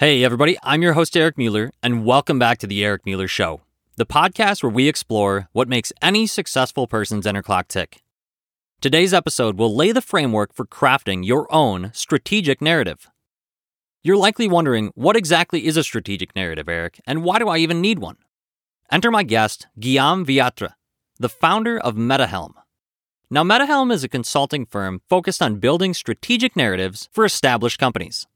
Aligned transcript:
Hey, 0.00 0.22
everybody, 0.22 0.56
I'm 0.62 0.80
your 0.80 0.92
host, 0.92 1.16
Eric 1.16 1.36
Mueller, 1.36 1.72
and 1.82 2.04
welcome 2.04 2.38
back 2.38 2.58
to 2.58 2.68
The 2.68 2.84
Eric 2.84 3.04
Mueller 3.04 3.26
Show, 3.26 3.62
the 3.96 4.06
podcast 4.06 4.62
where 4.62 4.70
we 4.70 4.86
explore 4.86 5.48
what 5.50 5.66
makes 5.66 5.92
any 6.00 6.24
successful 6.28 6.86
person's 6.86 7.26
inner 7.26 7.42
clock 7.42 7.66
tick. 7.66 8.04
Today's 8.80 9.12
episode 9.12 9.58
will 9.58 9.74
lay 9.74 9.90
the 9.90 10.00
framework 10.00 10.54
for 10.54 10.64
crafting 10.64 11.26
your 11.26 11.52
own 11.52 11.90
strategic 11.94 12.62
narrative. 12.62 13.10
You're 14.04 14.16
likely 14.16 14.46
wondering 14.46 14.92
what 14.94 15.16
exactly 15.16 15.66
is 15.66 15.76
a 15.76 15.82
strategic 15.82 16.36
narrative, 16.36 16.68
Eric, 16.68 17.00
and 17.04 17.24
why 17.24 17.40
do 17.40 17.48
I 17.48 17.58
even 17.58 17.80
need 17.80 17.98
one? 17.98 18.18
Enter 18.92 19.10
my 19.10 19.24
guest, 19.24 19.66
Guillaume 19.80 20.24
Wiatr, 20.24 20.74
the 21.18 21.28
founder 21.28 21.76
of 21.76 21.96
MetaHelm. 21.96 22.52
Now, 23.32 23.42
MetaHelm 23.42 23.92
is 23.92 24.04
a 24.04 24.08
consulting 24.08 24.64
firm 24.64 25.00
focused 25.08 25.42
on 25.42 25.56
building 25.56 25.92
strategic 25.92 26.54
narratives 26.54 27.08
for 27.10 27.24
established 27.24 27.80
companies. 27.80 28.28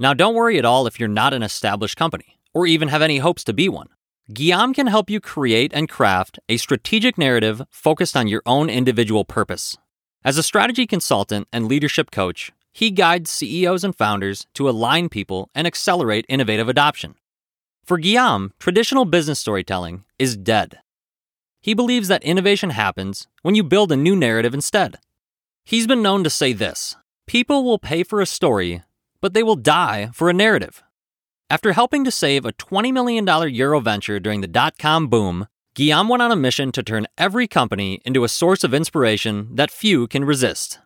Now, 0.00 0.14
don't 0.14 0.34
worry 0.34 0.58
at 0.58 0.64
all 0.64 0.86
if 0.86 0.98
you're 0.98 1.10
not 1.10 1.34
an 1.34 1.42
established 1.42 1.98
company, 1.98 2.38
or 2.54 2.66
even 2.66 2.88
have 2.88 3.02
any 3.02 3.18
hopes 3.18 3.44
to 3.44 3.52
be 3.52 3.68
one. 3.68 3.88
Guillaume 4.32 4.72
can 4.72 4.86
help 4.86 5.10
you 5.10 5.20
create 5.20 5.72
and 5.74 5.90
craft 5.90 6.38
a 6.48 6.56
strategic 6.56 7.18
narrative 7.18 7.60
focused 7.68 8.16
on 8.16 8.26
your 8.26 8.40
own 8.46 8.70
individual 8.70 9.26
purpose. 9.26 9.76
As 10.24 10.38
a 10.38 10.42
strategy 10.42 10.86
consultant 10.86 11.48
and 11.52 11.68
leadership 11.68 12.10
coach, 12.10 12.50
he 12.72 12.90
guides 12.90 13.30
CEOs 13.30 13.84
and 13.84 13.94
founders 13.94 14.46
to 14.54 14.70
align 14.70 15.10
people 15.10 15.50
and 15.54 15.66
accelerate 15.66 16.24
innovative 16.30 16.70
adoption. 16.70 17.14
For 17.84 17.98
Guillaume, 17.98 18.54
traditional 18.58 19.04
business 19.04 19.38
storytelling 19.38 20.04
is 20.18 20.34
dead. 20.34 20.78
He 21.60 21.74
believes 21.74 22.08
that 22.08 22.24
innovation 22.24 22.70
happens 22.70 23.28
when 23.42 23.54
you 23.54 23.62
build 23.62 23.92
a 23.92 23.96
new 23.96 24.16
narrative 24.16 24.54
instead. 24.54 24.96
He's 25.66 25.86
been 25.86 26.00
known 26.00 26.24
to 26.24 26.30
say 26.30 26.54
this 26.54 26.96
People 27.26 27.64
will 27.64 27.78
pay 27.78 28.02
for 28.02 28.22
a 28.22 28.26
story 28.26 28.82
but 29.20 29.34
they 29.34 29.42
will 29.42 29.56
die 29.56 30.10
for 30.12 30.28
a 30.28 30.34
narrative. 30.34 30.82
After 31.48 31.72
helping 31.72 32.04
to 32.04 32.10
save 32.10 32.44
a 32.44 32.52
$20 32.52 32.92
million 32.92 33.26
Euro 33.54 33.80
venture 33.80 34.20
during 34.20 34.40
the 34.40 34.46
dot 34.46 34.78
com 34.78 35.08
boom, 35.08 35.48
Guillaume 35.74 36.08
went 36.08 36.22
on 36.22 36.32
a 36.32 36.36
mission 36.36 36.72
to 36.72 36.82
turn 36.82 37.06
every 37.16 37.46
company 37.48 38.00
into 38.04 38.24
a 38.24 38.28
source 38.28 38.64
of 38.64 38.74
inspiration 38.74 39.54
that 39.54 39.70
few 39.70 40.06
can 40.06 40.24
resist. 40.24 40.78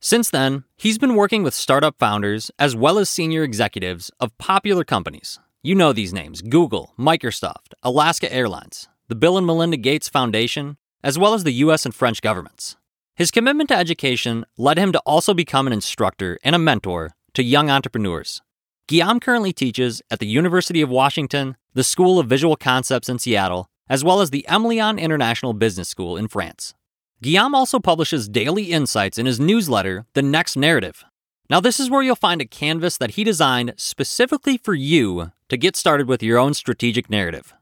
Since 0.00 0.30
then, 0.30 0.64
he's 0.76 0.98
been 0.98 1.14
working 1.14 1.42
with 1.42 1.54
startup 1.54 1.96
founders 1.98 2.50
as 2.58 2.74
well 2.74 2.98
as 2.98 3.08
senior 3.08 3.44
executives 3.44 4.10
of 4.18 4.36
popular 4.38 4.84
companies. 4.84 5.38
You 5.62 5.76
know 5.76 5.92
these 5.92 6.12
names 6.12 6.42
Google, 6.42 6.92
Microsoft, 6.98 7.74
Alaska 7.84 8.32
Airlines, 8.32 8.88
the 9.06 9.14
Bill 9.14 9.38
and 9.38 9.46
Melinda 9.46 9.76
Gates 9.76 10.08
Foundation, 10.08 10.76
as 11.04 11.18
well 11.18 11.34
as 11.34 11.44
the 11.44 11.52
US 11.64 11.84
and 11.84 11.94
French 11.94 12.20
governments. 12.20 12.76
His 13.14 13.30
commitment 13.30 13.68
to 13.68 13.76
education 13.76 14.44
led 14.56 14.78
him 14.78 14.90
to 14.92 14.98
also 15.00 15.34
become 15.34 15.66
an 15.66 15.72
instructor 15.72 16.38
and 16.42 16.54
a 16.54 16.58
mentor 16.58 17.14
to 17.34 17.42
young 17.42 17.70
entrepreneurs. 17.70 18.40
Guillaume 18.86 19.20
currently 19.20 19.52
teaches 19.52 20.02
at 20.10 20.18
the 20.18 20.26
University 20.26 20.82
of 20.82 20.90
Washington, 20.90 21.56
the 21.74 21.84
School 21.84 22.18
of 22.18 22.26
Visual 22.26 22.56
Concepts 22.56 23.08
in 23.08 23.18
Seattle, 23.18 23.68
as 23.88 24.04
well 24.04 24.20
as 24.20 24.30
the 24.30 24.44
Emlyon 24.48 25.00
International 25.00 25.52
Business 25.52 25.88
School 25.88 26.16
in 26.16 26.28
France. 26.28 26.74
Guillaume 27.22 27.54
also 27.54 27.78
publishes 27.78 28.28
daily 28.28 28.64
insights 28.64 29.18
in 29.18 29.26
his 29.26 29.38
newsletter, 29.38 30.06
The 30.14 30.22
Next 30.22 30.56
Narrative. 30.56 31.04
Now, 31.48 31.60
this 31.60 31.78
is 31.78 31.90
where 31.90 32.02
you'll 32.02 32.16
find 32.16 32.40
a 32.40 32.46
canvas 32.46 32.96
that 32.98 33.12
he 33.12 33.24
designed 33.24 33.74
specifically 33.76 34.56
for 34.58 34.74
you 34.74 35.32
to 35.48 35.56
get 35.56 35.76
started 35.76 36.08
with 36.08 36.22
your 36.22 36.38
own 36.38 36.54
strategic 36.54 37.10
narrative. 37.10 37.54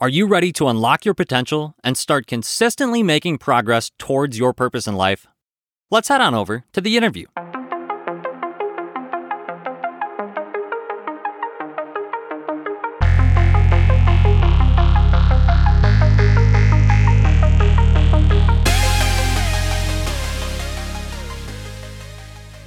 Are 0.00 0.08
you 0.08 0.26
ready 0.26 0.52
to 0.52 0.68
unlock 0.68 1.04
your 1.04 1.14
potential 1.14 1.74
and 1.82 1.96
start 1.96 2.26
consistently 2.28 3.02
making 3.02 3.38
progress 3.38 3.90
towards 3.98 4.38
your 4.38 4.52
purpose 4.52 4.86
in 4.86 4.94
life? 4.94 5.26
Let's 5.90 6.08
head 6.08 6.20
on 6.20 6.34
over 6.34 6.64
to 6.72 6.80
the 6.80 6.96
interview. 6.96 7.26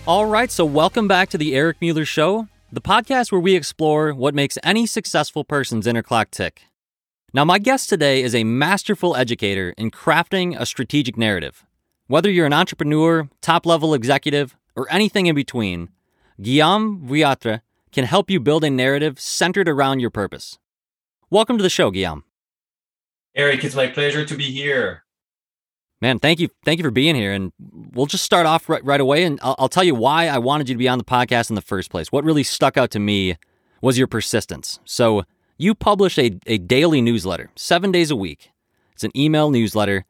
All 0.07 0.25
right, 0.25 0.49
so 0.49 0.65
welcome 0.65 1.07
back 1.07 1.29
to 1.29 1.37
the 1.37 1.55
Eric 1.55 1.77
Mueller 1.79 2.05
Show, 2.05 2.47
the 2.71 2.81
podcast 2.81 3.31
where 3.31 3.39
we 3.39 3.55
explore 3.55 4.15
what 4.15 4.33
makes 4.33 4.57
any 4.63 4.87
successful 4.87 5.43
person's 5.43 5.85
inner 5.85 6.01
clock 6.01 6.31
tick. 6.31 6.63
Now, 7.35 7.45
my 7.45 7.59
guest 7.59 7.87
today 7.87 8.23
is 8.23 8.33
a 8.33 8.43
masterful 8.43 9.15
educator 9.15 9.75
in 9.77 9.91
crafting 9.91 10.59
a 10.59 10.65
strategic 10.65 11.17
narrative. 11.17 11.63
Whether 12.07 12.31
you're 12.31 12.47
an 12.47 12.51
entrepreneur, 12.51 13.29
top 13.41 13.67
level 13.67 13.93
executive, 13.93 14.57
or 14.75 14.91
anything 14.91 15.27
in 15.27 15.35
between, 15.35 15.89
Guillaume 16.41 17.07
Wiatr 17.07 17.61
can 17.91 18.05
help 18.05 18.31
you 18.31 18.39
build 18.39 18.63
a 18.63 18.71
narrative 18.71 19.19
centered 19.19 19.69
around 19.69 19.99
your 19.99 20.09
purpose. 20.09 20.57
Welcome 21.29 21.57
to 21.57 21.63
the 21.63 21.69
show, 21.69 21.91
Guillaume. 21.91 22.23
Eric, 23.35 23.63
it's 23.63 23.75
my 23.75 23.85
pleasure 23.85 24.25
to 24.25 24.35
be 24.35 24.51
here. 24.51 25.03
Man, 26.01 26.17
thank 26.17 26.39
you, 26.39 26.49
thank 26.65 26.79
you 26.79 26.83
for 26.83 26.91
being 26.91 27.13
here, 27.13 27.31
and 27.31 27.51
we'll 27.93 28.07
just 28.07 28.23
start 28.23 28.47
off 28.47 28.67
right, 28.67 28.83
right 28.83 28.99
away, 28.99 29.23
and 29.23 29.39
I'll, 29.43 29.55
I'll 29.59 29.69
tell 29.69 29.83
you 29.83 29.93
why 29.93 30.27
I 30.27 30.39
wanted 30.39 30.67
you 30.67 30.73
to 30.73 30.79
be 30.79 30.87
on 30.87 30.97
the 30.97 31.03
podcast 31.03 31.51
in 31.51 31.55
the 31.55 31.61
first 31.61 31.91
place. 31.91 32.11
What 32.11 32.23
really 32.23 32.41
stuck 32.41 32.75
out 32.75 32.89
to 32.91 32.99
me 32.99 33.37
was 33.81 33.99
your 33.99 34.07
persistence. 34.07 34.79
So 34.83 35.23
you 35.59 35.75
publish 35.75 36.17
a, 36.17 36.39
a 36.47 36.57
daily 36.57 37.01
newsletter, 37.01 37.51
seven 37.55 37.91
days 37.91 38.09
a 38.09 38.15
week. 38.15 38.49
It's 38.93 39.03
an 39.03 39.11
email 39.15 39.51
newsletter. 39.51 40.05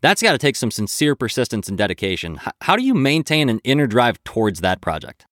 That's 0.00 0.22
got 0.22 0.32
to 0.32 0.38
take 0.38 0.56
some 0.56 0.70
sincere 0.70 1.14
persistence 1.14 1.68
and 1.68 1.76
dedication. 1.76 2.36
How, 2.36 2.52
how 2.62 2.76
do 2.76 2.82
you 2.82 2.94
maintain 2.94 3.50
an 3.50 3.60
inner 3.62 3.86
drive 3.86 4.22
towards 4.24 4.62
that 4.62 4.80
project? 4.80 5.26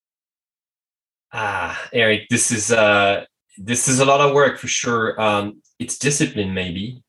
Ah, 1.32 1.82
Eric, 1.94 2.28
this 2.28 2.50
is 2.50 2.70
uh, 2.70 3.24
this 3.56 3.88
is 3.88 4.00
a 4.00 4.04
lot 4.04 4.20
of 4.20 4.34
work 4.34 4.58
for 4.58 4.68
sure. 4.68 5.20
Um, 5.20 5.62
it's 5.78 5.98
discipline, 5.98 6.52
maybe 6.52 7.03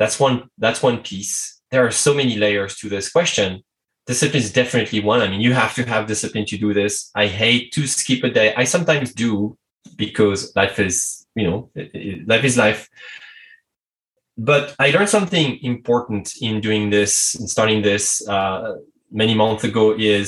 that's 0.00 0.18
one 0.18 0.48
that's 0.58 0.82
one 0.82 0.98
piece. 1.02 1.60
There 1.70 1.86
are 1.86 1.92
so 1.92 2.14
many 2.14 2.36
layers 2.36 2.74
to 2.78 2.88
this 2.88 3.12
question. 3.12 3.62
Discipline 4.06 4.42
is 4.42 4.52
definitely 4.52 5.00
one. 5.00 5.20
I 5.20 5.28
mean 5.28 5.42
you 5.42 5.52
have 5.52 5.74
to 5.74 5.84
have 5.84 6.06
discipline 6.06 6.46
to 6.46 6.56
do 6.56 6.72
this. 6.72 7.10
I 7.14 7.26
hate 7.26 7.70
to 7.74 7.86
skip 7.86 8.24
a 8.24 8.30
day. 8.30 8.54
I 8.56 8.64
sometimes 8.64 9.12
do 9.12 9.58
because 9.96 10.56
life 10.56 10.78
is 10.78 11.26
you 11.36 11.46
know 11.46 11.70
life 12.26 12.44
is 12.44 12.56
life. 12.56 12.88
But 14.38 14.74
i 14.78 14.90
learned 14.90 15.10
something 15.10 15.58
important 15.62 16.32
in 16.40 16.62
doing 16.62 16.88
this 16.88 17.34
and 17.34 17.48
starting 17.48 17.82
this 17.82 18.26
uh, 18.26 18.76
many 19.22 19.34
months 19.34 19.64
ago 19.64 19.94
is 19.98 20.26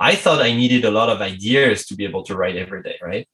i 0.00 0.16
thought 0.16 0.42
i 0.42 0.50
needed 0.62 0.84
a 0.84 0.90
lot 0.90 1.08
of 1.08 1.20
ideas 1.20 1.86
to 1.86 1.94
be 1.94 2.04
able 2.04 2.24
to 2.24 2.34
write 2.34 2.56
every 2.56 2.82
day 2.82 2.96
right? 3.00 3.28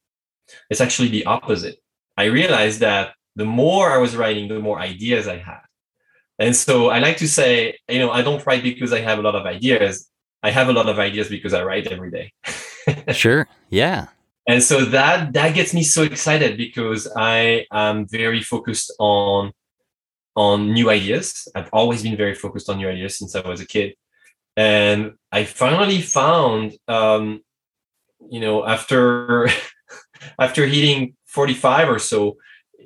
It's 0.69 0.83
actually 0.83 1.09
the 1.09 1.25
opposite. 1.25 1.79
I 2.19 2.25
realized 2.25 2.81
that 2.81 3.15
the 3.37 3.45
more 3.45 3.91
I 3.91 3.99
was 3.99 4.17
writing, 4.17 4.49
the 4.49 4.61
more 4.61 4.79
ideas 4.79 5.29
I 5.29 5.39
had. 5.39 5.61
And 6.39 6.55
so 6.55 6.89
I 6.89 6.99
like 6.99 7.19
to 7.19 7.29
say, 7.29 7.79
you 7.89 7.99
know, 7.99 8.11
I 8.11 8.23
don't 8.23 8.45
write 8.47 8.63
because 8.63 8.93
I 8.93 9.01
have 9.01 9.19
a 9.19 9.23
lot 9.23 9.35
of 9.35 9.47
ideas. 9.47 10.09
I 10.43 10.51
have 10.51 10.69
a 10.69 10.73
lot 10.73 10.89
of 10.89 10.99
ideas 10.99 11.29
because 11.29 11.55
I 11.55 11.63
write 11.63 11.87
every 11.87 12.11
day. 12.11 12.33
sure. 13.13 13.49
Yeah. 13.71 14.09
And 14.47 14.63
so 14.63 14.85
that 14.87 15.33
that 15.33 15.55
gets 15.55 15.73
me 15.73 15.83
so 15.83 16.03
excited 16.03 16.59
because 16.59 17.11
I 17.17 17.67
am 17.73 18.07
very 18.07 18.43
focused 18.43 18.93
on 18.99 19.53
on 20.37 20.73
new 20.73 20.91
ideas. 20.91 21.49
I've 21.55 21.71
always 21.73 22.03
been 22.03 22.17
very 22.17 22.35
focused 22.35 22.69
on 22.69 22.79
new 22.79 22.89
ideas 22.89 23.19
since 23.19 23.35
I 23.35 23.49
was 23.49 23.61
a 23.61 23.67
kid. 23.67 23.95
And 24.57 25.15
I 25.33 25.45
finally 25.45 26.03
found 26.03 26.77
um, 26.89 27.41
you 28.31 28.41
know, 28.41 28.67
after 28.67 29.49
after 30.39 30.67
hitting 30.67 31.17
45 31.27 31.89
or 31.89 31.99
so, 31.99 32.37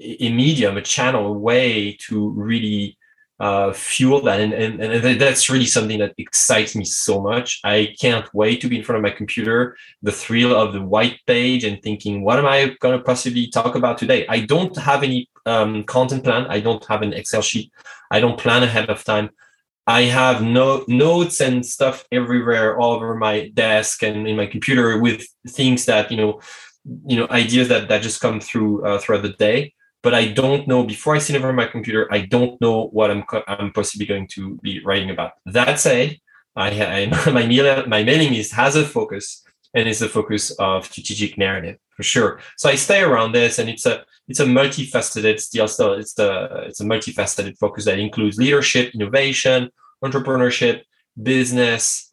a 0.00 0.32
medium, 0.32 0.76
a 0.76 0.82
channel, 0.82 1.26
a 1.26 1.32
way 1.32 1.96
to 2.08 2.30
really 2.30 2.96
uh, 3.40 3.72
fuel 3.72 4.20
that. 4.22 4.40
And, 4.40 4.52
and, 4.52 4.80
and 4.80 5.20
that's 5.20 5.48
really 5.48 5.66
something 5.66 5.98
that 6.00 6.14
excites 6.18 6.74
me 6.74 6.84
so 6.84 7.20
much. 7.20 7.60
I 7.62 7.94
can't 8.00 8.28
wait 8.34 8.60
to 8.62 8.68
be 8.68 8.78
in 8.78 8.84
front 8.84 8.98
of 8.98 9.02
my 9.02 9.16
computer, 9.16 9.76
the 10.02 10.12
thrill 10.12 10.54
of 10.54 10.72
the 10.72 10.82
white 10.82 11.20
page 11.26 11.64
and 11.64 11.80
thinking, 11.82 12.22
what 12.22 12.38
am 12.38 12.46
I 12.46 12.76
going 12.80 12.98
to 12.98 13.04
possibly 13.04 13.46
talk 13.48 13.76
about 13.76 13.98
today? 13.98 14.26
I 14.28 14.40
don't 14.40 14.76
have 14.76 15.02
any 15.02 15.28
um, 15.46 15.84
content 15.84 16.24
plan. 16.24 16.46
I 16.48 16.60
don't 16.60 16.84
have 16.86 17.02
an 17.02 17.12
Excel 17.12 17.42
sheet. 17.42 17.72
I 18.10 18.20
don't 18.20 18.38
plan 18.38 18.62
ahead 18.62 18.90
of 18.90 19.04
time. 19.04 19.30
I 19.86 20.02
have 20.02 20.42
no 20.42 20.84
notes 20.86 21.40
and 21.40 21.64
stuff 21.64 22.04
everywhere, 22.12 22.78
all 22.78 22.92
over 22.92 23.14
my 23.14 23.48
desk 23.54 24.02
and 24.02 24.28
in 24.28 24.36
my 24.36 24.46
computer 24.46 24.98
with 24.98 25.24
things 25.48 25.86
that, 25.86 26.10
you 26.10 26.18
know, 26.18 26.40
you 27.06 27.16
know, 27.16 27.26
ideas 27.30 27.68
that, 27.68 27.88
that 27.88 28.02
just 28.02 28.20
come 28.20 28.40
through 28.40 28.84
uh, 28.84 28.98
throughout 28.98 29.22
the 29.22 29.30
day 29.30 29.72
but 30.02 30.14
I 30.14 30.28
don't 30.28 30.68
know 30.68 30.84
before 30.84 31.14
I 31.14 31.18
sit 31.18 31.36
over 31.36 31.52
my 31.52 31.66
computer. 31.66 32.08
I 32.12 32.20
don't 32.20 32.60
know 32.60 32.86
what 32.88 33.10
I'm 33.10 33.24
I'm 33.46 33.72
possibly 33.72 34.06
going 34.06 34.28
to 34.28 34.56
be 34.62 34.80
writing 34.84 35.10
about. 35.10 35.32
That 35.46 35.80
said, 35.80 36.18
I, 36.56 36.70
I 36.70 37.06
my 37.30 37.46
my 37.86 38.04
mailing 38.04 38.32
list 38.32 38.52
has 38.52 38.76
a 38.76 38.84
focus, 38.84 39.44
and 39.74 39.88
it's 39.88 40.00
the 40.00 40.08
focus 40.08 40.50
of 40.58 40.86
strategic 40.86 41.38
narrative 41.38 41.78
for 41.96 42.02
sure. 42.02 42.40
So 42.56 42.68
I 42.68 42.76
stay 42.76 43.02
around 43.02 43.32
this, 43.32 43.58
and 43.58 43.68
it's 43.68 43.86
a 43.86 44.04
it's 44.28 44.40
a 44.40 44.46
multifaceted 44.46 45.40
still 45.40 45.68
still 45.68 45.94
it's 45.94 46.18
a 46.18 46.64
it's 46.66 46.80
a 46.80 46.84
multifaceted 46.84 47.58
focus 47.58 47.84
that 47.86 47.98
includes 47.98 48.38
leadership, 48.38 48.94
innovation, 48.94 49.70
entrepreneurship, 50.04 50.82
business, 51.20 52.12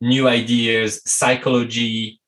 new 0.00 0.28
ideas, 0.28 1.00
psychology, 1.06 2.20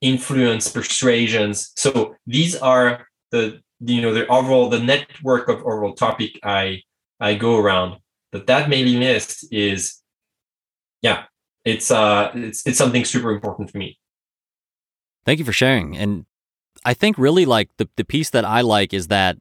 influence, 0.00 0.68
persuasions. 0.68 1.72
So 1.76 2.16
these 2.26 2.56
are 2.56 3.06
the 3.30 3.61
you 3.84 4.00
know 4.00 4.14
the 4.14 4.26
overall 4.28 4.68
the 4.68 4.78
network 4.78 5.48
of 5.48 5.58
overall 5.60 5.94
topic 5.94 6.38
I 6.42 6.82
I 7.20 7.34
go 7.34 7.58
around. 7.58 7.98
But 8.30 8.46
that 8.46 8.68
mailing 8.68 9.00
list 9.00 9.46
is 9.52 10.00
yeah, 11.02 11.24
it's 11.64 11.90
uh 11.90 12.30
it's 12.34 12.66
it's 12.66 12.78
something 12.78 13.04
super 13.04 13.30
important 13.30 13.70
for 13.70 13.78
me. 13.78 13.98
Thank 15.24 15.38
you 15.38 15.44
for 15.44 15.52
sharing. 15.52 15.96
And 15.96 16.26
I 16.84 16.94
think 16.94 17.18
really 17.18 17.44
like 17.44 17.68
the 17.76 17.88
the 17.96 18.04
piece 18.04 18.30
that 18.30 18.44
I 18.44 18.60
like 18.60 18.94
is 18.94 19.08
that 19.08 19.38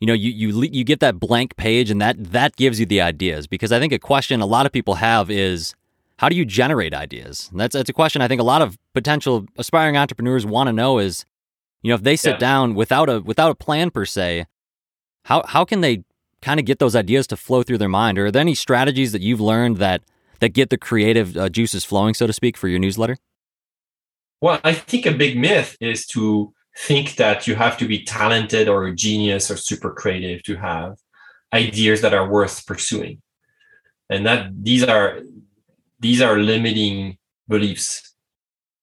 you 0.00 0.06
know 0.06 0.12
you 0.12 0.30
you 0.30 0.62
you 0.62 0.84
get 0.84 1.00
that 1.00 1.18
blank 1.18 1.56
page 1.56 1.90
and 1.90 2.00
that 2.00 2.16
that 2.32 2.56
gives 2.56 2.78
you 2.78 2.86
the 2.86 3.00
ideas 3.00 3.46
because 3.46 3.72
I 3.72 3.78
think 3.78 3.92
a 3.92 3.98
question 3.98 4.40
a 4.40 4.46
lot 4.46 4.66
of 4.66 4.72
people 4.72 4.94
have 4.94 5.30
is 5.30 5.74
how 6.18 6.28
do 6.28 6.36
you 6.36 6.44
generate 6.44 6.94
ideas? 6.94 7.48
And 7.50 7.60
that's 7.60 7.74
that's 7.74 7.90
a 7.90 7.92
question 7.92 8.22
I 8.22 8.28
think 8.28 8.40
a 8.40 8.44
lot 8.44 8.62
of 8.62 8.78
potential 8.94 9.46
aspiring 9.56 9.96
entrepreneurs 9.96 10.46
want 10.46 10.68
to 10.68 10.72
know 10.72 10.98
is 10.98 11.24
you 11.82 11.88
know 11.88 11.94
if 11.94 12.02
they 12.02 12.16
sit 12.16 12.32
yeah. 12.32 12.38
down 12.38 12.74
without 12.74 13.08
a 13.08 13.20
without 13.20 13.50
a 13.50 13.54
plan 13.54 13.90
per 13.90 14.04
se 14.04 14.46
how 15.24 15.42
how 15.46 15.64
can 15.64 15.80
they 15.80 16.04
kind 16.40 16.58
of 16.58 16.66
get 16.66 16.78
those 16.78 16.96
ideas 16.96 17.26
to 17.26 17.36
flow 17.36 17.62
through 17.62 17.78
their 17.78 17.88
mind 17.88 18.18
or 18.18 18.26
are 18.26 18.30
there 18.30 18.40
any 18.40 18.54
strategies 18.54 19.12
that 19.12 19.22
you've 19.22 19.40
learned 19.40 19.76
that 19.76 20.02
that 20.40 20.50
get 20.50 20.70
the 20.70 20.76
creative 20.76 21.36
uh, 21.36 21.48
juices 21.48 21.84
flowing 21.84 22.14
so 22.14 22.26
to 22.26 22.32
speak 22.32 22.56
for 22.56 22.66
your 22.66 22.80
newsletter? 22.80 23.16
Well, 24.40 24.60
I 24.64 24.72
think 24.74 25.06
a 25.06 25.12
big 25.12 25.38
myth 25.38 25.76
is 25.80 26.04
to 26.08 26.52
think 26.76 27.14
that 27.14 27.46
you 27.46 27.54
have 27.54 27.78
to 27.78 27.86
be 27.86 28.02
talented 28.02 28.66
or 28.66 28.86
a 28.86 28.94
genius 28.94 29.52
or 29.52 29.56
super 29.56 29.92
creative 29.92 30.42
to 30.42 30.56
have 30.56 30.96
ideas 31.52 32.00
that 32.00 32.12
are 32.12 32.28
worth 32.28 32.66
pursuing 32.66 33.22
and 34.08 34.26
that 34.26 34.50
these 34.64 34.82
are 34.82 35.20
these 36.00 36.20
are 36.22 36.38
limiting 36.38 37.18
beliefs 37.46 38.14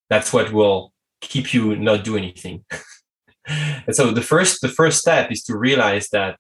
that's 0.07 0.31
what 0.31 0.54
will 0.54 0.94
keep 1.21 1.54
you 1.54 1.75
not 1.75 2.04
do 2.04 2.18
anything 2.18 2.63
and 3.48 3.95
so 3.95 4.12
the 4.12 4.21
first 4.21 4.62
the 4.62 4.69
first 4.69 5.00
step 5.00 5.31
is 5.31 5.44
to 5.44 5.57
realize 5.57 6.10
that 6.10 6.38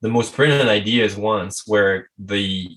the 0.00 0.08
most 0.08 0.34
brilliant 0.34 0.68
ideas 0.68 1.16
ones 1.16 1.62
were 1.66 2.08
the 2.18 2.68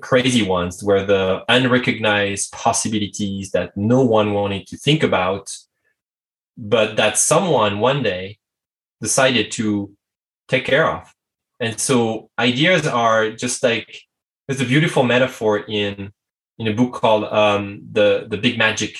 crazy 0.00 0.42
ones 0.42 0.82
where 0.82 1.04
the 1.06 1.42
unrecognized 1.48 2.52
possibilities 2.52 3.50
that 3.52 3.74
no 3.76 4.02
one 4.02 4.34
wanted 4.34 4.66
to 4.66 4.76
think 4.76 5.02
about 5.02 5.50
but 6.56 6.96
that 6.96 7.16
someone 7.16 7.78
one 7.78 8.02
day 8.02 8.38
decided 9.00 9.50
to 9.50 9.94
take 10.48 10.64
care 10.64 10.90
of. 10.90 11.14
And 11.58 11.80
so 11.80 12.30
ideas 12.38 12.86
are 12.86 13.30
just 13.30 13.62
like 13.62 14.02
there's 14.46 14.60
a 14.60 14.66
beautiful 14.66 15.04
metaphor 15.04 15.58
in 15.58 16.12
in 16.58 16.68
a 16.68 16.74
book 16.74 16.92
called 16.92 17.24
um, 17.24 17.82
the 17.90 18.26
the 18.28 18.36
Big 18.36 18.58
Magic, 18.58 18.96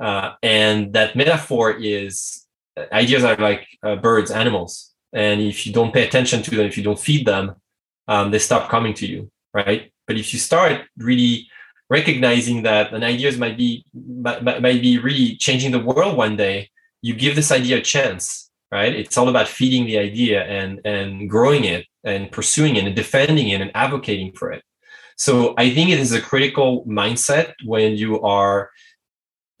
uh, 0.00 0.32
and 0.42 0.92
that 0.92 1.16
metaphor 1.16 1.72
is 1.72 2.46
ideas 2.92 3.24
are 3.24 3.36
like 3.36 3.66
uh, 3.82 3.96
birds, 3.96 4.30
animals, 4.30 4.92
and 5.12 5.40
if 5.40 5.66
you 5.66 5.72
don't 5.72 5.92
pay 5.92 6.06
attention 6.06 6.42
to 6.42 6.50
them, 6.50 6.66
if 6.66 6.76
you 6.76 6.84
don't 6.84 6.98
feed 6.98 7.26
them, 7.26 7.54
um, 8.08 8.30
they 8.30 8.38
stop 8.38 8.68
coming 8.68 8.94
to 8.94 9.06
you, 9.06 9.30
right? 9.54 9.92
But 10.06 10.16
if 10.16 10.32
you 10.32 10.38
start 10.38 10.82
really 10.98 11.48
recognizing 11.88 12.62
that 12.62 12.92
an 12.92 13.02
ideas 13.02 13.38
might 13.38 13.56
be 13.56 13.84
might, 13.94 14.42
might 14.44 14.82
be 14.82 14.98
really 14.98 15.36
changing 15.36 15.70
the 15.70 15.80
world 15.80 16.16
one 16.16 16.36
day 16.36 16.70
you 17.00 17.14
give 17.14 17.36
this 17.36 17.52
idea 17.52 17.78
a 17.78 17.80
chance 17.80 18.46
right? 18.70 18.94
It's 18.94 19.16
all 19.16 19.28
about 19.28 19.48
feeding 19.48 19.86
the 19.86 19.98
idea 19.98 20.44
and 20.44 20.80
and 20.84 21.30
growing 21.30 21.64
it 21.64 21.86
and 22.04 22.30
pursuing 22.30 22.76
it 22.76 22.84
and 22.84 22.94
defending 22.94 23.48
it 23.48 23.60
and 23.60 23.70
advocating 23.74 24.32
for 24.32 24.52
it. 24.52 24.62
So 25.16 25.54
i 25.56 25.70
think 25.70 25.90
it 25.90 25.98
is 25.98 26.12
a 26.12 26.20
critical 26.20 26.84
mindset 26.84 27.54
when 27.64 27.96
you 27.96 28.20
are 28.20 28.70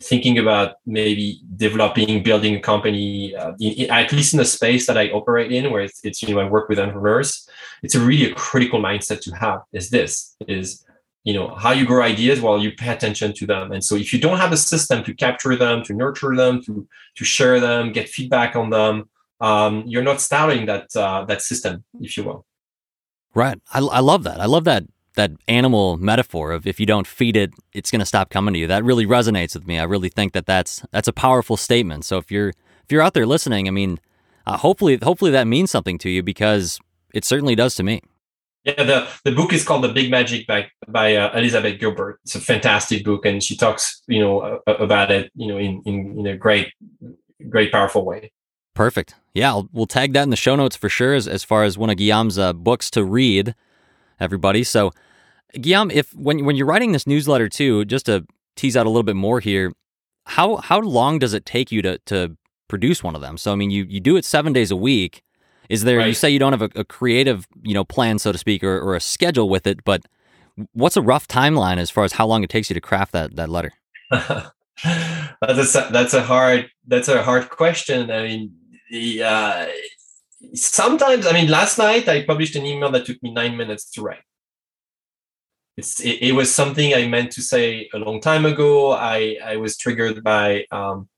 thinking 0.02 0.38
about 0.38 0.76
maybe 0.84 1.40
developing 1.56 2.22
building 2.22 2.54
a 2.56 2.60
company 2.60 3.34
uh, 3.34 3.52
in, 3.58 3.90
at 3.90 4.12
least 4.12 4.34
in 4.34 4.38
the 4.38 4.44
space 4.44 4.86
that 4.86 4.98
i 4.98 5.08
operate 5.08 5.50
in 5.50 5.70
where 5.70 5.82
it's, 5.82 6.04
it's 6.04 6.22
you 6.22 6.34
know 6.34 6.40
i 6.40 6.44
work 6.44 6.68
with 6.68 6.78
entrepreneurs. 6.78 7.48
It's 7.82 7.94
a 7.94 8.00
really 8.00 8.30
a 8.30 8.34
critical 8.34 8.80
mindset 8.80 9.20
to 9.22 9.30
have 9.36 9.62
is 9.72 9.90
this 9.90 10.36
is 10.46 10.84
you 11.24 11.32
know 11.32 11.54
how 11.54 11.72
you 11.72 11.86
grow 11.86 12.02
ideas 12.02 12.40
while 12.40 12.58
you 12.58 12.72
pay 12.72 12.92
attention 12.92 13.32
to 13.34 13.46
them. 13.46 13.72
And 13.72 13.82
so 13.82 13.96
if 13.96 14.12
you 14.12 14.20
don't 14.20 14.38
have 14.38 14.52
a 14.52 14.56
system 14.56 15.02
to 15.04 15.14
capture 15.14 15.56
them 15.56 15.82
to 15.84 15.94
nurture 15.94 16.36
them 16.36 16.62
to 16.64 16.86
to 17.16 17.24
share 17.24 17.58
them 17.58 17.92
get 17.92 18.08
feedback 18.08 18.54
on 18.54 18.70
them 18.70 19.08
um, 19.40 19.84
you're 19.86 20.02
not 20.02 20.20
starting 20.20 20.66
that 20.66 20.94
uh, 20.94 21.24
that 21.24 21.40
system 21.40 21.84
if 22.00 22.16
you 22.16 22.24
will. 22.24 22.44
Right. 23.34 23.60
I, 23.72 23.80
I 23.80 24.00
love 24.00 24.24
that. 24.24 24.40
I 24.40 24.46
love 24.46 24.64
that 24.64 24.84
that 25.16 25.32
animal 25.48 25.96
metaphor 25.96 26.52
of 26.52 26.66
if 26.66 26.78
you 26.78 26.86
don't 26.86 27.06
feed 27.06 27.36
it 27.36 27.52
it's 27.72 27.90
going 27.90 28.00
to 28.00 28.06
stop 28.06 28.30
coming 28.30 28.54
to 28.54 28.60
you 28.60 28.66
that 28.66 28.84
really 28.84 29.06
resonates 29.06 29.54
with 29.54 29.66
me 29.66 29.78
i 29.78 29.84
really 29.84 30.08
think 30.08 30.32
that 30.32 30.46
that's 30.46 30.84
that's 30.92 31.08
a 31.08 31.12
powerful 31.12 31.56
statement 31.56 32.04
so 32.04 32.16
if 32.16 32.30
you're 32.30 32.50
if 32.50 32.90
you're 32.90 33.02
out 33.02 33.14
there 33.14 33.26
listening 33.26 33.66
i 33.66 33.70
mean 33.70 33.98
uh, 34.46 34.56
hopefully 34.56 34.98
hopefully 35.02 35.30
that 35.30 35.46
means 35.46 35.70
something 35.70 35.98
to 35.98 36.08
you 36.08 36.22
because 36.22 36.78
it 37.12 37.24
certainly 37.24 37.54
does 37.54 37.74
to 37.74 37.82
me 37.82 38.00
yeah, 38.66 38.82
the, 38.82 39.08
the 39.22 39.30
book 39.30 39.52
is 39.52 39.62
called 39.62 39.84
The 39.84 39.92
Big 39.92 40.10
Magic 40.10 40.44
by 40.48 40.66
by 40.88 41.14
uh, 41.14 41.38
Elizabeth 41.38 41.78
Gilbert. 41.78 42.18
It's 42.24 42.34
a 42.34 42.40
fantastic 42.40 43.04
book, 43.04 43.24
and 43.24 43.40
she 43.40 43.56
talks, 43.56 44.02
you 44.08 44.18
know, 44.18 44.40
uh, 44.66 44.72
about 44.74 45.12
it, 45.12 45.30
you 45.36 45.46
know, 45.46 45.56
in, 45.56 45.82
in 45.86 46.18
in 46.18 46.26
a 46.26 46.36
great, 46.36 46.72
great, 47.48 47.70
powerful 47.70 48.04
way. 48.04 48.32
Perfect. 48.74 49.14
Yeah, 49.34 49.50
I'll, 49.50 49.68
we'll 49.72 49.86
tag 49.86 50.14
that 50.14 50.24
in 50.24 50.30
the 50.30 50.36
show 50.36 50.56
notes 50.56 50.74
for 50.74 50.88
sure, 50.88 51.14
as 51.14 51.28
as 51.28 51.44
far 51.44 51.62
as 51.62 51.78
one 51.78 51.90
of 51.90 51.96
Guillaume's 51.96 52.38
uh, 52.38 52.52
books 52.52 52.90
to 52.90 53.04
read, 53.04 53.54
everybody. 54.18 54.64
So, 54.64 54.90
Guillaume, 55.52 55.90
if 55.90 56.14
when 56.14 56.44
when 56.44 56.56
you're 56.56 56.66
writing 56.66 56.92
this 56.92 57.06
newsletter 57.06 57.48
too, 57.48 57.84
just 57.84 58.06
to 58.06 58.26
tease 58.56 58.76
out 58.76 58.86
a 58.86 58.90
little 58.90 59.02
bit 59.02 59.16
more 59.16 59.40
here, 59.40 59.72
how 60.26 60.56
how 60.56 60.80
long 60.80 61.18
does 61.18 61.34
it 61.34 61.46
take 61.46 61.70
you 61.72 61.82
to 61.82 61.98
to 62.06 62.36
produce 62.68 63.02
one 63.02 63.14
of 63.14 63.20
them? 63.20 63.38
So, 63.38 63.52
I 63.52 63.54
mean, 63.54 63.70
you 63.70 63.84
you 63.88 64.00
do 64.00 64.16
it 64.16 64.24
seven 64.24 64.52
days 64.52 64.70
a 64.70 64.76
week 64.76 65.22
is 65.68 65.84
there? 65.84 65.98
Right. 65.98 66.08
You 66.08 66.14
say 66.14 66.30
you 66.30 66.38
don't 66.38 66.52
have 66.52 66.62
a, 66.62 66.70
a, 66.80 66.84
creative, 66.84 67.46
you 67.62 67.74
know, 67.74 67.84
plan, 67.84 68.18
so 68.18 68.32
to 68.32 68.38
speak, 68.38 68.62
or, 68.62 68.78
or 68.78 68.94
a 68.94 69.00
schedule 69.00 69.48
with 69.48 69.66
it, 69.66 69.84
but 69.84 70.02
what's 70.72 70.96
a 70.96 71.02
rough 71.02 71.26
timeline 71.26 71.78
as 71.78 71.90
far 71.90 72.04
as 72.04 72.12
how 72.12 72.26
long 72.26 72.44
it 72.44 72.50
takes 72.50 72.70
you 72.70 72.74
to 72.74 72.80
craft 72.80 73.12
that 73.12 73.36
that 73.36 73.48
letter? 73.48 73.72
that's 74.10 75.74
a 75.74 75.88
that's 75.90 76.14
a 76.14 76.22
hard 76.22 76.70
that's 76.86 77.08
a 77.08 77.22
hard 77.22 77.50
question. 77.50 78.10
I 78.10 78.22
mean, 78.22 78.52
the, 78.90 79.22
uh, 79.22 79.66
sometimes 80.54 81.26
I 81.26 81.32
mean, 81.32 81.48
last 81.48 81.78
night 81.78 82.08
I 82.08 82.24
published 82.24 82.56
an 82.56 82.64
email 82.64 82.90
that 82.92 83.06
took 83.06 83.22
me 83.22 83.32
nine 83.32 83.56
minutes 83.56 83.90
to 83.92 84.02
write. 84.02 84.22
It's 85.76 86.00
it, 86.00 86.22
it 86.22 86.32
was 86.32 86.54
something 86.54 86.94
I 86.94 87.06
meant 87.06 87.32
to 87.32 87.42
say 87.42 87.88
a 87.92 87.98
long 87.98 88.20
time 88.20 88.46
ago. 88.46 88.92
I 88.92 89.38
I 89.44 89.56
was 89.56 89.76
triggered 89.76 90.22
by 90.22 90.66
um, 90.70 91.08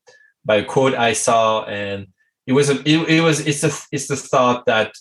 by 0.44 0.56
a 0.56 0.64
quote 0.64 0.94
I 0.94 1.12
saw 1.12 1.64
and 1.64 2.08
it 2.46 2.52
was 2.52 2.70
a 2.70 2.80
it, 2.88 3.08
it 3.08 3.20
was 3.20 3.46
it's 3.46 3.60
the 3.60 3.86
it's 3.92 4.08
the 4.08 4.16
thought 4.16 4.64
that 4.66 4.92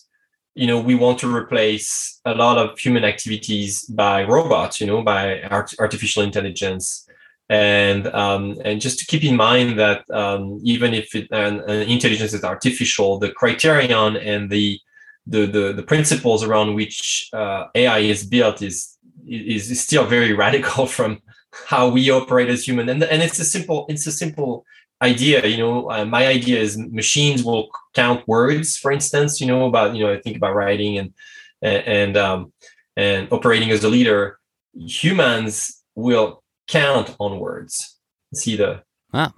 you 0.53 0.67
know 0.67 0.79
we 0.79 0.95
want 0.95 1.17
to 1.19 1.33
replace 1.33 2.19
a 2.25 2.35
lot 2.35 2.57
of 2.57 2.77
human 2.77 3.03
activities 3.03 3.85
by 3.85 4.23
robots 4.23 4.81
you 4.81 4.87
know 4.87 5.01
by 5.01 5.41
art, 5.43 5.73
artificial 5.79 6.23
intelligence 6.23 7.07
and 7.49 8.07
um, 8.07 8.57
and 8.65 8.81
just 8.81 8.99
to 8.99 9.05
keep 9.05 9.23
in 9.23 9.37
mind 9.37 9.79
that 9.79 10.03
um, 10.11 10.59
even 10.63 10.93
if 10.93 11.15
it, 11.15 11.27
an, 11.31 11.61
an, 11.61 11.87
intelligence 11.87 12.33
is 12.33 12.43
artificial 12.43 13.17
the 13.17 13.31
criterion 13.31 14.17
and 14.17 14.49
the 14.49 14.77
the 15.25 15.45
the, 15.45 15.73
the 15.73 15.83
principles 15.83 16.43
around 16.43 16.73
which 16.73 17.29
uh, 17.31 17.65
ai 17.75 17.99
is 17.99 18.25
built 18.25 18.61
is 18.61 18.96
is 19.27 19.79
still 19.81 20.05
very 20.05 20.33
radical 20.33 20.85
from 20.97 21.21
how 21.67 21.89
we 21.89 22.09
operate 22.09 22.49
as 22.49 22.67
human. 22.67 22.89
And, 22.89 23.03
and 23.03 23.21
it's 23.21 23.39
a 23.39 23.45
simple 23.45 23.85
it's 23.89 24.07
a 24.07 24.11
simple 24.11 24.65
idea 24.99 25.45
you 25.45 25.57
know 25.57 25.91
uh, 25.91 26.03
my 26.05 26.25
idea 26.25 26.59
is 26.59 26.75
machines 26.75 27.43
will 27.43 27.69
count 27.93 28.27
words 28.27 28.75
for 28.75 28.91
instance 28.91 29.39
you 29.39 29.45
know 29.45 29.67
about 29.67 29.95
you 29.95 30.03
know 30.03 30.11
i 30.11 30.19
think 30.19 30.35
about 30.35 30.55
writing 30.55 30.97
and 30.97 31.13
and 31.61 32.17
um, 32.17 32.51
and 32.95 33.31
operating 33.31 33.71
as 33.71 33.83
a 33.83 33.89
leader. 33.89 34.39
Humans 34.75 35.83
will 35.95 36.43
count 36.67 37.15
on 37.19 37.39
words. 37.39 37.97
See 38.33 38.55
the, 38.57 38.83
ah. 39.13 39.31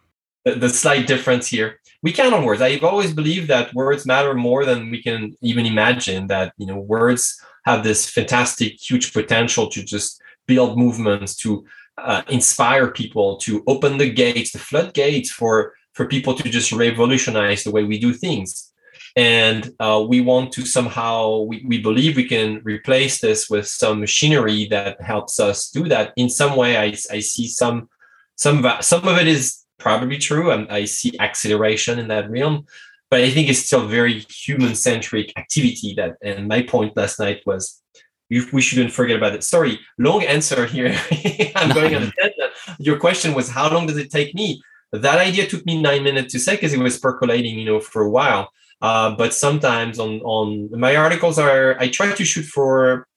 the 0.46 0.56
the 0.56 0.70
slight 0.70 1.08
difference 1.08 1.48
here. 1.48 1.80
We 2.02 2.14
count 2.14 2.34
on 2.34 2.46
words. 2.46 2.62
I've 2.62 2.84
always 2.84 3.14
believed 3.14 3.50
that 3.50 3.74
words 3.74 4.06
matter 4.06 4.34
more 4.34 4.66
than 4.66 4.90
we 4.90 5.04
can 5.04 5.36
even 5.42 5.66
imagine 5.66 6.28
that 6.28 6.54
you 6.58 6.66
know 6.66 6.80
words 6.80 7.40
have 7.70 7.84
this 7.84 8.10
fantastic 8.10 8.72
huge 8.90 9.14
potential 9.14 9.70
to 9.70 9.84
just 9.84 10.22
build 10.48 10.78
movements 10.78 11.36
to 11.44 11.66
uh, 11.98 12.22
inspire 12.30 12.88
people 12.92 13.38
to 13.38 13.64
open 13.68 13.98
the 13.98 14.10
gates, 14.24 14.52
the 14.52 14.60
floodgates 14.60 15.32
for 15.32 15.74
for 15.94 16.06
people 16.06 16.34
to 16.34 16.50
just 16.50 16.72
revolutionize 16.72 17.64
the 17.64 17.72
way 17.72 17.84
we 17.84 18.00
do 18.00 18.14
things. 18.14 18.72
And 19.16 19.62
uh, 19.80 20.06
we 20.08 20.22
want 20.22 20.54
to 20.54 20.66
somehow 20.66 21.40
we, 21.50 21.58
we 21.68 21.78
believe 21.82 22.16
we 22.16 22.28
can 22.28 22.62
replace 22.64 23.20
this 23.20 23.50
with 23.50 23.68
some 23.68 24.00
machinery 24.00 24.68
that 24.70 25.02
helps 25.02 25.40
us 25.40 25.70
do 25.72 25.84
that. 25.90 26.14
In 26.16 26.30
some 26.30 26.56
way, 26.56 26.78
I, 26.78 26.88
I 27.16 27.20
see 27.20 27.48
some 27.48 27.90
some 28.36 28.66
some 28.82 29.08
of 29.08 29.18
it 29.18 29.28
is 29.28 29.66
probably 29.78 30.18
true. 30.18 30.52
I, 30.52 30.76
I 30.80 30.86
see 30.86 31.20
acceleration 31.20 32.00
in 32.00 32.08
that 32.10 32.30
realm, 32.30 32.66
but 33.10 33.22
I 33.22 33.30
think 33.32 33.50
it's 33.50 33.66
still 33.66 33.88
very 33.88 34.20
human 34.30 34.76
centric 34.76 35.38
activity. 35.38 35.94
That 35.96 36.16
and 36.22 36.48
my 36.48 36.64
point 36.64 36.96
last 36.96 37.20
night 37.20 37.42
was 37.46 37.82
we 38.30 38.62
shouldn't 38.62 38.94
forget 38.94 39.18
about 39.18 39.34
it. 39.34 39.44
Sorry, 39.44 39.80
long 39.98 40.24
answer 40.24 40.66
here. 40.66 40.96
I'm 41.56 41.74
going 41.74 41.96
on 41.96 42.04
a 42.04 42.12
tangent. 42.20 42.54
Your 42.78 43.00
question 43.00 43.34
was 43.34 43.50
how 43.50 43.72
long 43.72 43.88
does 43.88 43.98
it 43.98 44.12
take 44.12 44.36
me? 44.36 44.62
that 44.92 45.20
idea 45.20 45.46
took 45.46 45.66
me 45.66 45.80
nine 45.80 46.04
minutes 46.04 46.34
to 46.34 46.40
say 46.40 46.56
because 46.56 46.74
it 46.74 46.80
was 46.80 46.98
percolating, 46.98 47.60
you 47.60 47.66
know, 47.66 47.80
for 47.80 48.02
a 48.02 48.10
while. 48.10 48.50
Uh, 48.82 49.16
but 49.16 49.34
sometimes 49.34 50.00
on 50.00 50.22
on 50.22 50.70
my 50.72 50.96
articles 50.96 51.38
are 51.38 51.78
I 51.80 51.90
try 51.90 52.12
to 52.14 52.26
shoot 52.26 52.46
for 52.46 53.08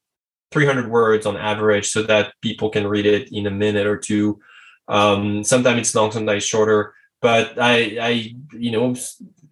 300 0.51 0.89
words 0.89 1.25
on 1.25 1.35
average 1.35 1.89
so 1.89 2.03
that 2.03 2.33
people 2.41 2.69
can 2.69 2.85
read 2.85 3.05
it 3.05 3.29
in 3.31 3.47
a 3.47 3.51
minute 3.51 3.87
or 3.87 3.97
two. 3.97 4.39
Um, 4.87 5.43
sometimes 5.43 5.79
it's 5.79 5.95
long, 5.95 6.11
sometimes 6.11 6.43
shorter. 6.43 6.93
But 7.21 7.57
I, 7.57 7.97
I, 8.01 8.35
you 8.51 8.71
know, 8.71 8.95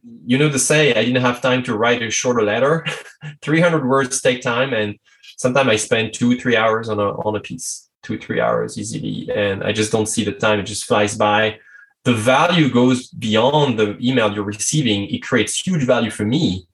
you 0.03 0.38
know 0.38 0.50
to 0.50 0.60
say 0.60 0.91
I 0.91 1.05
didn't 1.05 1.22
have 1.22 1.41
time 1.41 1.63
to 1.63 1.77
write 1.77 2.01
a 2.01 2.10
shorter 2.10 2.41
letter. 2.43 2.86
300 3.41 3.88
words 3.88 4.22
take 4.22 4.41
time, 4.41 4.74
and 4.74 4.98
sometimes 5.38 5.70
I 5.70 5.75
spend 5.75 6.13
two, 6.13 6.39
three 6.39 6.55
hours 6.55 6.89
on 6.89 7.00
a 7.00 7.10
on 7.22 7.36
a 7.36 7.39
piece, 7.39 7.89
two, 8.03 8.17
three 8.17 8.39
hours 8.39 8.77
easily, 8.77 9.29
and 9.36 9.63
I 9.63 9.72
just 9.72 9.91
don't 9.91 10.08
see 10.08 10.24
the 10.24 10.31
time. 10.31 10.60
It 10.60 10.63
just 10.63 10.86
flies 10.86 11.15
by 11.15 11.60
the 12.03 12.13
value 12.13 12.70
goes 12.70 13.10
beyond 13.10 13.77
the 13.77 13.98
email 14.01 14.34
you're 14.34 14.43
receiving 14.43 15.08
it 15.10 15.20
creates 15.20 15.65
huge 15.65 15.84
value 15.84 16.12
for 16.12 16.25
me 16.25 16.67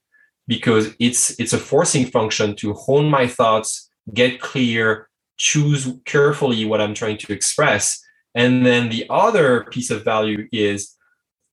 because 0.48 0.94
it's 1.00 1.38
it's 1.40 1.54
a 1.54 1.58
forcing 1.58 2.06
function 2.06 2.56
to 2.56 2.74
hone 2.74 3.10
my 3.10 3.28
thoughts 3.28 3.90
get 4.14 4.40
clear 4.40 5.10
choose 5.38 5.92
carefully 6.06 6.66
what 6.66 6.82
i'm 6.82 6.94
trying 6.94 7.18
to 7.18 7.34
express 7.34 8.02
and 8.36 8.66
then 8.66 8.90
the 8.90 9.06
other 9.10 9.66
piece 9.66 9.92
of 9.92 10.04
value 10.04 10.48
is 10.52 10.96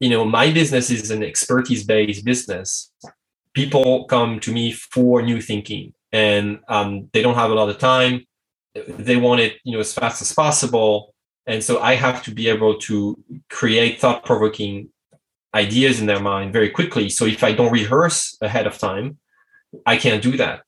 you 0.01 0.11
know 0.11 0.25
my 0.25 0.53
business 0.53 0.91
is 0.91 1.11
an 1.11 1.23
expertise 1.23 1.85
based 1.85 2.25
business 2.25 2.93
people 3.53 4.05
come 4.05 4.41
to 4.41 4.53
me 4.53 4.73
for 4.73 5.23
new 5.23 5.41
thinking 5.41 5.93
and 6.13 6.61
um, 6.69 7.09
they 7.13 7.23
don't 7.23 7.35
have 7.35 7.51
a 7.51 7.55
lot 7.55 7.69
of 7.69 7.79
time 7.79 8.25
they 8.75 9.17
want 9.17 9.41
it 9.41 9.55
you 9.65 9.73
know 9.73 9.81
as 9.81 9.93
fast 9.93 10.21
as 10.21 10.33
possible 10.33 11.15
and 11.47 11.63
so 11.63 11.81
I 11.81 11.95
have 11.95 12.23
to 12.25 12.31
be 12.31 12.49
able 12.49 12.79
to 12.81 13.23
create 13.51 14.01
thought 14.01 14.25
provoking 14.25 14.89
ideas 15.55 16.01
in 16.01 16.07
their 16.07 16.21
mind 16.21 16.53
very 16.53 16.71
quickly. 16.71 17.09
So 17.09 17.27
if 17.27 17.45
I 17.45 17.53
don't 17.53 17.73
rehearse 17.73 18.37
ahead 18.41 18.67
of 18.67 18.79
time, 18.79 19.19
I 19.87 19.97
can't 19.97 20.23
do 20.23 20.37
that. 20.39 20.63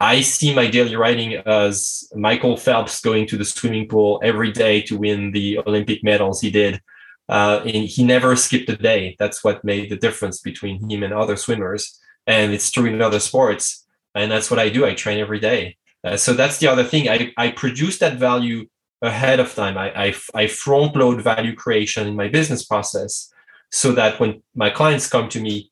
I 0.00 0.20
see 0.20 0.54
my 0.54 0.68
daily 0.68 0.94
writing 0.94 1.34
as 1.34 2.08
Michael 2.14 2.56
Phelps 2.56 3.00
going 3.00 3.26
to 3.28 3.36
the 3.36 3.44
swimming 3.44 3.88
pool 3.88 4.20
every 4.22 4.52
day 4.52 4.80
to 4.82 4.96
win 4.96 5.32
the 5.32 5.58
Olympic 5.66 6.04
medals 6.04 6.40
he 6.40 6.50
did. 6.50 6.80
Uh, 7.28 7.60
and 7.64 7.84
he 7.84 8.04
never 8.04 8.34
skipped 8.36 8.68
a 8.70 8.76
day. 8.76 9.16
That's 9.18 9.44
what 9.44 9.64
made 9.64 9.90
the 9.90 9.96
difference 9.96 10.40
between 10.40 10.88
him 10.90 11.02
and 11.02 11.12
other 11.12 11.36
swimmers. 11.36 11.98
And 12.26 12.52
it's 12.52 12.70
true 12.70 12.86
in 12.86 13.02
other 13.02 13.20
sports. 13.20 13.86
And 14.14 14.30
that's 14.30 14.50
what 14.50 14.58
I 14.58 14.68
do. 14.68 14.86
I 14.86 14.94
train 14.94 15.18
every 15.18 15.40
day. 15.40 15.76
Uh, 16.04 16.16
so 16.16 16.32
that's 16.32 16.58
the 16.58 16.68
other 16.68 16.84
thing. 16.84 17.08
I, 17.08 17.32
I 17.36 17.50
produce 17.50 17.98
that 17.98 18.18
value 18.18 18.66
ahead 19.02 19.40
of 19.40 19.54
time. 19.54 19.76
I, 19.76 20.06
I, 20.06 20.14
I 20.34 20.46
front 20.46 20.96
load 20.96 21.22
value 21.22 21.54
creation 21.54 22.06
in 22.06 22.16
my 22.16 22.28
business 22.28 22.64
process 22.64 23.32
so 23.70 23.92
that 23.92 24.18
when 24.18 24.42
my 24.54 24.70
clients 24.70 25.08
come 25.08 25.28
to 25.30 25.40
me, 25.40 25.70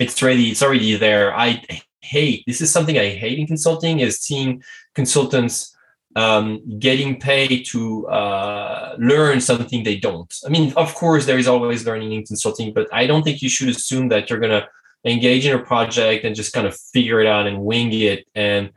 it's 0.00 0.22
ready, 0.22 0.50
it's 0.50 0.62
already 0.62 0.96
there. 0.96 1.36
I 1.36 1.62
hate 2.02 2.42
this 2.46 2.60
is 2.60 2.70
something 2.70 2.98
I 2.98 3.10
hate 3.10 3.38
in 3.38 3.46
consulting 3.46 4.00
is 4.00 4.18
seeing 4.18 4.62
consultants 4.94 5.71
um, 6.14 6.78
getting 6.78 7.18
paid 7.18 7.64
to 7.70 8.06
uh, 8.08 8.96
learn 8.98 9.40
something 9.40 9.82
they 9.82 9.96
don't. 9.96 10.32
I 10.46 10.50
mean, 10.50 10.72
of 10.76 10.94
course, 10.94 11.26
there 11.26 11.38
is 11.38 11.48
always 11.48 11.86
learning 11.86 12.12
in 12.12 12.24
consulting, 12.24 12.72
but 12.72 12.88
I 12.92 13.06
don't 13.06 13.22
think 13.22 13.42
you 13.42 13.48
should 13.48 13.68
assume 13.68 14.08
that 14.08 14.28
you're 14.28 14.40
gonna 14.40 14.68
engage 15.04 15.46
in 15.46 15.54
a 15.54 15.62
project 15.62 16.24
and 16.24 16.36
just 16.36 16.52
kind 16.52 16.66
of 16.66 16.76
figure 16.76 17.20
it 17.20 17.26
out 17.26 17.46
and 17.46 17.64
wing 17.64 17.92
it 17.92 18.26
and 18.34 18.70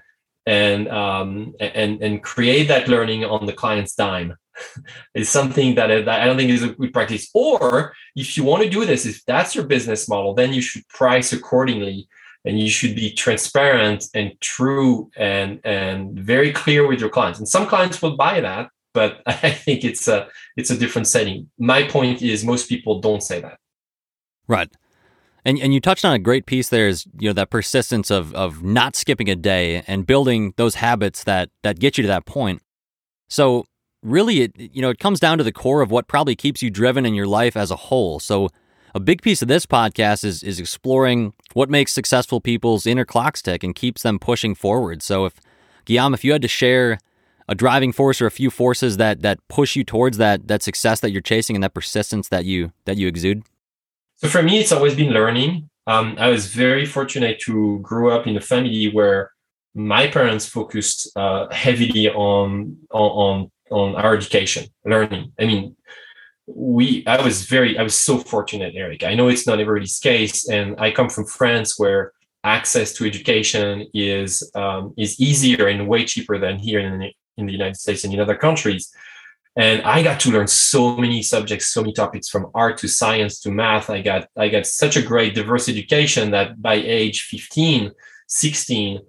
and 0.45 0.87
um, 0.89 1.55
and 1.59 2.01
and 2.01 2.23
create 2.23 2.67
that 2.67 2.87
learning 2.87 3.25
on 3.25 3.45
the 3.45 3.53
client's 3.53 3.95
dime 3.95 4.35
is 5.15 5.29
something 5.29 5.75
that, 5.75 5.87
that 5.87 6.21
I 6.21 6.25
don't 6.25 6.37
think 6.37 6.51
is 6.51 6.63
a 6.63 6.69
good 6.69 6.93
practice. 6.93 7.29
Or 7.33 7.93
if 8.15 8.37
you 8.37 8.43
want 8.43 8.63
to 8.63 8.69
do 8.69 8.85
this, 8.85 9.05
if 9.05 9.23
that's 9.25 9.55
your 9.55 9.65
business 9.65 10.07
model, 10.07 10.33
then 10.33 10.53
you 10.53 10.61
should 10.61 10.87
price 10.87 11.33
accordingly 11.33 12.07
and 12.45 12.59
you 12.59 12.69
should 12.69 12.95
be 12.95 13.11
transparent 13.11 14.05
and 14.13 14.39
true 14.39 15.09
and 15.17 15.59
and 15.65 16.17
very 16.17 16.53
clear 16.53 16.87
with 16.87 16.99
your 16.99 17.09
clients. 17.09 17.39
And 17.39 17.47
some 17.47 17.67
clients 17.67 18.01
will 18.01 18.15
buy 18.15 18.39
that, 18.39 18.69
but 18.93 19.21
I 19.25 19.51
think 19.51 19.83
it's 19.83 20.07
a 20.07 20.27
it's 20.55 20.69
a 20.69 20.77
different 20.77 21.07
setting. 21.07 21.49
My 21.57 21.83
point 21.83 22.21
is 22.21 22.45
most 22.45 22.69
people 22.69 23.01
don't 23.01 23.21
say 23.21 23.41
that. 23.41 23.57
Right. 24.47 24.69
And 25.43 25.59
and 25.59 25.73
you 25.73 25.81
touched 25.81 26.05
on 26.05 26.13
a 26.13 26.19
great 26.19 26.45
piece 26.45 26.69
there 26.69 26.87
is 26.87 27.05
you 27.19 27.29
know 27.29 27.33
that 27.33 27.49
persistence 27.49 28.11
of 28.11 28.33
of 28.35 28.63
not 28.63 28.95
skipping 28.95 29.29
a 29.29 29.35
day 29.35 29.83
and 29.87 30.05
building 30.05 30.53
those 30.57 30.75
habits 30.75 31.23
that 31.23 31.49
that 31.63 31.79
get 31.79 31.97
you 31.97 32.03
to 32.03 32.07
that 32.07 32.25
point. 32.25 32.61
So 33.27 33.65
really 34.03 34.41
it 34.41 34.51
you 34.57 34.81
know 34.81 34.89
it 34.91 34.99
comes 34.99 35.19
down 35.19 35.39
to 35.39 35.43
the 35.43 35.51
core 35.51 35.81
of 35.81 35.89
what 35.89 36.07
probably 36.07 36.35
keeps 36.35 36.61
you 36.61 36.69
driven 36.69 37.05
in 37.05 37.15
your 37.15 37.27
life 37.27 37.57
as 37.57 37.71
a 37.71 37.75
whole. 37.75 38.19
So 38.19 38.49
a 38.95 38.99
big 38.99 39.21
piece 39.21 39.41
of 39.41 39.49
this 39.49 39.65
podcast 39.65 40.23
is 40.23 40.41
is 40.41 40.59
exploring 40.59 41.33
what 41.53 41.69
makes 41.69 41.91
successful 41.91 42.39
people's 42.39 42.87
inner 42.87 43.05
clocks 43.05 43.41
tick 43.41 43.61
and 43.61 43.75
keeps 43.75 44.01
them 44.01 44.17
pushing 44.17 44.55
forward. 44.55 45.03
So 45.03 45.25
if 45.25 45.41
Guillaume, 45.83 46.13
if 46.13 46.23
you 46.23 46.31
had 46.31 46.41
to 46.41 46.47
share 46.47 46.97
a 47.47 47.53
driving 47.53 47.91
force 47.91 48.21
or 48.21 48.25
a 48.25 48.31
few 48.31 48.49
forces 48.49 48.95
that 48.97 49.21
that 49.21 49.45
push 49.49 49.75
you 49.75 49.83
towards 49.83 50.17
that 50.17 50.47
that 50.47 50.63
success 50.63 51.01
that 51.01 51.11
you're 51.11 51.21
chasing 51.21 51.57
and 51.57 51.63
that 51.63 51.73
persistence 51.73 52.29
that 52.29 52.45
you 52.45 52.71
that 52.85 52.95
you 52.95 53.07
exude. 53.07 53.43
So 54.15 54.29
for 54.29 54.41
me, 54.41 54.59
it's 54.59 54.71
always 54.71 54.95
been 54.95 55.11
learning. 55.11 55.69
Um, 55.87 56.15
I 56.17 56.29
was 56.29 56.47
very 56.47 56.85
fortunate 56.85 57.39
to 57.41 57.79
grow 57.79 58.17
up 58.17 58.25
in 58.25 58.37
a 58.37 58.41
family 58.41 58.89
where 58.91 59.31
my 59.75 60.07
parents 60.07 60.47
focused 60.47 61.11
uh, 61.17 61.47
heavily 61.51 62.09
on, 62.09 62.77
on 62.91 63.51
on 63.71 63.95
our 63.95 64.15
education, 64.15 64.67
learning. 64.85 65.33
I 65.37 65.45
mean, 65.45 65.75
we 66.47 67.05
I 67.07 67.21
was 67.21 67.45
very 67.45 67.77
I 67.77 67.83
was 67.83 67.97
so 67.97 68.17
fortunate, 68.17 68.73
Eric. 68.75 69.03
I 69.03 69.15
know 69.15 69.27
it's 69.27 69.47
not 69.47 69.59
everybody's 69.59 69.99
case, 69.99 70.47
and 70.49 70.75
I 70.79 70.91
come 70.91 71.09
from 71.09 71.25
France 71.25 71.79
where 71.79 72.13
access 72.43 72.93
to 72.93 73.05
education 73.05 73.87
is 73.93 74.49
um, 74.55 74.93
is 74.97 75.19
easier 75.19 75.67
and 75.67 75.87
way 75.87 76.05
cheaper 76.05 76.37
than 76.37 76.59
here 76.59 76.79
in 76.79 76.99
the, 76.99 77.11
in 77.37 77.45
the 77.47 77.51
United 77.51 77.77
States 77.77 78.03
and 78.03 78.13
in 78.13 78.19
other 78.19 78.35
countries 78.35 78.93
and 79.55 79.81
i 79.83 80.03
got 80.03 80.19
to 80.19 80.31
learn 80.31 80.47
so 80.47 80.95
many 80.97 81.21
subjects 81.21 81.67
so 81.67 81.81
many 81.81 81.93
topics 81.93 82.27
from 82.29 82.49
art 82.53 82.77
to 82.77 82.87
science 82.87 83.39
to 83.39 83.51
math 83.51 83.89
i 83.89 84.01
got 84.01 84.27
i 84.37 84.47
got 84.47 84.65
such 84.65 84.97
a 84.97 85.01
great 85.01 85.33
diverse 85.33 85.69
education 85.69 86.31
that 86.31 86.61
by 86.61 86.75
age 86.75 87.21
15 87.23 87.91
16 88.27 88.99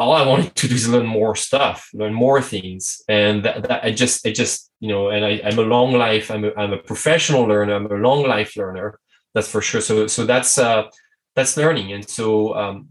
all 0.00 0.12
i 0.12 0.26
wanted 0.26 0.54
to 0.54 0.68
do 0.68 0.74
is 0.74 0.88
learn 0.88 1.06
more 1.06 1.36
stuff 1.36 1.88
learn 1.94 2.12
more 2.12 2.42
things. 2.42 3.02
And 3.08 3.44
that, 3.44 3.68
that 3.68 3.84
i 3.84 3.90
just 3.92 4.26
i 4.26 4.32
just 4.32 4.70
you 4.80 4.88
know 4.88 5.10
and 5.10 5.24
I, 5.24 5.32
am 5.50 5.58
a 5.58 5.62
long 5.62 5.92
life 5.92 6.30
I'm 6.30 6.44
a, 6.44 6.52
I'm 6.56 6.72
a 6.72 6.78
professional 6.78 7.44
learner 7.44 7.74
i'm 7.74 7.86
a 7.86 7.94
long 7.94 8.22
life 8.26 8.56
learner 8.56 8.98
that's 9.34 9.48
for 9.48 9.60
sure. 9.60 9.80
So 9.80 10.06
so 10.06 10.24
that's 10.24 10.56
uh 10.56 10.84
that's 11.34 11.56
learning. 11.56 11.92
And 11.92 12.08
so 12.08 12.54
um 12.54 12.88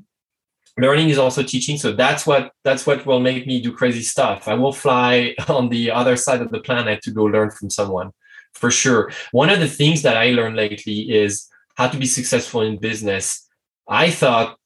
learning 0.77 1.09
is 1.09 1.17
also 1.17 1.41
teaching. 1.41 1.77
So 1.77 1.93
that's 1.93 2.27
what 2.27 2.51
that's 2.63 2.85
what 2.85 3.05
will 3.05 3.21
make 3.21 3.47
me 3.47 3.61
do 3.61 3.71
crazy 3.71 4.01
stuff. 4.01 4.47
I 4.47 4.53
will 4.53 4.73
fly 4.73 5.35
on 5.47 5.69
the 5.69 5.89
other 5.89 6.17
side 6.17 6.41
of 6.41 6.51
the 6.51 6.59
planet 6.59 7.01
to 7.03 7.11
go 7.11 7.23
learn 7.23 7.49
from 7.49 7.69
someone 7.69 8.11
for 8.53 8.69
sure. 8.69 9.11
One 9.31 9.49
of 9.49 9.59
the 9.59 9.67
things 9.67 10.01
that 10.03 10.17
i 10.17 10.27
learned 10.31 10.57
lately 10.57 11.09
is 11.11 11.49
how 11.75 11.87
to 11.87 11.97
be 11.97 12.05
successful 12.05 12.61
in 12.61 12.77
business. 12.77 13.49
I 13.87 14.11
thought 14.11 14.57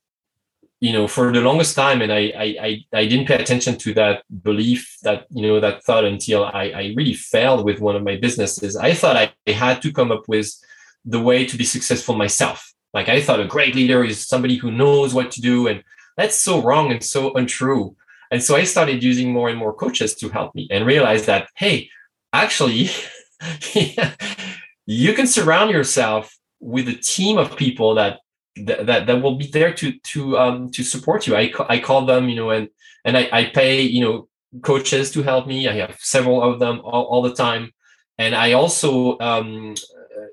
you 0.79 0.93
know 0.93 1.07
for 1.07 1.31
the 1.31 1.41
longest 1.41 1.75
time 1.75 2.01
and 2.01 2.11
i 2.11 2.31
i 2.37 2.85
i, 2.93 3.05
didn't 3.05 3.27
pay 3.27 3.35
attention 3.35 3.77
to 3.77 3.93
that 3.93 4.23
belief 4.43 4.97
that 5.03 5.25
you 5.31 5.41
know 5.41 5.59
that 5.59 5.83
thought 5.83 6.05
until 6.05 6.45
i 6.45 6.65
i 6.81 6.93
really 6.95 7.13
failed 7.13 7.65
with 7.65 7.79
one 7.79 7.95
of 7.95 8.03
my 8.03 8.15
businesses 8.15 8.75
i 8.75 8.93
thought 8.93 9.15
i 9.15 9.51
had 9.51 9.81
to 9.81 9.91
come 9.91 10.11
up 10.11 10.23
with 10.27 10.49
the 11.05 11.19
way 11.19 11.45
to 11.45 11.57
be 11.57 11.63
successful 11.63 12.15
myself 12.15 12.73
like 12.93 13.09
i 13.09 13.19
thought 13.19 13.39
a 13.39 13.45
great 13.45 13.73
leader 13.75 14.03
is 14.03 14.27
somebody 14.27 14.55
who 14.55 14.71
knows 14.71 15.13
what 15.13 15.31
to 15.31 15.41
do 15.41 15.67
and 15.67 15.83
that's 16.17 16.35
so 16.35 16.61
wrong 16.61 16.91
and 16.91 17.03
so 17.03 17.31
untrue. 17.33 17.95
And 18.31 18.43
so 18.43 18.55
I 18.55 18.65
started 18.65 19.03
using 19.03 19.31
more 19.31 19.47
and 19.47 19.57
more 19.57 19.73
coaches 19.73 20.15
to 20.15 20.29
help 20.29 20.53
me 20.53 20.67
and 20.69 20.85
realized 20.85 21.27
that, 21.27 21.47
hey, 21.55 21.89
actually, 22.33 22.89
you 24.85 25.13
can 25.13 25.27
surround 25.27 25.71
yourself 25.71 26.35
with 26.59 26.89
a 26.89 26.95
team 26.95 27.37
of 27.37 27.55
people 27.55 27.95
that 27.95 28.19
that 28.65 29.07
that 29.07 29.21
will 29.21 29.35
be 29.35 29.47
there 29.47 29.73
to 29.73 29.93
to 29.99 30.37
um 30.37 30.71
to 30.71 30.83
support 30.83 31.27
you. 31.27 31.35
I 31.35 31.51
I 31.69 31.79
call 31.79 32.05
them, 32.05 32.29
you 32.29 32.35
know, 32.35 32.49
and 32.49 32.69
and 33.05 33.17
I, 33.17 33.29
I 33.31 33.45
pay, 33.45 33.81
you 33.81 34.01
know, 34.01 34.27
coaches 34.61 35.11
to 35.11 35.23
help 35.23 35.47
me. 35.47 35.67
I 35.67 35.73
have 35.73 35.97
several 35.99 36.41
of 36.43 36.59
them 36.59 36.81
all, 36.83 37.05
all 37.05 37.21
the 37.21 37.33
time. 37.33 37.71
And 38.17 38.35
I 38.35 38.53
also 38.53 39.17
um 39.19 39.75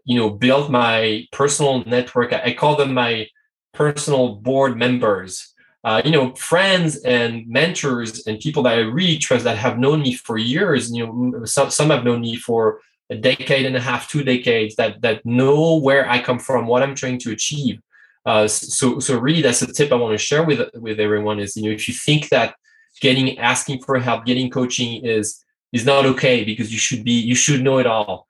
you 0.04 0.18
know 0.18 0.30
build 0.30 0.70
my 0.70 1.26
personal 1.32 1.84
network. 1.84 2.32
I, 2.32 2.52
call 2.54 2.76
them 2.76 2.94
my 2.94 3.28
personal 3.72 4.36
board 4.36 4.76
members 4.76 5.54
uh, 5.84 6.00
you 6.02 6.10
know, 6.10 6.34
friends 6.34 6.96
and 7.04 7.46
mentors 7.46 8.26
and 8.26 8.40
people 8.40 8.62
that 8.62 8.78
I 8.78 8.80
really 8.80 9.18
trust 9.18 9.44
that 9.44 9.58
have 9.58 9.78
known 9.78 10.00
me 10.00 10.14
for 10.14 10.38
years. 10.38 10.90
You 10.90 11.06
know, 11.06 11.44
some 11.44 11.70
some 11.70 11.90
have 11.90 12.04
known 12.04 12.22
me 12.22 12.36
for 12.36 12.80
a 13.10 13.16
decade 13.16 13.66
and 13.66 13.76
a 13.76 13.80
half, 13.80 14.08
two 14.08 14.24
decades. 14.24 14.76
That 14.76 15.02
that 15.02 15.24
know 15.26 15.76
where 15.76 16.08
I 16.08 16.22
come 16.22 16.38
from, 16.38 16.66
what 16.66 16.82
I'm 16.82 16.94
trying 16.94 17.18
to 17.20 17.32
achieve. 17.32 17.80
Uh, 18.26 18.48
so 18.48 18.98
so 18.98 19.18
really, 19.18 19.42
that's 19.42 19.62
a 19.62 19.72
tip 19.72 19.92
I 19.92 19.96
want 19.96 20.12
to 20.12 20.18
share 20.18 20.44
with 20.44 20.68
with 20.74 21.00
everyone. 21.00 21.38
Is 21.38 21.56
you 21.56 21.64
know, 21.64 21.70
if 21.70 21.88
you 21.88 21.94
think 21.94 22.30
that 22.30 22.54
getting 23.00 23.38
asking 23.38 23.82
for 23.82 23.98
help, 23.98 24.24
getting 24.24 24.50
coaching 24.50 25.04
is 25.04 25.44
is 25.72 25.84
not 25.84 26.06
okay 26.06 26.44
because 26.44 26.72
you 26.72 26.78
should 26.78 27.04
be 27.04 27.12
you 27.12 27.34
should 27.34 27.62
know 27.62 27.78
it 27.78 27.86
all. 27.86 28.26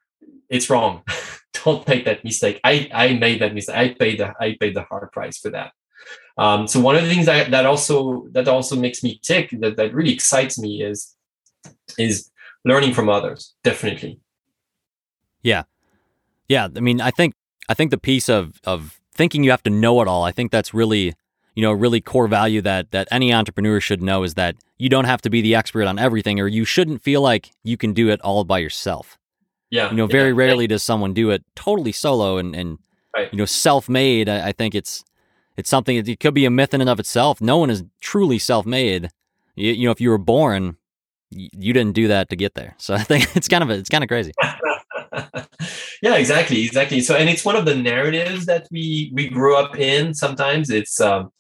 It's 0.49 0.69
wrong. 0.69 1.03
don't 1.65 1.87
make 1.89 2.05
that 2.05 2.25
mistake. 2.25 2.61
I 2.65 2.89
I 2.93 3.15
made 3.15 3.41
that 3.41 3.55
mistake. 3.55 3.77
I 3.77 3.89
paid 3.95 4.21
the 4.21 4.35
I 4.41 4.57
paid 4.59 4.75
the 4.75 4.83
hard 4.83 5.13
price 5.13 5.39
for 5.39 5.51
that. 5.51 5.73
Um, 6.37 6.67
so 6.67 6.81
one 6.81 6.97
of 6.97 7.03
the 7.03 7.09
things 7.09 7.27
that, 7.27 7.51
that 7.53 7.65
also 7.65 8.27
that 8.33 8.49
also 8.49 8.77
makes 8.77 9.03
me 9.03 9.21
tick 9.23 9.51
that 9.61 9.77
that 9.77 9.95
really 9.95 10.13
excites 10.13 10.59
me 10.59 10.83
is 10.83 11.15
is 11.99 12.31
learning 12.65 12.93
from 12.93 13.09
others. 13.09 13.55
Definitely. 13.63 14.21
Yeah, 15.43 15.65
yeah. 16.49 16.69
I 16.75 16.81
mean, 16.81 17.01
I 17.01 17.11
think 17.11 17.35
I 17.69 17.75
think 17.75 17.91
the 17.91 17.99
piece 17.99 18.29
of 18.29 18.61
of 18.65 19.01
thinking 19.15 19.45
you 19.45 19.51
have 19.51 19.63
to 19.65 19.71
know 19.71 20.01
it 20.03 20.09
all. 20.09 20.25
I 20.25 20.33
think 20.33 20.51
that's 20.53 20.75
really 20.75 21.15
you 21.55 21.63
know 21.63 21.71
a 21.71 21.77
really 21.77 22.01
core 22.01 22.27
value 22.29 22.61
that 22.63 22.91
that 22.91 23.09
any 23.11 23.33
entrepreneur 23.33 23.81
should 23.81 24.03
know 24.03 24.23
is 24.23 24.35
that 24.35 24.57
you 24.79 24.89
don't 24.89 25.05
have 25.05 25.23
to 25.23 25.31
be 25.31 25.41
the 25.41 25.55
expert 25.55 25.85
on 25.87 25.99
everything, 25.99 26.41
or 26.41 26.49
you 26.49 26.65
shouldn't 26.65 27.03
feel 27.03 27.21
like 27.23 27.51
you 27.63 27.77
can 27.77 27.93
do 27.93 28.09
it 28.09 28.21
all 28.23 28.45
by 28.45 28.59
yourself. 28.59 29.17
Yeah. 29.71 29.91
You 29.91 29.97
know, 29.97 30.07
very 30.07 30.31
yeah. 30.31 30.37
rarely 30.37 30.67
does 30.67 30.83
someone 30.83 31.15
do 31.15 31.31
it 31.31 31.43
totally 31.55 31.93
solo 31.93 32.39
and 32.39 32.55
and 32.55 32.79
Right. 33.17 33.33
you 33.33 33.39
know 33.39 33.45
self-made. 33.45 34.29
I, 34.29 34.49
I 34.49 34.53
think 34.53 34.75
it's 34.75 35.05
it's 35.57 35.71
something 35.71 35.97
that 35.97 36.09
it 36.09 36.19
could 36.19 36.35
be 36.35 36.45
a 36.47 36.51
myth 36.51 36.75
in 36.75 36.81
and 36.81 36.91
of 36.91 36.99
itself. 36.99 37.41
No 37.41 37.59
one 37.59 37.71
is 37.71 37.85
truly 38.01 38.41
self-made. 38.41 39.09
You, 39.55 39.71
you 39.73 39.85
know, 39.85 39.93
if 39.93 40.01
you 40.01 40.11
were 40.11 40.19
born, 40.19 40.79
y- 41.31 41.49
you 41.53 41.73
didn't 41.73 41.93
do 41.95 42.09
that 42.09 42.29
to 42.31 42.37
get 42.37 42.55
there. 42.55 42.75
So 42.77 42.93
I 43.01 43.05
think 43.05 43.37
it's 43.37 43.47
kind 43.47 43.63
of 43.63 43.71
it's 43.71 43.89
kind 43.89 44.03
of 44.03 44.09
crazy. 44.09 44.33
yeah 46.03 46.17
exactly 46.17 46.65
exactly. 46.65 47.01
So 47.01 47.15
and 47.15 47.29
it's 47.29 47.45
one 47.45 47.57
of 47.57 47.65
the 47.65 47.75
narratives 47.75 48.47
that 48.47 48.67
we 48.71 49.11
we 49.15 49.29
grew 49.29 49.57
up 49.57 49.77
in 49.79 50.15
sometimes. 50.15 50.71
It's 50.71 51.01
um 51.01 51.31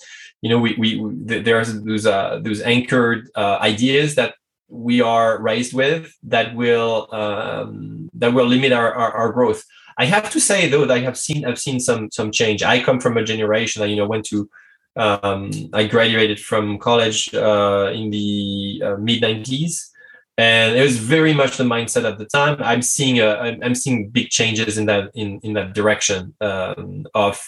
you 0.43 0.51
know 0.51 0.59
we 0.59 0.75
we, 0.79 1.01
we 1.01 1.41
there's 1.41 1.83
those 1.83 2.07
uh 2.07 2.41
those 2.43 2.61
anchored 2.63 3.31
uh, 3.35 3.59
ideas 3.61 4.15
that 4.17 4.35
we 4.69 5.01
are 5.01 5.41
raised 5.41 5.75
with 5.75 6.13
that 6.25 6.55
will 6.55 7.09
um 7.15 8.11
that 8.15 8.33
will 8.33 8.47
limit 8.47 8.73
our, 8.73 8.93
our 8.93 9.13
our 9.13 9.33
growth. 9.33 9.65
I 9.97 10.07
have 10.07 10.31
to 10.31 10.41
say 10.41 10.69
though 10.69 10.87
that 10.87 10.97
i 10.97 11.01
have 11.01 11.17
seen 11.17 11.45
i've 11.45 11.59
seen 11.59 11.81
some 11.81 12.11
some 12.11 12.31
change. 12.31 12.63
I 12.63 12.83
come 12.83 13.01
from 13.01 13.17
a 13.17 13.25
generation 13.25 13.81
that 13.81 13.89
you 13.89 13.97
know 13.97 14.07
went 14.07 14.27
to 14.27 14.49
um 14.97 15.51
i 15.73 15.85
graduated 15.87 16.39
from 16.39 16.79
college 16.79 17.35
uh 17.35 17.91
in 17.93 18.11
the 18.11 18.81
uh, 18.85 18.97
mid 18.97 19.21
90s 19.21 19.91
and 20.37 20.77
it 20.77 20.83
was 20.83 20.99
very 20.99 21.33
much 21.33 21.57
the 21.57 21.65
mindset 21.65 22.11
at 22.11 22.19
the 22.19 22.25
time. 22.25 22.57
I'm 22.61 22.83
seeing 22.83 23.21
a, 23.21 23.59
I'm 23.63 23.75
seeing 23.75 24.09
big 24.09 24.31
changes 24.31 24.79
in 24.79 24.87
that 24.87 25.11
in 25.15 25.41
in 25.43 25.53
that 25.55 25.75
direction 25.75 26.35
um, 26.41 27.07
of 27.15 27.41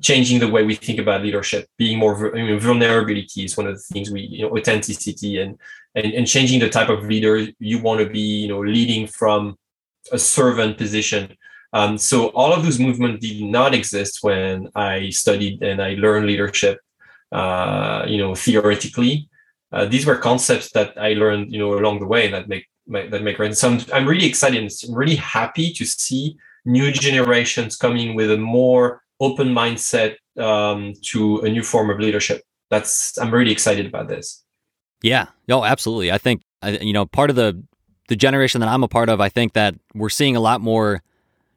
changing 0.00 0.38
the 0.38 0.48
way 0.48 0.62
we 0.62 0.74
think 0.74 0.98
about 0.98 1.22
leadership, 1.22 1.66
being 1.76 1.98
more 1.98 2.36
I 2.36 2.42
mean, 2.42 2.60
vulnerability 2.60 3.44
is 3.44 3.56
one 3.56 3.66
of 3.66 3.74
the 3.74 3.82
things 3.94 4.10
we 4.10 4.22
you 4.22 4.42
know 4.42 4.56
authenticity 4.56 5.40
and 5.40 5.58
and 5.94 6.12
and 6.12 6.26
changing 6.26 6.60
the 6.60 6.68
type 6.68 6.90
of 6.90 7.04
leader 7.04 7.46
you 7.58 7.80
want 7.80 8.00
to 8.00 8.10
be, 8.10 8.20
you 8.20 8.48
know, 8.48 8.60
leading 8.60 9.06
from 9.06 9.56
a 10.12 10.18
servant 10.18 10.76
position. 10.76 11.34
Um, 11.72 11.98
so 11.98 12.28
all 12.28 12.52
of 12.52 12.62
those 12.62 12.78
movements 12.78 13.26
did 13.26 13.42
not 13.42 13.74
exist 13.74 14.18
when 14.22 14.68
I 14.74 15.10
studied 15.10 15.62
and 15.62 15.82
I 15.82 15.94
learned 15.94 16.26
leadership, 16.26 16.78
uh, 17.30 18.04
you 18.06 18.18
know, 18.18 18.34
theoretically 18.34 19.27
uh, 19.72 19.84
these 19.84 20.06
were 20.06 20.16
concepts 20.16 20.72
that 20.72 20.96
I 20.96 21.12
learned, 21.12 21.52
you 21.52 21.58
know, 21.58 21.78
along 21.78 22.00
the 22.00 22.06
way 22.06 22.28
that 22.28 22.48
make, 22.48 22.66
make 22.86 23.10
that 23.10 23.22
make 23.22 23.36
sense. 23.36 23.60
So 23.60 23.68
I'm, 23.68 23.80
I'm 23.92 24.08
really 24.08 24.26
excited. 24.26 24.70
I'm 24.88 24.94
really 24.94 25.16
happy 25.16 25.72
to 25.74 25.84
see 25.84 26.36
new 26.64 26.90
generations 26.92 27.76
coming 27.76 28.14
with 28.14 28.30
a 28.30 28.36
more 28.38 29.02
open 29.20 29.48
mindset 29.48 30.16
um, 30.38 30.94
to 31.02 31.38
a 31.40 31.50
new 31.50 31.62
form 31.62 31.90
of 31.90 31.98
leadership. 31.98 32.42
That's 32.70 33.18
I'm 33.18 33.32
really 33.32 33.52
excited 33.52 33.86
about 33.86 34.08
this. 34.08 34.44
Yeah. 35.02 35.26
Oh, 35.48 35.64
absolutely. 35.64 36.12
I 36.12 36.18
think 36.18 36.42
you 36.80 36.92
know 36.92 37.06
part 37.06 37.30
of 37.30 37.36
the 37.36 37.62
the 38.08 38.16
generation 38.16 38.60
that 38.60 38.68
I'm 38.68 38.82
a 38.82 38.88
part 38.88 39.08
of. 39.08 39.20
I 39.20 39.28
think 39.28 39.52
that 39.52 39.74
we're 39.94 40.08
seeing 40.08 40.34
a 40.34 40.40
lot 40.40 40.60
more, 40.60 41.02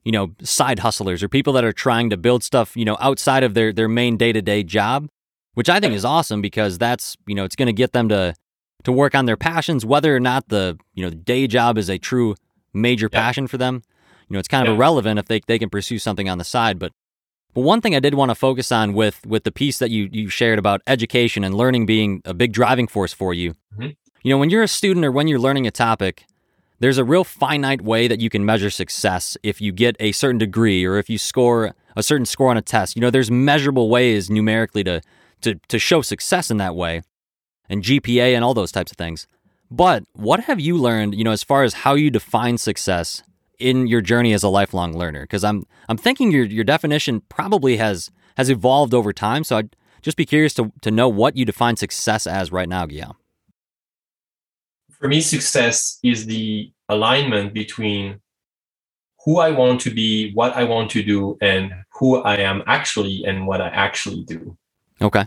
you 0.03 0.11
know, 0.11 0.33
side 0.43 0.79
hustlers 0.79 1.23
or 1.23 1.29
people 1.29 1.53
that 1.53 1.63
are 1.63 1.73
trying 1.73 2.09
to 2.09 2.17
build 2.17 2.43
stuff, 2.43 2.75
you 2.75 2.85
know, 2.85 2.97
outside 2.99 3.43
of 3.43 3.53
their 3.53 3.73
their 3.73 3.87
main 3.87 4.17
day 4.17 4.31
to 4.31 4.41
day 4.41 4.63
job, 4.63 5.09
which 5.53 5.69
I 5.69 5.79
think 5.79 5.93
is 5.93 6.05
awesome 6.05 6.41
because 6.41 6.77
that's 6.77 7.15
you 7.27 7.35
know 7.35 7.43
it's 7.43 7.55
going 7.55 7.67
to 7.67 7.73
get 7.73 7.91
them 7.93 8.09
to 8.09 8.33
to 8.83 8.91
work 8.91 9.13
on 9.15 9.25
their 9.25 9.37
passions, 9.37 9.85
whether 9.85 10.15
or 10.15 10.19
not 10.19 10.49
the 10.49 10.77
you 10.93 11.03
know 11.03 11.09
the 11.09 11.15
day 11.15 11.47
job 11.47 11.77
is 11.77 11.89
a 11.89 11.97
true 11.97 12.35
major 12.73 13.09
Yeah. 13.11 13.19
passion 13.19 13.47
for 13.47 13.57
them. 13.57 13.83
You 14.29 14.33
know, 14.35 14.39
it's 14.39 14.47
kind 14.47 14.67
of 14.67 14.71
Yeah. 14.71 14.75
irrelevant 14.77 15.19
if 15.19 15.25
they 15.27 15.41
they 15.45 15.59
can 15.59 15.69
pursue 15.69 15.99
something 15.99 16.29
on 16.29 16.37
the 16.37 16.43
side, 16.45 16.79
but. 16.79 16.91
But 17.53 17.63
one 17.63 17.81
thing 17.81 17.93
I 17.93 17.99
did 17.99 18.13
want 18.13 18.29
to 18.31 18.35
focus 18.35 18.71
on 18.71 18.93
with 18.93 19.25
with 19.27 19.43
the 19.43 19.51
piece 19.51 19.77
that 19.79 19.89
you 19.91 20.07
you 20.09 20.29
shared 20.29 20.57
about 20.57 20.81
education 20.87 21.43
and 21.43 21.53
learning 21.53 21.85
being 21.85 22.21
a 22.23 22.33
big 22.33 22.53
driving 22.53 22.87
force 22.87 23.11
for 23.11 23.33
you. 23.33 23.55
Mhm. 23.77 23.97
You 24.23 24.29
know, 24.29 24.37
when 24.37 24.49
you're 24.49 24.63
a 24.63 24.69
student 24.69 25.05
or 25.05 25.11
when 25.11 25.27
you're 25.27 25.37
learning 25.37 25.67
a 25.67 25.71
topic, 25.71 26.23
there's 26.79 26.97
a 26.97 27.03
real 27.03 27.25
finite 27.25 27.81
way 27.81 28.07
that 28.07 28.21
you 28.21 28.29
can 28.29 28.45
measure 28.45 28.69
success 28.69 29.35
if 29.43 29.59
you 29.59 29.73
get 29.73 29.97
a 29.99 30.13
certain 30.13 30.37
degree 30.37 30.85
or 30.85 30.97
if 30.97 31.09
you 31.09 31.17
score 31.17 31.75
a 31.97 32.01
certain 32.03 32.25
score 32.25 32.49
on 32.51 32.55
a 32.55 32.61
test. 32.61 32.95
You 32.95 33.01
know, 33.01 33.09
there's 33.09 33.29
measurable 33.29 33.89
ways 33.89 34.29
numerically 34.29 34.85
to 34.85 35.01
to 35.41 35.55
to 35.67 35.79
show 35.79 36.01
success 36.01 36.49
in 36.51 36.57
that 36.57 36.75
way 36.75 37.01
and 37.69 37.83
GPA 37.83 38.35
and 38.35 38.43
all 38.43 38.53
those 38.53 38.71
types 38.71 38.91
of 38.91 38.97
things. 38.97 39.27
But 39.69 40.03
what 40.13 40.41
have 40.41 40.59
you 40.59 40.77
learned, 40.77 41.15
you 41.15 41.23
know, 41.23 41.31
as 41.31 41.43
far 41.43 41.63
as 41.63 41.73
how 41.73 41.93
you 41.93 42.11
define 42.11 42.57
success 42.57 43.23
in 43.57 43.87
your 43.87 44.01
journey 44.01 44.33
as 44.33 44.43
a 44.43 44.49
lifelong 44.49 44.97
learner? 44.97 45.21
Because 45.21 45.43
I'm 45.43 45.65
I'm 45.87 45.97
thinking 45.97 46.31
your 46.31 46.43
your 46.43 46.65
definition 46.65 47.21
probably 47.29 47.77
has 47.77 48.11
has 48.35 48.49
evolved 48.49 48.93
over 48.93 49.13
time. 49.13 49.43
So 49.45 49.57
I'd 49.57 49.75
just 50.01 50.17
be 50.17 50.25
curious 50.25 50.53
to 50.55 50.73
to 50.81 50.91
know 50.91 51.07
what 51.07 51.37
you 51.37 51.45
define 51.45 51.77
success 51.77 52.27
as 52.27 52.51
right 52.51 52.67
now, 52.67 52.85
Guillaume. 52.85 53.15
For 54.89 55.07
me, 55.07 55.21
success 55.21 55.97
is 56.03 56.25
the 56.25 56.71
alignment 56.89 57.53
between 57.53 58.19
who 59.25 59.39
I 59.39 59.51
want 59.51 59.81
to 59.81 59.91
be, 59.91 60.33
what 60.33 60.53
I 60.53 60.63
want 60.63 60.91
to 60.91 61.03
do, 61.03 61.37
and 61.41 61.71
who 61.93 62.17
I 62.21 62.37
am 62.37 62.61
actually 62.67 63.23
and 63.25 63.47
what 63.47 63.61
I 63.61 63.69
actually 63.69 64.23
do. 64.23 64.57
Okay. 65.01 65.25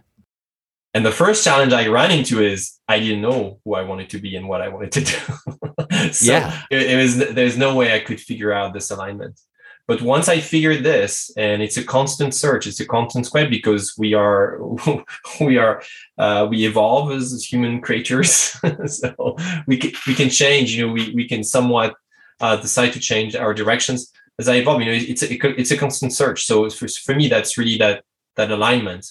And 0.95 1.05
the 1.05 1.11
first 1.11 1.43
challenge 1.43 1.73
I 1.73 1.89
ran 1.89 2.13
into 2.13 2.41
is 2.41 2.79
I 2.87 3.01
didn't 3.01 3.21
know 3.23 3.59
who 3.65 3.75
I 3.75 3.83
wanted 3.83 4.11
to 4.11 4.19
be 4.19 4.37
and 4.37 4.49
what 4.49 4.61
I 4.61 4.69
wanted 4.69 4.93
to 4.93 5.01
do. 5.01 6.13
so 6.13 6.33
Yeah. 6.33 6.63
it, 6.71 6.83
it 6.93 6.97
was 6.97 7.35
there's 7.35 7.59
no 7.59 7.75
way 7.75 7.93
I 7.93 7.99
could 7.99 8.21
figure 8.21 8.53
out 8.53 8.73
this 8.73 8.91
alignment. 8.93 9.41
But 9.87 10.01
once 10.01 10.29
I 10.31 10.41
figured 10.41 10.83
this, 10.83 11.31
and 11.37 11.61
it's 11.63 11.77
a 11.77 11.85
constant 11.85 12.33
search, 12.33 12.67
it's 12.67 12.81
a 12.81 12.87
constant 12.87 13.31
quest 13.31 13.51
because 13.51 13.95
we 13.99 14.15
are 14.15 14.59
we 15.41 15.59
are 15.59 15.83
uh, 16.17 16.47
we 16.49 16.65
evolve 16.65 17.13
as 17.13 17.45
human 17.45 17.83
creatures, 17.83 18.57
so 18.87 19.37
we 19.67 19.77
can 19.77 19.93
we 20.07 20.15
can 20.15 20.31
change. 20.31 20.75
You 20.75 20.87
know, 20.87 20.93
we 20.93 21.13
we 21.15 21.29
can 21.29 21.45
somewhat 21.45 21.95
uh, 22.41 22.57
decide 22.57 22.93
to 22.95 23.01
change 23.01 23.37
our 23.37 23.53
directions 23.53 24.11
as 24.39 24.49
I 24.49 24.55
evolve. 24.55 24.81
You 24.81 24.87
know, 24.87 24.93
it's 24.93 25.23
a, 25.23 25.61
it's 25.61 25.71
a 25.71 25.77
constant 25.77 26.15
search. 26.15 26.47
So 26.47 26.71
for, 26.71 26.89
for 26.89 27.15
me, 27.15 27.29
that's 27.29 27.59
really 27.59 27.77
that 27.79 28.05
that 28.37 28.51
alignment 28.51 29.05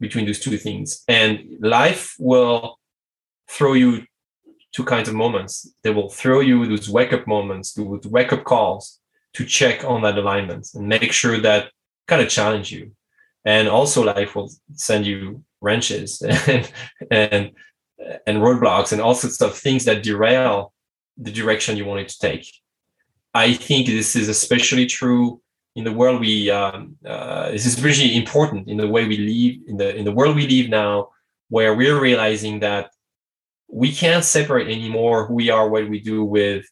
between 0.00 0.26
those 0.26 0.40
two 0.40 0.56
things. 0.58 1.02
And 1.08 1.44
life 1.60 2.14
will 2.18 2.78
throw 3.48 3.74
you 3.74 4.04
two 4.72 4.84
kinds 4.84 5.08
of 5.08 5.14
moments. 5.14 5.72
They 5.82 5.90
will 5.90 6.10
throw 6.10 6.40
you 6.40 6.66
those 6.66 6.90
wake 6.90 7.12
up 7.12 7.26
moments, 7.26 7.72
those 7.72 8.06
wake 8.06 8.32
up 8.32 8.44
calls 8.44 9.00
to 9.34 9.44
check 9.44 9.84
on 9.84 10.02
that 10.02 10.18
alignment 10.18 10.68
and 10.74 10.88
make 10.88 11.12
sure 11.12 11.38
that 11.38 11.70
kind 12.06 12.22
of 12.22 12.28
challenge 12.28 12.72
you. 12.72 12.92
And 13.44 13.68
also 13.68 14.02
life 14.02 14.34
will 14.34 14.50
send 14.74 15.06
you 15.06 15.42
wrenches 15.60 16.20
and 16.46 16.70
and 17.10 17.52
and 18.26 18.38
roadblocks 18.38 18.92
and 18.92 19.00
all 19.00 19.14
sorts 19.14 19.40
of 19.40 19.56
things 19.56 19.84
that 19.84 20.02
derail 20.02 20.72
the 21.16 21.30
direction 21.30 21.76
you 21.76 21.84
wanted 21.84 22.08
to 22.08 22.18
take. 22.18 22.46
I 23.32 23.54
think 23.54 23.86
this 23.86 24.16
is 24.16 24.28
especially 24.28 24.86
true 24.86 25.40
in 25.76 25.84
the 25.84 25.92
world 25.92 26.20
we 26.20 26.50
um, 26.50 26.96
uh, 27.06 27.50
this 27.50 27.66
is 27.66 27.82
really 27.84 28.16
important 28.16 28.66
in 28.66 28.78
the 28.78 28.88
way 28.88 29.06
we 29.06 29.18
live 29.18 29.68
in 29.68 29.76
the 29.76 29.94
in 29.94 30.04
the 30.04 30.12
world 30.12 30.34
we 30.34 30.48
live 30.48 30.68
now 30.68 31.10
where 31.48 31.74
we're 31.74 32.00
realizing 32.00 32.58
that 32.60 32.90
we 33.68 33.92
can't 33.92 34.24
separate 34.24 34.68
anymore 34.68 35.26
who 35.26 35.34
we 35.34 35.50
are 35.50 35.68
what 35.68 35.88
we 35.88 36.00
do 36.00 36.24
with 36.24 36.64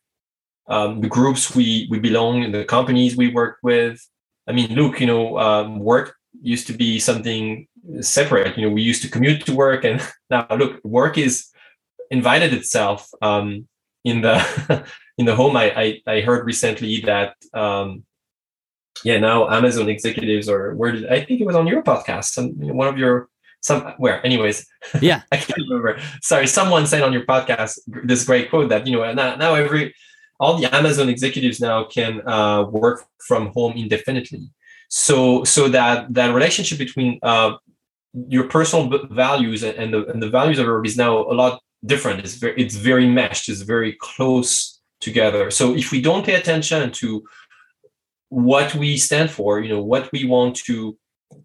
um, 0.68 1.02
the 1.02 1.08
groups 1.08 1.54
we 1.54 1.86
we 1.90 1.98
belong 1.98 2.42
in 2.42 2.50
the 2.50 2.64
companies 2.64 3.16
we 3.16 3.28
work 3.28 3.58
with. 3.62 4.00
I 4.48 4.52
mean 4.52 4.74
look 4.74 5.00
you 5.00 5.06
know 5.06 5.38
um, 5.38 5.78
work 5.78 6.16
used 6.40 6.66
to 6.68 6.72
be 6.72 6.98
something 6.98 7.68
separate. 8.00 8.56
You 8.56 8.66
know 8.66 8.74
we 8.74 8.82
used 8.82 9.02
to 9.02 9.10
commute 9.10 9.44
to 9.44 9.54
work 9.54 9.84
and 9.84 10.00
now 10.30 10.46
look 10.56 10.82
work 10.82 11.18
is 11.18 11.50
invited 12.10 12.54
itself 12.54 13.10
um, 13.20 13.68
in 14.02 14.22
the 14.22 14.86
in 15.18 15.26
the 15.26 15.36
home. 15.36 15.56
I, 15.58 15.66
I 15.76 16.02
i 16.06 16.20
heard 16.22 16.46
recently 16.46 17.02
that 17.02 17.34
um, 17.52 18.04
yeah 19.04 19.18
now 19.18 19.48
amazon 19.48 19.88
executives 19.88 20.48
or 20.48 20.74
where 20.74 20.92
did 20.92 21.06
i 21.08 21.22
think 21.24 21.40
it 21.40 21.46
was 21.46 21.56
on 21.56 21.66
your 21.66 21.82
podcast 21.82 22.24
some 22.24 22.50
one 22.56 22.88
of 22.88 22.98
your 22.98 23.28
somewhere 23.64 24.24
anyways. 24.24 24.66
Yeah. 25.00 25.22
i 25.32 25.36
can't 25.38 25.58
remember. 25.58 25.98
Sorry 26.20 26.46
someone 26.46 26.86
said 26.86 27.02
on 27.02 27.12
your 27.12 27.24
podcast 27.24 27.78
this 28.04 28.24
great 28.24 28.50
quote 28.50 28.68
that 28.68 28.86
you 28.86 28.92
know 28.94 29.12
now, 29.12 29.36
now 29.36 29.54
every 29.54 29.94
all 30.38 30.58
the 30.58 30.72
amazon 30.74 31.08
executives 31.08 31.60
now 31.60 31.84
can 31.84 32.12
uh, 32.28 32.64
work 32.64 33.06
from 33.26 33.52
home 33.56 33.72
indefinitely. 33.76 34.50
So 34.88 35.44
so 35.44 35.68
that 35.68 36.12
that 36.12 36.34
relationship 36.34 36.78
between 36.78 37.18
uh, 37.22 37.56
your 38.28 38.44
personal 38.44 38.86
values 39.10 39.62
and, 39.62 39.76
and 39.78 39.94
the 39.94 40.00
and 40.10 40.22
the 40.22 40.28
values 40.28 40.58
of 40.58 40.66
work 40.66 40.86
is 40.86 40.96
now 40.96 41.18
a 41.18 41.34
lot 41.42 41.60
different. 41.86 42.20
It's 42.20 42.34
very 42.34 42.54
it's 42.62 42.76
very 42.76 43.08
meshed. 43.08 43.48
It's 43.48 43.62
very 43.62 43.92
close 44.08 44.80
together. 45.00 45.50
So 45.50 45.74
if 45.74 45.90
we 45.90 46.00
don't 46.00 46.24
pay 46.24 46.34
attention 46.34 46.92
to 46.92 47.24
what 48.34 48.74
we 48.74 48.96
stand 48.96 49.30
for, 49.30 49.60
you 49.60 49.68
know, 49.68 49.82
what 49.82 50.10
we 50.12 50.24
want 50.24 50.56
to, 50.56 50.98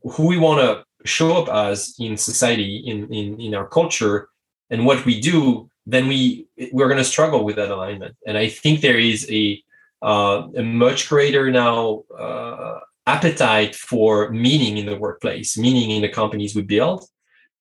who 0.04 0.26
we 0.26 0.38
want 0.38 0.60
to 0.60 0.84
show 1.06 1.38
up 1.38 1.48
as 1.50 1.96
in 2.00 2.18
society, 2.18 2.78
in 2.78 3.14
in 3.14 3.40
in 3.40 3.54
our 3.54 3.68
culture, 3.68 4.30
and 4.72 4.86
what 4.86 5.06
we 5.06 5.20
do, 5.20 5.70
then 5.86 6.08
we 6.08 6.48
we're 6.72 6.88
going 6.88 6.98
to 6.98 7.14
struggle 7.16 7.46
with 7.46 7.58
that 7.58 7.70
alignment. 7.70 8.16
And 8.26 8.38
I 8.38 8.50
think 8.50 8.82
there 8.82 8.98
is 8.98 9.30
a 9.30 9.62
uh, 10.02 10.48
a 10.58 10.64
much 10.64 11.10
greater 11.10 11.52
now 11.52 12.04
uh, 12.18 12.80
appetite 13.06 13.76
for 13.76 14.32
meaning 14.32 14.78
in 14.78 14.88
the 14.88 14.98
workplace, 14.98 15.58
meaning 15.58 15.92
in 15.92 16.02
the 16.02 16.10
companies 16.10 16.56
we 16.56 16.64
build, 16.64 17.06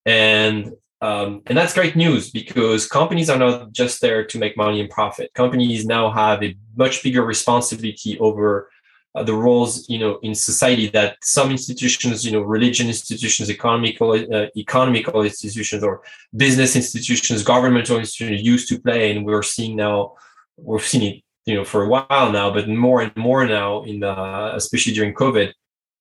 and 0.07 0.73
um, 1.03 1.43
and 1.47 1.57
that's 1.57 1.75
great 1.75 1.97
news 1.97 2.31
because 2.31 2.88
companies 2.88 3.29
are 3.29 3.38
not 3.38 3.73
just 3.73 4.01
there 4.01 4.25
to 4.25 4.38
make 4.38 4.57
money 4.57 4.81
and 4.81 4.88
profit. 4.88 5.35
Companies 5.35 5.85
now 5.85 6.11
have 6.11 6.43
a 6.43 6.57
much 6.77 7.03
bigger 7.03 7.23
responsibility 7.23 8.19
over 8.19 8.71
uh, 9.14 9.23
the 9.23 9.35
roles, 9.35 9.88
you 9.88 9.99
know, 9.99 10.18
in 10.23 10.35
society 10.35 10.88
that 10.88 11.16
some 11.23 11.51
institutions, 11.51 12.25
you 12.25 12.33
know, 12.33 12.40
religion 12.40 12.88
institutions, 12.88 13.51
economical, 13.51 14.12
uh, 14.12 14.47
economical 14.57 15.23
institutions, 15.23 15.83
or 15.83 16.03
business 16.37 16.77
institutions, 16.77 17.42
governmental 17.42 17.99
institutions 17.99 18.42
used 18.42 18.68
to 18.68 18.81
play, 18.81 19.11
and 19.11 19.25
we're 19.25 19.42
seeing 19.42 19.77
now, 19.77 20.14
we've 20.57 20.83
seen 20.83 21.03
it, 21.03 21.23
you 21.47 21.55
know, 21.55 21.64
for 21.64 21.85
a 21.85 21.88
while 21.88 22.31
now, 22.31 22.51
but 22.53 22.68
more 22.68 23.01
and 23.01 23.16
more 23.16 23.47
now, 23.47 23.83
in 23.85 24.03
especially 24.03 24.92
during 24.92 25.14
COVID, 25.14 25.53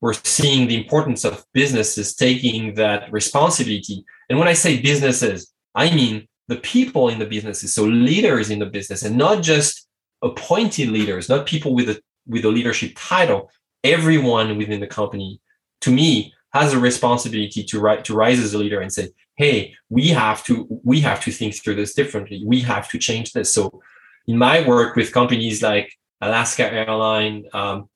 we're 0.01 0.13
seeing 0.13 0.67
the 0.67 0.77
importance 0.77 1.25
of 1.25 1.45
businesses 1.53 2.13
taking 2.13 2.75
that 2.75 3.11
responsibility. 3.11 4.05
And 4.29 4.37
when 4.37 4.47
I 4.47 4.53
say 4.53 4.79
businesses, 4.79 5.51
I 5.73 5.93
mean 5.93 6.27
the 6.47 6.57
people 6.57 7.09
in 7.09 7.19
the 7.19 7.25
businesses, 7.25 7.73
so 7.73 7.83
leaders 7.83 8.49
in 8.49 8.59
the 8.59 8.65
business, 8.65 9.03
and 9.03 9.17
not 9.17 9.41
just 9.41 9.87
appointed 10.21 10.89
leaders, 10.89 11.29
not 11.29 11.45
people 11.45 11.73
with 11.73 11.89
a 11.89 12.01
with 12.27 12.45
a 12.45 12.49
leadership 12.49 12.93
title. 12.95 13.49
Everyone 13.83 14.57
within 14.57 14.79
the 14.79 14.87
company, 14.87 15.39
to 15.81 15.91
me, 15.91 16.33
has 16.53 16.73
a 16.73 16.79
responsibility 16.79 17.63
to 17.63 17.79
to 18.03 18.15
rise 18.15 18.39
as 18.39 18.53
a 18.53 18.57
leader 18.57 18.81
and 18.81 18.91
say, 18.91 19.09
"Hey, 19.35 19.75
we 19.89 20.09
have 20.09 20.43
to 20.45 20.67
we 20.83 21.01
have 21.01 21.21
to 21.25 21.31
think 21.31 21.55
through 21.55 21.75
this 21.75 21.93
differently. 21.93 22.41
We 22.45 22.61
have 22.61 22.89
to 22.89 22.97
change 22.97 23.33
this." 23.33 23.53
So, 23.53 23.81
in 24.27 24.37
my 24.37 24.67
work 24.67 24.95
with 24.95 25.11
companies 25.11 25.61
like 25.61 25.91
Alaska 26.21 26.71
Airline, 26.71 27.45
um, 27.53 27.89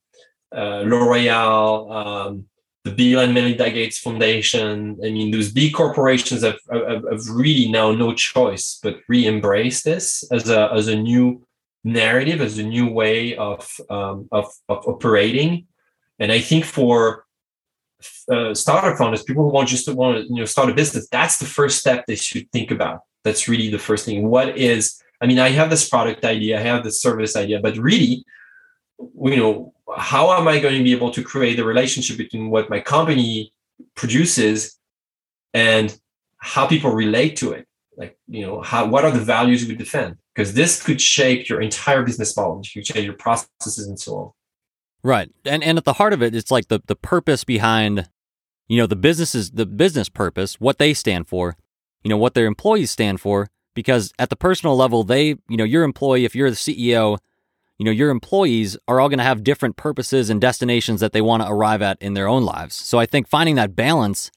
uh, 0.55 0.83
L'Oreal, 0.85 1.91
um, 1.91 2.45
the 2.83 2.91
Bill 2.91 3.19
and 3.19 3.33
Melinda 3.33 3.69
Gates 3.69 3.99
Foundation. 3.99 4.97
I 5.03 5.11
mean, 5.11 5.31
those 5.31 5.51
big 5.51 5.73
corporations 5.73 6.43
have, 6.43 6.57
have, 6.71 7.03
have 7.09 7.29
really 7.29 7.69
now 7.69 7.91
no 7.91 8.13
choice 8.13 8.79
but 8.81 8.97
re-embrace 9.07 9.83
this 9.83 10.23
as 10.31 10.49
a 10.49 10.71
as 10.73 10.87
a 10.87 10.95
new 10.95 11.45
narrative, 11.83 12.41
as 12.41 12.57
a 12.57 12.63
new 12.63 12.87
way 12.87 13.35
of 13.35 13.69
um, 13.89 14.27
of, 14.31 14.45
of 14.69 14.87
operating. 14.87 15.67
And 16.19 16.31
I 16.31 16.39
think 16.39 16.65
for 16.65 17.25
uh, 18.29 18.53
startup 18.53 18.97
founders, 18.97 19.23
people 19.23 19.43
who 19.43 19.49
want 19.49 19.69
just 19.69 19.85
to 19.85 19.93
want 19.93 20.17
to 20.17 20.23
you 20.33 20.39
know 20.39 20.45
start 20.45 20.69
a 20.69 20.73
business, 20.73 21.07
that's 21.09 21.37
the 21.37 21.45
first 21.45 21.79
step 21.79 22.05
they 22.05 22.15
should 22.15 22.51
think 22.51 22.71
about. 22.71 23.01
That's 23.23 23.47
really 23.47 23.69
the 23.69 23.79
first 23.79 24.05
thing. 24.05 24.27
What 24.29 24.57
is? 24.57 25.01
I 25.21 25.27
mean, 25.27 25.39
I 25.39 25.49
have 25.49 25.69
this 25.69 25.87
product 25.87 26.25
idea, 26.25 26.59
I 26.59 26.63
have 26.63 26.83
this 26.83 27.01
service 27.01 27.35
idea, 27.35 27.59
but 27.59 27.77
really, 27.77 28.25
you 28.99 29.37
know, 29.37 29.73
how 29.95 30.31
am 30.33 30.47
I 30.47 30.59
going 30.59 30.77
to 30.77 30.83
be 30.83 30.93
able 30.93 31.11
to 31.11 31.23
create 31.23 31.59
a 31.59 31.63
relationship 31.63 32.17
between 32.17 32.49
what 32.49 32.69
my 32.69 32.79
company 32.79 33.53
produces 33.95 34.79
and 35.53 35.95
how 36.37 36.65
people 36.65 36.91
relate 36.91 37.35
to 37.37 37.51
it? 37.51 37.67
Like, 38.01 38.17
you 38.27 38.43
know, 38.43 38.61
how 38.61 38.87
what 38.87 39.05
are 39.05 39.11
the 39.11 39.19
values 39.19 39.67
we 39.67 39.75
defend? 39.75 40.15
Because 40.33 40.55
this 40.55 40.81
could 40.81 40.99
shape 40.99 41.47
your 41.47 41.61
entire 41.61 42.01
business 42.01 42.35
model, 42.35 42.63
you 42.73 42.81
change 42.81 43.05
your 43.05 43.13
processes 43.13 43.87
and 43.87 43.99
so 43.99 44.15
on. 44.15 44.31
Right. 45.03 45.29
And 45.45 45.63
and 45.63 45.77
at 45.77 45.85
the 45.85 45.93
heart 45.93 46.11
of 46.11 46.23
it, 46.23 46.33
it's 46.33 46.49
like 46.49 46.67
the 46.67 46.81
the 46.87 46.95
purpose 46.95 47.43
behind, 47.43 48.09
you 48.67 48.77
know, 48.77 48.87
the 48.87 48.95
businesses 48.95 49.51
the 49.51 49.67
business 49.67 50.09
purpose, 50.09 50.59
what 50.59 50.79
they 50.79 50.95
stand 50.95 51.27
for, 51.27 51.55
you 52.03 52.09
know, 52.09 52.17
what 52.17 52.33
their 52.33 52.47
employees 52.47 52.89
stand 52.89 53.21
for. 53.21 53.49
Because 53.75 54.11
at 54.17 54.31
the 54.31 54.35
personal 54.35 54.75
level, 54.75 55.03
they, 55.03 55.35
you 55.47 55.57
know, 55.57 55.63
your 55.63 55.83
employee, 55.83 56.25
if 56.25 56.35
you're 56.35 56.49
the 56.49 56.55
CEO, 56.55 57.19
you 57.77 57.85
know, 57.85 57.91
your 57.91 58.09
employees 58.09 58.77
are 58.87 58.99
all 58.99 59.09
going 59.09 59.19
to 59.19 59.23
have 59.23 59.43
different 59.43 59.77
purposes 59.77 60.31
and 60.31 60.41
destinations 60.41 61.01
that 61.01 61.13
they 61.13 61.21
want 61.21 61.43
to 61.43 61.49
arrive 61.49 61.83
at 61.83 62.01
in 62.01 62.15
their 62.15 62.27
own 62.27 62.43
lives. 62.43 62.75
So 62.75 62.97
I 62.99 63.05
think 63.05 63.27
finding 63.27 63.55
that 63.55 63.75
balance, 63.75 64.31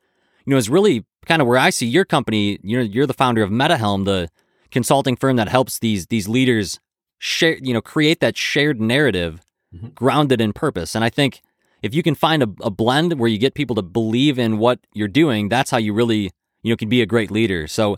you 0.44 0.50
know, 0.50 0.56
is 0.58 0.68
really 0.68 1.06
kind 1.24 1.42
of 1.42 1.48
where 1.48 1.58
I 1.58 1.70
see 1.70 1.86
your 1.86 2.04
company. 2.04 2.58
You're 2.62 2.82
you're 2.82 3.06
the 3.06 3.14
founder 3.14 3.42
of 3.42 3.50
MetaHelm, 3.50 4.04
the 4.04 4.30
consulting 4.70 5.16
firm 5.16 5.36
that 5.36 5.48
helps 5.48 5.78
these 5.78 6.06
these 6.06 6.28
leaders 6.28 6.80
share, 7.18 7.58
you 7.60 7.72
know, 7.72 7.80
create 7.80 8.20
that 8.20 8.36
shared 8.36 8.80
narrative 8.80 9.40
mm-hmm. 9.74 9.88
grounded 9.88 10.40
in 10.40 10.52
purpose. 10.52 10.94
And 10.94 11.04
I 11.04 11.10
think 11.10 11.40
if 11.82 11.94
you 11.94 12.02
can 12.02 12.14
find 12.14 12.42
a, 12.42 12.48
a 12.62 12.70
blend 12.70 13.18
where 13.18 13.28
you 13.28 13.38
get 13.38 13.54
people 13.54 13.76
to 13.76 13.82
believe 13.82 14.38
in 14.38 14.58
what 14.58 14.80
you're 14.94 15.08
doing, 15.08 15.48
that's 15.48 15.70
how 15.70 15.78
you 15.78 15.92
really, 15.92 16.30
you 16.62 16.72
know, 16.72 16.76
can 16.76 16.88
be 16.88 17.02
a 17.02 17.06
great 17.06 17.30
leader. 17.30 17.66
So, 17.66 17.96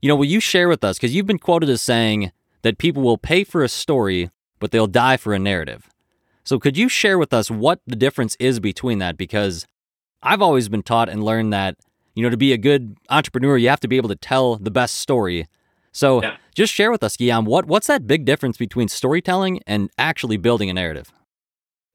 you 0.00 0.08
know, 0.08 0.16
will 0.16 0.24
you 0.24 0.40
share 0.40 0.68
with 0.68 0.84
us 0.84 0.96
because 0.96 1.14
you've 1.14 1.26
been 1.26 1.38
quoted 1.38 1.68
as 1.68 1.82
saying 1.82 2.32
that 2.62 2.78
people 2.78 3.02
will 3.02 3.18
pay 3.18 3.44
for 3.44 3.62
a 3.62 3.68
story 3.68 4.30
but 4.58 4.70
they'll 4.70 4.86
die 4.86 5.16
for 5.16 5.34
a 5.34 5.38
narrative. 5.38 5.88
So, 6.44 6.58
could 6.58 6.76
you 6.76 6.88
share 6.88 7.18
with 7.18 7.32
us 7.32 7.50
what 7.50 7.80
the 7.86 7.96
difference 7.96 8.36
is 8.40 8.60
between 8.60 8.98
that? 8.98 9.16
Because 9.16 9.66
I've 10.22 10.42
always 10.42 10.68
been 10.68 10.82
taught 10.82 11.08
and 11.08 11.22
learned 11.22 11.52
that, 11.52 11.76
you 12.18 12.24
know, 12.24 12.30
to 12.30 12.36
be 12.36 12.52
a 12.52 12.58
good 12.58 12.96
entrepreneur, 13.10 13.56
you 13.56 13.68
have 13.68 13.80
to 13.80 13.88
be 13.88 13.96
able 13.96 14.08
to 14.08 14.16
tell 14.16 14.56
the 14.56 14.70
best 14.70 14.96
story. 14.96 15.46
So, 15.92 16.22
yeah. 16.22 16.36
just 16.54 16.72
share 16.72 16.90
with 16.90 17.02
us, 17.02 17.16
Guillaume, 17.16 17.44
what, 17.44 17.66
what's 17.66 17.86
that 17.86 18.06
big 18.06 18.24
difference 18.24 18.56
between 18.56 18.88
storytelling 18.88 19.60
and 19.66 19.90
actually 19.98 20.36
building 20.36 20.68
a 20.68 20.74
narrative? 20.74 21.12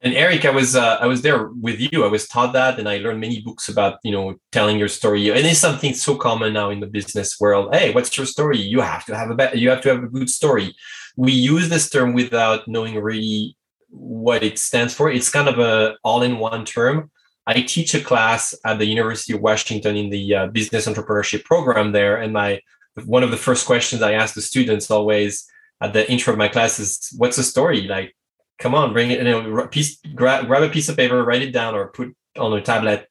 And 0.00 0.14
Eric, 0.14 0.44
I 0.44 0.50
was 0.50 0.76
uh, 0.76 0.98
I 1.00 1.06
was 1.06 1.22
there 1.22 1.48
with 1.62 1.80
you. 1.80 2.04
I 2.04 2.08
was 2.08 2.28
taught 2.28 2.52
that, 2.52 2.78
and 2.78 2.86
I 2.86 2.98
learned 2.98 3.20
many 3.20 3.40
books 3.40 3.70
about 3.70 4.00
you 4.04 4.12
know 4.12 4.34
telling 4.52 4.78
your 4.78 4.88
story. 4.88 5.30
And 5.30 5.46
it's 5.46 5.58
something 5.58 5.94
so 5.94 6.16
common 6.16 6.52
now 6.52 6.68
in 6.68 6.80
the 6.80 6.86
business 6.86 7.40
world. 7.40 7.74
Hey, 7.74 7.90
what's 7.94 8.14
your 8.14 8.26
story? 8.26 8.58
You 8.58 8.80
have 8.82 9.06
to 9.06 9.16
have 9.16 9.30
a 9.30 9.34
be- 9.34 9.58
you 9.58 9.70
have 9.70 9.80
to 9.80 9.88
have 9.88 10.04
a 10.04 10.08
good 10.08 10.28
story 10.28 10.74
we 11.16 11.32
use 11.32 11.68
this 11.68 11.88
term 11.88 12.12
without 12.12 12.66
knowing 12.66 12.96
really 13.00 13.56
what 13.88 14.42
it 14.42 14.58
stands 14.58 14.94
for. 14.94 15.10
It's 15.10 15.30
kind 15.30 15.48
of 15.48 15.58
a 15.58 15.96
all-in-one 16.02 16.64
term. 16.64 17.10
I 17.46 17.60
teach 17.62 17.94
a 17.94 18.00
class 18.00 18.54
at 18.64 18.78
the 18.78 18.86
University 18.86 19.34
of 19.34 19.40
Washington 19.40 19.96
in 19.96 20.10
the 20.10 20.34
uh, 20.34 20.46
business 20.46 20.86
entrepreneurship 20.86 21.44
program 21.44 21.92
there, 21.92 22.16
and 22.16 22.32
my 22.32 22.60
one 23.04 23.22
of 23.22 23.30
the 23.30 23.36
first 23.36 23.66
questions 23.66 24.02
I 24.02 24.12
ask 24.12 24.34
the 24.34 24.40
students 24.40 24.90
always 24.90 25.46
at 25.80 25.92
the 25.92 26.10
intro 26.10 26.32
of 26.32 26.38
my 26.38 26.48
class 26.48 26.78
is, 26.78 27.12
"What's 27.16 27.36
the 27.36 27.42
story?" 27.42 27.82
Like, 27.82 28.16
come 28.58 28.74
on, 28.74 28.92
bring 28.92 29.10
it. 29.10 29.18
You 29.18 29.24
know, 29.24 29.66
piece, 29.66 29.98
grab, 30.14 30.46
grab 30.46 30.62
a 30.62 30.68
piece 30.68 30.88
of 30.88 30.96
paper, 30.96 31.22
write 31.22 31.42
it 31.42 31.52
down, 31.52 31.74
or 31.74 31.88
put 31.88 32.14
on 32.38 32.52
a 32.52 32.62
tablet. 32.62 33.08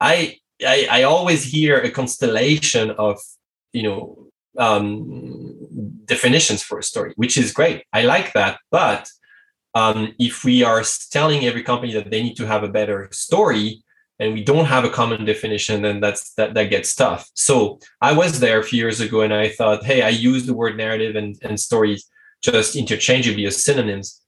I, 0.00 0.38
I 0.66 0.88
I 0.90 1.02
always 1.04 1.44
hear 1.44 1.78
a 1.78 1.90
constellation 1.90 2.90
of 2.92 3.20
you 3.72 3.84
know 3.84 4.32
um, 4.58 5.54
definitions 6.06 6.62
for 6.62 6.78
a 6.78 6.82
story, 6.82 7.12
which 7.16 7.38
is 7.38 7.52
great. 7.52 7.84
I 7.92 8.02
like 8.02 8.32
that. 8.32 8.58
But 8.70 9.08
um, 9.74 10.14
if 10.18 10.44
we 10.44 10.62
are 10.62 10.82
telling 11.10 11.44
every 11.44 11.62
company 11.62 11.92
that 11.94 12.10
they 12.10 12.22
need 12.22 12.36
to 12.36 12.46
have 12.46 12.62
a 12.62 12.68
better 12.68 13.08
story 13.12 13.82
and 14.18 14.34
we 14.34 14.44
don't 14.44 14.66
have 14.66 14.84
a 14.84 14.90
common 14.90 15.24
definition, 15.24 15.82
then 15.82 16.00
that's 16.00 16.34
that 16.34 16.54
that 16.54 16.70
gets 16.70 16.94
tough. 16.94 17.30
So 17.34 17.78
I 18.00 18.12
was 18.12 18.40
there 18.40 18.60
a 18.60 18.64
few 18.64 18.78
years 18.78 19.00
ago 19.00 19.22
and 19.22 19.32
I 19.32 19.48
thought, 19.48 19.84
hey, 19.84 20.02
I 20.02 20.10
use 20.10 20.46
the 20.46 20.54
word 20.54 20.76
narrative 20.76 21.16
and, 21.16 21.36
and 21.42 21.58
stories 21.58 22.08
just 22.42 22.76
interchangeably 22.76 23.46
as 23.46 23.64
synonyms. 23.64 24.20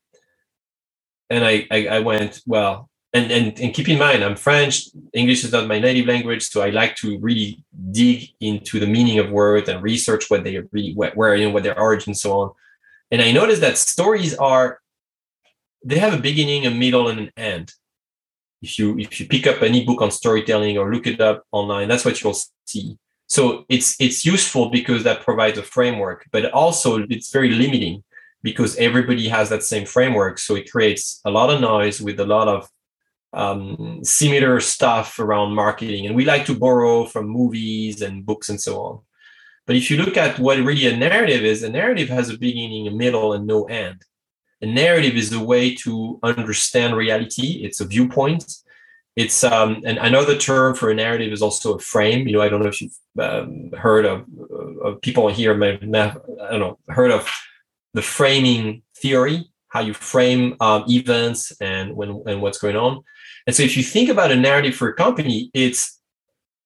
And 1.30 1.44
I, 1.44 1.66
I, 1.70 1.86
I 1.88 2.00
went, 2.00 2.40
well, 2.46 2.88
and, 3.14 3.30
and 3.30 3.58
and 3.60 3.72
keep 3.72 3.88
in 3.88 3.98
mind 3.98 4.24
i'm 4.24 4.36
french 4.36 4.88
english 5.12 5.44
is 5.44 5.52
not 5.52 5.68
my 5.68 5.78
native 5.78 6.06
language 6.06 6.42
so 6.42 6.60
i 6.60 6.70
like 6.70 6.96
to 6.96 7.16
really 7.20 7.64
dig 7.92 8.28
into 8.40 8.80
the 8.80 8.86
meaning 8.86 9.20
of 9.20 9.30
words 9.30 9.68
and 9.68 9.80
research 9.82 10.28
what 10.28 10.42
they 10.42 10.58
really 10.72 10.92
where 10.94 11.36
you 11.36 11.46
know 11.46 11.54
what 11.54 11.62
their 11.62 11.78
origin 11.78 12.12
so 12.12 12.40
on 12.40 12.50
and 13.12 13.22
i 13.22 13.30
noticed 13.30 13.60
that 13.60 13.78
stories 13.78 14.34
are 14.34 14.80
they 15.84 15.98
have 15.98 16.14
a 16.14 16.22
beginning 16.22 16.66
a 16.66 16.70
middle 16.70 17.08
and 17.08 17.20
an 17.20 17.30
end 17.36 17.72
if 18.62 18.78
you 18.78 18.98
if 18.98 19.20
you 19.20 19.26
pick 19.26 19.46
up 19.46 19.62
any 19.62 19.84
book 19.84 20.00
on 20.00 20.10
storytelling 20.10 20.78
or 20.78 20.92
look 20.92 21.06
it 21.06 21.20
up 21.20 21.44
online 21.52 21.88
that's 21.88 22.04
what 22.04 22.20
you'll 22.22 22.36
see 22.66 22.96
so 23.26 23.64
it's 23.68 24.00
it's 24.00 24.24
useful 24.24 24.70
because 24.70 25.02
that 25.04 25.22
provides 25.22 25.58
a 25.58 25.62
framework 25.62 26.26
but 26.32 26.50
also 26.52 27.04
it's 27.10 27.32
very 27.32 27.50
limiting 27.50 28.02
because 28.42 28.76
everybody 28.76 29.28
has 29.28 29.48
that 29.48 29.62
same 29.62 29.86
framework 29.86 30.38
so 30.38 30.54
it 30.54 30.70
creates 30.70 31.20
a 31.24 31.30
lot 31.30 31.50
of 31.50 31.60
noise 31.60 32.00
with 32.00 32.18
a 32.20 32.26
lot 32.26 32.48
of 32.48 32.68
um, 33.34 34.00
similar 34.02 34.60
stuff 34.60 35.18
around 35.18 35.54
marketing. 35.54 36.06
And 36.06 36.14
we 36.14 36.24
like 36.24 36.46
to 36.46 36.58
borrow 36.58 37.04
from 37.04 37.28
movies 37.28 38.00
and 38.00 38.24
books 38.24 38.48
and 38.48 38.60
so 38.60 38.80
on. 38.80 39.00
But 39.66 39.76
if 39.76 39.90
you 39.90 39.96
look 39.96 40.16
at 40.16 40.38
what 40.38 40.58
really 40.58 40.86
a 40.86 40.96
narrative 40.96 41.42
is, 41.42 41.62
a 41.62 41.70
narrative 41.70 42.08
has 42.08 42.30
a 42.30 42.38
beginning, 42.38 42.86
a 42.86 42.90
middle, 42.90 43.32
and 43.32 43.46
no 43.46 43.64
end. 43.64 44.02
A 44.64 44.66
narrative 44.66 45.14
is 45.14 45.30
a 45.30 45.44
way 45.52 45.74
to 45.84 46.18
understand 46.22 46.96
reality. 46.96 47.48
It's 47.66 47.80
a 47.82 47.84
viewpoint. 47.84 48.44
It's 49.14 49.44
um, 49.44 49.82
and 49.84 49.98
another 49.98 50.36
term 50.38 50.74
for 50.74 50.90
a 50.90 50.94
narrative 50.94 51.34
is 51.34 51.42
also 51.42 51.74
a 51.74 51.78
frame. 51.78 52.26
You 52.26 52.32
know, 52.32 52.40
I 52.40 52.48
don't 52.48 52.62
know 52.62 52.72
if 52.74 52.80
you've 52.80 52.98
um, 53.20 53.72
heard 53.72 54.06
of, 54.06 54.24
of 54.82 55.02
people 55.02 55.28
here 55.28 55.54
may, 55.54 55.78
may 55.82 56.00
I 56.00 56.50
don't 56.52 56.60
know 56.60 56.78
heard 56.88 57.10
of 57.10 57.30
the 57.92 58.00
framing 58.00 58.82
theory 58.96 59.50
how 59.68 59.80
you 59.80 59.92
frame 59.92 60.56
um, 60.60 60.84
events 60.88 61.52
and 61.60 61.94
when 61.94 62.22
and 62.26 62.40
what's 62.40 62.58
going 62.58 62.76
on. 62.76 63.04
And 63.46 63.54
so 63.54 63.62
if 63.62 63.76
you 63.76 63.82
think 63.82 64.08
about 64.08 64.32
a 64.32 64.36
narrative 64.36 64.74
for 64.74 64.88
a 64.88 64.94
company, 64.94 65.50
it's 65.52 66.00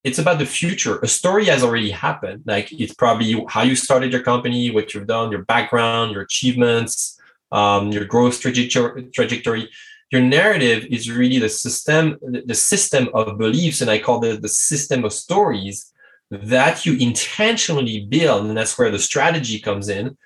it's 0.04 0.20
about 0.20 0.38
the 0.38 0.46
future. 0.46 1.00
A 1.00 1.08
story 1.08 1.46
has 1.46 1.64
already 1.64 1.90
happened. 1.90 2.44
Like 2.46 2.70
it's 2.70 2.94
probably 2.94 3.44
how 3.48 3.62
you 3.62 3.74
started 3.74 4.12
your 4.12 4.22
company, 4.22 4.70
what 4.70 4.94
you've 4.94 5.08
done, 5.08 5.32
your 5.32 5.42
background, 5.42 6.12
your 6.12 6.22
achievements, 6.22 7.17
um, 7.52 7.90
your 7.92 8.04
growth 8.04 8.40
trajectory. 8.40 9.68
Your 10.11 10.22
narrative 10.22 10.87
is 10.90 11.11
really 11.11 11.38
the 11.38 11.50
system, 11.50 12.16
the 12.22 12.54
system 12.54 13.08
of 13.12 13.37
beliefs, 13.38 13.82
and 13.82 13.90
I 13.90 13.98
call 13.98 14.24
it 14.24 14.40
the 14.40 14.48
system 14.48 15.04
of 15.04 15.12
stories 15.12 15.92
that 16.30 16.87
you 16.87 16.94
intentionally 16.94 18.06
build, 18.06 18.46
and 18.46 18.56
that's 18.56 18.78
where 18.78 18.90
the 18.90 18.98
strategy 18.98 19.58
comes 19.58 19.88
in 19.88 20.16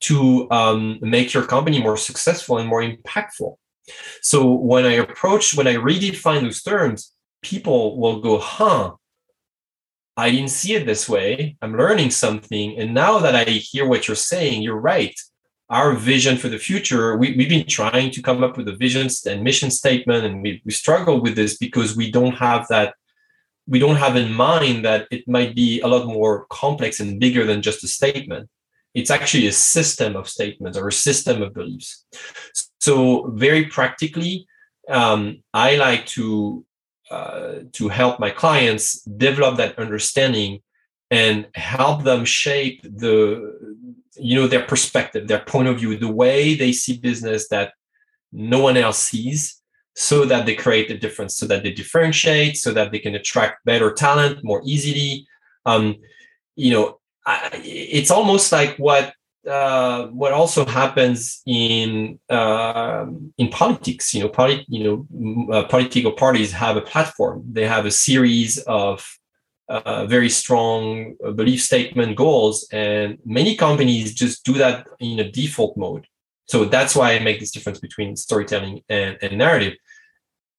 to 0.00 0.50
um, 0.50 0.98
make 1.00 1.32
your 1.32 1.44
company 1.44 1.80
more 1.80 1.96
successful 1.96 2.58
and 2.58 2.68
more 2.68 2.82
impactful. 2.82 3.56
So 4.20 4.50
when 4.52 4.84
I 4.84 4.92
approach, 4.92 5.54
when 5.54 5.66
I 5.66 5.74
redefine 5.74 6.42
those 6.42 6.62
terms, 6.62 7.12
people 7.42 7.98
will 7.98 8.20
go, 8.20 8.38
huh, 8.38 8.92
I 10.16 10.30
didn't 10.30 10.50
see 10.50 10.74
it 10.74 10.86
this 10.86 11.08
way. 11.08 11.56
I'm 11.62 11.76
learning 11.76 12.10
something. 12.10 12.78
And 12.78 12.94
now 12.94 13.18
that 13.18 13.34
I 13.34 13.44
hear 13.44 13.86
what 13.86 14.06
you're 14.06 14.14
saying, 14.14 14.62
you're 14.62 14.76
right. 14.76 15.14
Our 15.72 15.94
vision 15.94 16.36
for 16.36 16.50
the 16.50 16.58
future, 16.58 17.16
we, 17.16 17.28
have 17.28 17.48
been 17.48 17.66
trying 17.66 18.10
to 18.12 18.20
come 18.20 18.44
up 18.44 18.58
with 18.58 18.68
a 18.68 18.76
vision 18.76 19.08
and 19.26 19.42
mission 19.42 19.70
statement, 19.70 20.26
and 20.26 20.42
we, 20.42 20.60
we 20.66 20.70
struggle 20.70 21.20
with 21.22 21.34
this 21.34 21.56
because 21.56 21.96
we 21.96 22.10
don't 22.10 22.34
have 22.34 22.68
that, 22.68 22.94
we 23.66 23.78
don't 23.78 23.96
have 23.96 24.14
in 24.14 24.32
mind 24.34 24.84
that 24.84 25.08
it 25.10 25.26
might 25.26 25.54
be 25.54 25.80
a 25.80 25.88
lot 25.88 26.06
more 26.06 26.44
complex 26.50 27.00
and 27.00 27.18
bigger 27.18 27.46
than 27.46 27.62
just 27.62 27.82
a 27.82 27.88
statement. 27.88 28.50
It's 28.94 29.10
actually 29.10 29.46
a 29.46 29.52
system 29.52 30.14
of 30.14 30.28
statements 30.28 30.76
or 30.76 30.88
a 30.88 30.92
system 30.92 31.40
of 31.40 31.54
beliefs. 31.54 32.04
So, 32.80 33.30
very 33.30 33.64
practically, 33.64 34.46
um, 34.90 35.42
I 35.54 35.76
like 35.76 36.04
to 36.18 36.66
uh, 37.10 37.60
to 37.72 37.88
help 37.88 38.20
my 38.20 38.30
clients 38.30 39.02
develop 39.02 39.56
that 39.56 39.78
understanding 39.78 40.60
and 41.10 41.46
help 41.54 42.04
them 42.04 42.24
shape 42.24 42.80
the 42.82 43.12
you 44.16 44.38
know 44.38 44.46
their 44.46 44.64
perspective 44.64 45.28
their 45.28 45.40
point 45.40 45.68
of 45.68 45.78
view 45.78 45.96
the 45.96 46.10
way 46.10 46.54
they 46.54 46.72
see 46.72 46.98
business 46.98 47.48
that 47.48 47.72
no 48.32 48.60
one 48.60 48.76
else 48.76 48.98
sees 48.98 49.60
so 49.94 50.24
that 50.24 50.46
they 50.46 50.54
create 50.54 50.90
a 50.90 50.96
difference 50.96 51.36
so 51.36 51.46
that 51.46 51.62
they 51.62 51.70
differentiate 51.70 52.56
so 52.56 52.72
that 52.72 52.92
they 52.92 52.98
can 52.98 53.14
attract 53.14 53.64
better 53.64 53.92
talent 53.92 54.42
more 54.42 54.62
easily 54.64 55.26
um, 55.66 55.96
you 56.56 56.72
know 56.72 56.98
I, 57.24 57.50
it's 57.64 58.10
almost 58.10 58.50
like 58.52 58.76
what 58.76 59.14
uh, 59.48 60.06
what 60.08 60.32
also 60.32 60.64
happens 60.64 61.42
in 61.46 62.18
uh, 62.28 63.06
in 63.38 63.48
politics. 63.48 64.14
You 64.14 64.22
know, 64.22 64.28
polit- 64.28 64.66
you 64.68 65.06
know, 65.08 65.52
uh, 65.52 65.64
political 65.64 66.12
parties 66.12 66.52
have 66.52 66.76
a 66.76 66.80
platform. 66.80 67.44
They 67.50 67.66
have 67.66 67.86
a 67.86 67.90
series 67.90 68.58
of 68.58 69.06
uh, 69.72 70.06
very 70.06 70.28
strong 70.28 71.16
belief 71.34 71.62
statement 71.62 72.16
goals, 72.16 72.66
and 72.72 73.18
many 73.24 73.56
companies 73.56 74.14
just 74.14 74.44
do 74.44 74.54
that 74.54 74.86
in 75.00 75.18
a 75.20 75.30
default 75.30 75.76
mode. 75.76 76.06
So 76.46 76.64
that's 76.64 76.94
why 76.94 77.12
I 77.12 77.18
make 77.18 77.40
this 77.40 77.50
difference 77.50 77.80
between 77.80 78.16
storytelling 78.16 78.82
and, 78.88 79.16
and 79.22 79.38
narrative. 79.38 79.74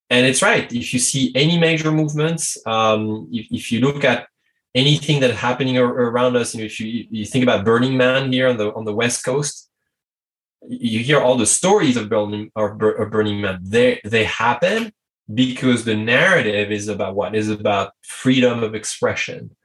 And 0.09 0.25
it's 0.25 0.41
right. 0.41 0.71
If 0.71 0.93
you 0.93 0.99
see 0.99 1.31
any 1.35 1.57
major 1.57 1.91
movements, 1.91 2.57
um, 2.65 3.27
if, 3.31 3.47
if 3.51 3.71
you 3.71 3.79
look 3.79 4.03
at 4.03 4.27
anything 4.75 5.19
that's 5.19 5.37
happening 5.37 5.77
around 5.77 6.35
us. 6.35 6.53
You 6.53 6.61
know, 6.61 6.65
if 6.65 6.79
you, 6.79 7.05
you 7.09 7.25
think 7.25 7.43
about 7.43 7.65
Burning 7.65 7.97
Man 7.97 8.31
here 8.31 8.47
on 8.47 8.57
the 8.57 8.73
on 8.73 8.85
the 8.85 8.93
West 8.93 9.23
Coast, 9.23 9.69
you 10.67 10.99
hear 10.99 11.19
all 11.19 11.37
the 11.37 11.45
stories 11.45 11.97
of 11.97 12.09
Burning 12.09 12.51
of 12.55 12.77
Burning 12.77 13.41
Man. 13.41 13.59
They 13.61 14.01
they 14.03 14.25
happen 14.25 14.93
because 15.31 15.85
the 15.85 15.95
narrative 15.95 16.71
is 16.71 16.87
about 16.87 17.15
what 17.15 17.35
is 17.35 17.49
about 17.49 17.93
freedom 18.01 18.63
of 18.63 18.75
expression, 18.75 19.55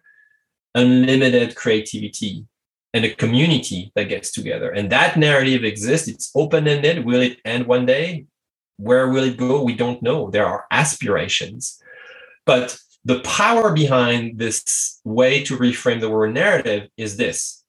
unlimited 0.74 1.56
creativity, 1.56 2.46
and 2.94 3.04
a 3.04 3.14
community 3.14 3.92
that 3.94 4.08
gets 4.08 4.32
together. 4.32 4.70
And 4.70 4.90
that 4.90 5.16
narrative 5.16 5.64
exists. 5.64 6.08
It's 6.08 6.30
open 6.34 6.66
ended. 6.66 7.04
Will 7.04 7.20
it 7.20 7.38
end 7.44 7.66
one 7.66 7.86
day? 7.86 8.26
Where 8.76 9.08
will 9.08 9.24
it 9.24 9.36
go? 9.36 9.62
We 9.62 9.74
don't 9.74 10.02
know. 10.02 10.30
There 10.30 10.46
are 10.46 10.64
aspirations, 10.70 11.80
but 12.46 12.78
the 13.04 13.20
power 13.20 13.72
behind 13.72 14.38
this 14.38 15.00
way 15.04 15.42
to 15.44 15.56
reframe 15.56 16.00
the 16.00 16.10
word 16.10 16.34
narrative 16.34 16.88
is 16.96 17.16
this 17.16 17.64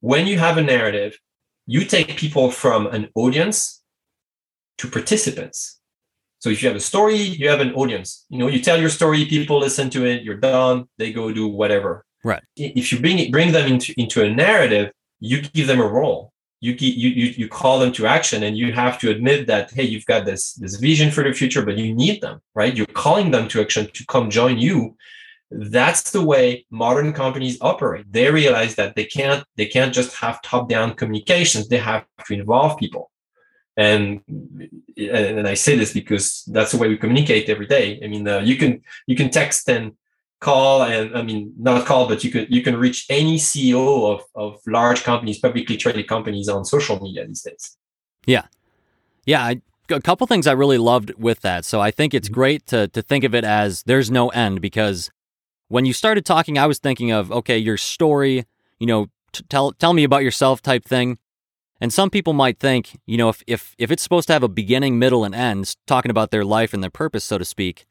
when 0.00 0.26
you 0.26 0.38
have 0.38 0.58
a 0.58 0.62
narrative 0.62 1.18
you 1.66 1.84
take 1.84 2.16
people 2.16 2.50
from 2.50 2.86
an 2.88 3.08
audience 3.14 3.82
to 4.78 4.88
participants 4.88 5.80
so 6.46 6.50
if 6.50 6.62
you 6.62 6.68
have 6.68 6.76
a 6.76 6.88
story 6.92 7.16
you 7.16 7.48
have 7.48 7.58
an 7.58 7.74
audience. 7.74 8.24
You 8.30 8.38
know 8.38 8.46
you 8.46 8.60
tell 8.62 8.80
your 8.80 8.88
story 8.88 9.24
people 9.24 9.58
listen 9.58 9.90
to 9.90 10.06
it 10.06 10.22
you're 10.22 10.42
done 10.54 10.86
they 10.96 11.12
go 11.12 11.32
do 11.32 11.48
whatever. 11.48 12.04
Right. 12.22 12.42
If 12.54 12.92
you 12.92 13.00
bring 13.00 13.18
it, 13.18 13.32
bring 13.32 13.50
them 13.50 13.66
into, 13.66 13.92
into 13.96 14.22
a 14.22 14.30
narrative 14.32 14.92
you 15.18 15.42
give 15.42 15.66
them 15.66 15.80
a 15.80 15.88
role. 15.98 16.32
You, 16.60 16.76
you 16.78 17.08
you 17.20 17.26
you 17.40 17.48
call 17.48 17.80
them 17.80 17.92
to 17.94 18.06
action 18.06 18.44
and 18.44 18.56
you 18.56 18.72
have 18.72 18.96
to 19.00 19.10
admit 19.10 19.48
that 19.48 19.72
hey 19.72 19.82
you've 19.82 20.06
got 20.06 20.24
this 20.24 20.54
this 20.54 20.76
vision 20.76 21.10
for 21.10 21.24
the 21.24 21.32
future 21.32 21.64
but 21.64 21.78
you 21.78 21.92
need 21.92 22.20
them 22.20 22.40
right? 22.54 22.76
You're 22.76 22.94
calling 23.04 23.32
them 23.32 23.48
to 23.48 23.60
action 23.60 23.88
to 23.92 24.06
come 24.06 24.30
join 24.30 24.56
you. 24.58 24.96
That's 25.50 26.12
the 26.12 26.24
way 26.32 26.64
modern 26.70 27.12
companies 27.12 27.58
operate. 27.60 28.06
They 28.16 28.30
realize 28.30 28.76
that 28.76 28.94
they 28.94 29.06
can't 29.16 29.42
they 29.56 29.66
can't 29.66 29.92
just 29.92 30.14
have 30.22 30.40
top 30.42 30.68
down 30.68 30.94
communications. 30.94 31.66
They 31.66 31.78
have 31.78 32.04
to 32.26 32.34
involve 32.34 32.78
people 32.78 33.10
and 33.76 34.20
and 34.96 35.46
i 35.46 35.54
say 35.54 35.76
this 35.76 35.92
because 35.92 36.44
that's 36.52 36.72
the 36.72 36.78
way 36.78 36.88
we 36.88 36.96
communicate 36.96 37.48
every 37.48 37.66
day 37.66 38.00
i 38.02 38.06
mean 38.06 38.26
uh, 38.26 38.38
you 38.38 38.56
can 38.56 38.82
you 39.06 39.16
can 39.16 39.30
text 39.30 39.68
and 39.68 39.92
call 40.40 40.82
and 40.82 41.16
I 41.16 41.22
mean 41.22 41.52
not 41.58 41.86
call, 41.86 42.08
but 42.08 42.22
you 42.24 42.30
can 42.30 42.46
you 42.48 42.62
can 42.62 42.76
reach 42.76 43.06
any 43.08 43.36
CEO 43.36 44.12
of, 44.12 44.22
of 44.34 44.60
large 44.66 45.02
companies, 45.02 45.38
publicly 45.38 45.76
traded 45.76 46.08
companies 46.08 46.48
on 46.48 46.64
social 46.64 47.00
media 47.00 47.26
these 47.26 47.42
days. 47.42 47.76
Yeah. 48.26 48.44
Yeah. 49.24 49.42
I, 49.42 49.60
a 49.90 50.00
couple 50.00 50.26
things 50.26 50.46
I 50.46 50.52
really 50.52 50.78
loved 50.78 51.14
with 51.16 51.40
that. 51.40 51.64
So 51.64 51.80
I 51.80 51.90
think 51.90 52.12
it's 52.12 52.28
mm-hmm. 52.28 52.34
great 52.34 52.66
to 52.68 52.88
to 52.88 53.02
think 53.02 53.24
of 53.24 53.34
it 53.34 53.44
as 53.44 53.82
there's 53.84 54.10
no 54.10 54.28
end 54.28 54.60
because 54.60 55.10
when 55.68 55.84
you 55.84 55.92
started 55.92 56.24
talking, 56.24 56.58
I 56.58 56.66
was 56.66 56.78
thinking 56.78 57.10
of 57.12 57.32
okay, 57.32 57.58
your 57.58 57.76
story, 57.76 58.44
you 58.78 58.86
know, 58.86 59.06
t- 59.32 59.44
tell 59.48 59.72
tell 59.72 59.94
me 59.94 60.04
about 60.04 60.22
yourself 60.22 60.60
type 60.60 60.84
thing. 60.84 61.18
And 61.80 61.92
some 61.92 62.10
people 62.10 62.32
might 62.32 62.58
think, 62.58 62.98
you 63.06 63.18
know, 63.18 63.28
if 63.28 63.42
if 63.46 63.74
if 63.78 63.90
it's 63.90 64.02
supposed 64.02 64.28
to 64.28 64.32
have 64.32 64.42
a 64.42 64.48
beginning, 64.48 64.98
middle, 64.98 65.24
and 65.24 65.34
end, 65.34 65.76
talking 65.86 66.10
about 66.10 66.30
their 66.30 66.44
life 66.44 66.72
and 66.72 66.82
their 66.82 66.90
purpose, 66.90 67.24
so 67.24 67.38
to 67.38 67.44
speak, 67.44 67.86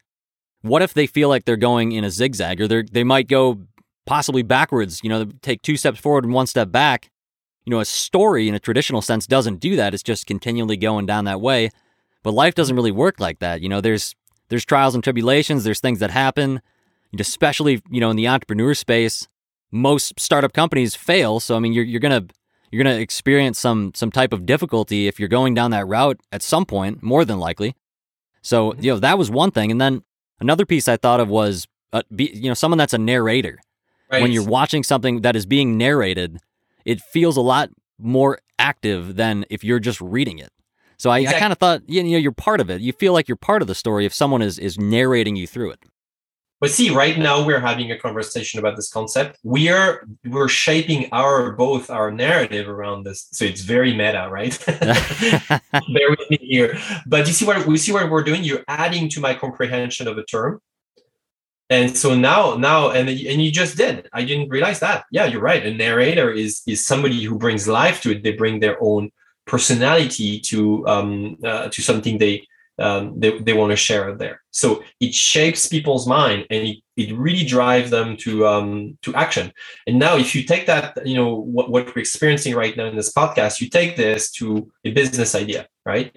what 0.62 0.82
if 0.82 0.92
they 0.92 1.06
feel 1.06 1.28
like 1.28 1.44
they're 1.44 1.56
going 1.56 1.92
in 1.92 2.04
a 2.04 2.10
zigzag 2.10 2.60
or 2.60 2.66
they 2.66 2.82
they 2.82 3.04
might 3.04 3.28
go 3.28 3.60
possibly 4.04 4.42
backwards, 4.42 5.00
you 5.02 5.08
know, 5.08 5.26
take 5.42 5.62
two 5.62 5.76
steps 5.76 6.00
forward 6.00 6.24
and 6.24 6.32
one 6.32 6.46
step 6.46 6.72
back? 6.72 7.10
You 7.64 7.70
know, 7.70 7.80
a 7.80 7.84
story 7.84 8.48
in 8.48 8.54
a 8.54 8.60
traditional 8.60 9.02
sense 9.02 9.26
doesn't 9.26 9.60
do 9.60 9.76
that. 9.76 9.94
It's 9.94 10.02
just 10.02 10.26
continually 10.26 10.76
going 10.76 11.06
down 11.06 11.24
that 11.24 11.40
way. 11.40 11.70
But 12.22 12.32
life 12.32 12.54
doesn't 12.54 12.74
really 12.74 12.92
work 12.92 13.20
like 13.20 13.38
that. 13.38 13.60
You 13.60 13.68
know, 13.68 13.80
there's 13.80 14.14
there's 14.48 14.64
trials 14.64 14.94
and 14.94 15.02
tribulations, 15.02 15.64
there's 15.64 15.80
things 15.80 16.00
that 16.00 16.10
happen, 16.10 16.60
especially, 17.18 17.82
you 17.90 18.00
know, 18.00 18.10
in 18.10 18.16
the 18.16 18.28
entrepreneur 18.28 18.74
space, 18.74 19.28
most 19.70 20.18
startup 20.18 20.52
companies 20.52 20.94
fail. 20.96 21.38
So 21.38 21.54
I 21.54 21.60
mean, 21.60 21.72
you're 21.72 21.84
you're 21.84 22.00
going 22.00 22.26
to 22.26 22.34
you're 22.70 22.82
going 22.82 22.96
to 22.96 23.02
experience 23.02 23.58
some 23.58 23.92
some 23.94 24.10
type 24.10 24.32
of 24.32 24.46
difficulty 24.46 25.06
if 25.06 25.18
you're 25.18 25.28
going 25.28 25.54
down 25.54 25.70
that 25.70 25.86
route 25.86 26.20
at 26.32 26.42
some 26.42 26.64
point, 26.64 27.02
more 27.02 27.24
than 27.24 27.38
likely. 27.38 27.74
So, 28.42 28.72
mm-hmm. 28.72 28.82
you 28.82 28.92
know, 28.92 28.98
that 29.00 29.18
was 29.18 29.30
one 29.30 29.50
thing. 29.50 29.70
And 29.70 29.80
then 29.80 30.02
Another 30.40 30.66
piece 30.66 30.88
I 30.88 30.96
thought 30.96 31.20
of 31.20 31.28
was, 31.28 31.66
uh, 31.92 32.02
be, 32.14 32.30
you 32.32 32.48
know, 32.48 32.54
someone 32.54 32.78
that's 32.78 32.94
a 32.94 32.98
narrator. 32.98 33.58
Right. 34.10 34.22
When 34.22 34.30
you're 34.30 34.44
watching 34.44 34.82
something 34.82 35.22
that 35.22 35.34
is 35.34 35.46
being 35.46 35.76
narrated, 35.76 36.38
it 36.84 37.00
feels 37.00 37.36
a 37.36 37.40
lot 37.40 37.70
more 37.98 38.38
active 38.58 39.16
than 39.16 39.44
if 39.50 39.64
you're 39.64 39.80
just 39.80 40.00
reading 40.00 40.38
it. 40.38 40.52
So 40.98 41.10
I, 41.10 41.20
exactly. 41.20 41.36
I 41.36 41.40
kind 41.40 41.52
of 41.52 41.58
thought, 41.58 41.88
you 41.88 42.02
know, 42.02 42.18
you're 42.18 42.32
part 42.32 42.60
of 42.60 42.70
it. 42.70 42.80
You 42.80 42.92
feel 42.92 43.12
like 43.12 43.28
you're 43.28 43.36
part 43.36 43.62
of 43.62 43.68
the 43.68 43.74
story 43.74 44.06
if 44.06 44.14
someone 44.14 44.42
is 44.42 44.58
is 44.58 44.78
narrating 44.78 45.36
you 45.36 45.46
through 45.46 45.70
it. 45.72 45.80
But 46.60 46.70
see, 46.70 46.88
right 46.90 47.18
now 47.18 47.44
we're 47.44 47.60
having 47.60 47.92
a 47.92 47.98
conversation 47.98 48.58
about 48.58 48.76
this 48.76 48.90
concept. 48.90 49.38
We 49.42 49.68
are 49.68 50.06
we're 50.24 50.48
shaping 50.48 51.08
our 51.12 51.52
both 51.52 51.90
our 51.90 52.10
narrative 52.10 52.66
around 52.66 53.04
this. 53.04 53.28
So 53.32 53.44
it's 53.44 53.60
very 53.60 53.92
meta, 53.92 54.28
right? 54.30 54.58
Bear 54.66 56.10
with 56.10 56.30
me 56.30 56.38
here. 56.40 56.78
But 57.06 57.26
you 57.26 57.34
see 57.34 57.44
what 57.44 57.66
we 57.66 57.76
see 57.76 57.92
what 57.92 58.10
we're 58.10 58.24
doing? 58.24 58.42
You're 58.42 58.64
adding 58.68 59.10
to 59.10 59.20
my 59.20 59.34
comprehension 59.34 60.08
of 60.08 60.16
a 60.16 60.24
term. 60.24 60.60
And 61.68 61.96
so 61.96 62.14
now, 62.14 62.54
now, 62.54 62.90
and 62.90 63.08
and 63.08 63.42
you 63.44 63.50
just 63.50 63.76
did. 63.76 64.08
I 64.12 64.24
didn't 64.24 64.48
realize 64.48 64.80
that. 64.80 65.04
Yeah, 65.10 65.26
you're 65.26 65.42
right. 65.42 65.66
A 65.66 65.74
narrator 65.74 66.30
is 66.30 66.62
is 66.66 66.86
somebody 66.86 67.22
who 67.24 67.36
brings 67.36 67.68
life 67.68 68.00
to 68.02 68.12
it. 68.12 68.22
They 68.22 68.32
bring 68.32 68.60
their 68.60 68.78
own 68.80 69.10
personality 69.46 70.40
to 70.40 70.86
um 70.88 71.36
uh, 71.44 71.68
to 71.68 71.82
something 71.82 72.18
they 72.18 72.46
um, 72.78 73.18
they, 73.18 73.38
they 73.38 73.52
want 73.52 73.70
to 73.70 73.76
share 73.76 74.08
it 74.10 74.18
there. 74.18 74.42
So 74.50 74.82
it 75.00 75.14
shapes 75.14 75.66
people's 75.68 76.06
mind 76.06 76.46
and 76.50 76.66
it, 76.68 76.78
it 76.96 77.16
really 77.16 77.44
drives 77.44 77.90
them 77.90 78.16
to 78.18 78.46
um, 78.46 78.98
to 79.02 79.14
action. 79.14 79.52
And 79.86 79.98
now 79.98 80.16
if 80.16 80.34
you 80.34 80.44
take 80.44 80.66
that, 80.66 81.06
you 81.06 81.14
know, 81.14 81.34
what, 81.34 81.70
what 81.70 81.86
we're 81.86 82.00
experiencing 82.00 82.54
right 82.54 82.76
now 82.76 82.86
in 82.86 82.96
this 82.96 83.12
podcast, 83.12 83.60
you 83.60 83.68
take 83.68 83.96
this 83.96 84.30
to 84.32 84.70
a 84.84 84.90
business 84.92 85.34
idea, 85.34 85.66
right? 85.84 86.14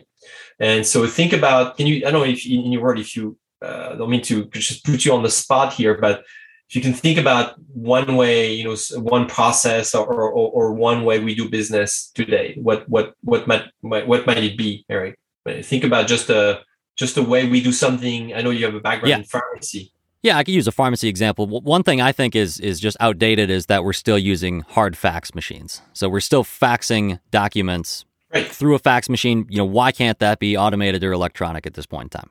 And 0.60 0.86
so 0.86 1.08
think 1.08 1.34
about, 1.34 1.78
can 1.78 1.88
you, 1.88 2.06
I 2.06 2.12
don't 2.12 2.22
know 2.22 2.32
if 2.32 2.46
in 2.46 2.72
your 2.72 2.82
word, 2.82 3.00
if 3.00 3.16
you, 3.16 3.38
uh, 3.62 3.96
don't 3.96 4.10
mean 4.10 4.22
to 4.24 4.46
just 4.46 4.86
put 4.86 5.06
you 5.06 5.14
on 5.14 5.24
the 5.24 5.30
spot 5.30 5.74
here, 5.74 5.98
but 5.98 6.24
if 6.70 6.76
you 6.76 6.82
can 6.82 6.94
think 6.94 7.18
about 7.18 7.56
one 7.74 8.16
way, 8.16 8.54
you 8.54 8.64
know, 8.64 8.76
one 9.00 9.28
process 9.28 9.96
or, 9.96 10.06
or, 10.06 10.32
or 10.32 10.74
one 10.74 11.04
way 11.04 11.20
we 11.20 11.34
do 11.34 11.50
business 11.50 12.12
today, 12.14 12.56
what, 12.62 12.88
what, 12.88 13.14
what 13.24 13.48
might, 13.48 13.64
what 13.82 14.28
might 14.28 14.44
it 14.44 14.58
be, 14.58 14.86
Eric? 14.90 15.18
Think 15.64 15.84
about 15.84 16.08
just 16.08 16.30
a 16.30 16.62
just 16.96 17.16
the 17.16 17.24
way 17.24 17.48
we 17.48 17.62
do 17.62 17.72
something. 17.72 18.34
I 18.34 18.42
know 18.42 18.50
you 18.50 18.66
have 18.66 18.76
a 18.76 18.80
background 18.80 19.10
yeah. 19.10 19.18
in 19.18 19.24
pharmacy. 19.24 19.92
Yeah, 20.22 20.38
I 20.38 20.44
could 20.44 20.54
use 20.54 20.68
a 20.68 20.72
pharmacy 20.72 21.08
example. 21.08 21.48
One 21.48 21.82
thing 21.82 22.02
I 22.02 22.12
think 22.12 22.36
is 22.36 22.60
is 22.60 22.80
just 22.80 22.98
outdated 23.00 23.50
is 23.50 23.68
that 23.68 23.84
we're 23.84 23.94
still 23.94 24.20
using 24.20 24.62
hard 24.62 24.98
fax 24.98 25.34
machines. 25.34 25.82
So 25.94 26.10
we're 26.10 26.20
still 26.20 26.44
faxing 26.44 27.20
documents 27.32 28.06
right. 28.34 28.46
through 28.46 28.76
a 28.76 28.80
fax 28.80 29.08
machine. 29.08 29.46
You 29.50 29.60
know, 29.60 29.66
why 29.66 29.92
can't 29.92 30.20
that 30.20 30.40
be 30.40 30.58
automated 30.58 31.04
or 31.04 31.14
electronic 31.14 31.66
at 31.66 31.76
this 31.76 31.86
point 31.86 32.14
in 32.14 32.20
time? 32.20 32.30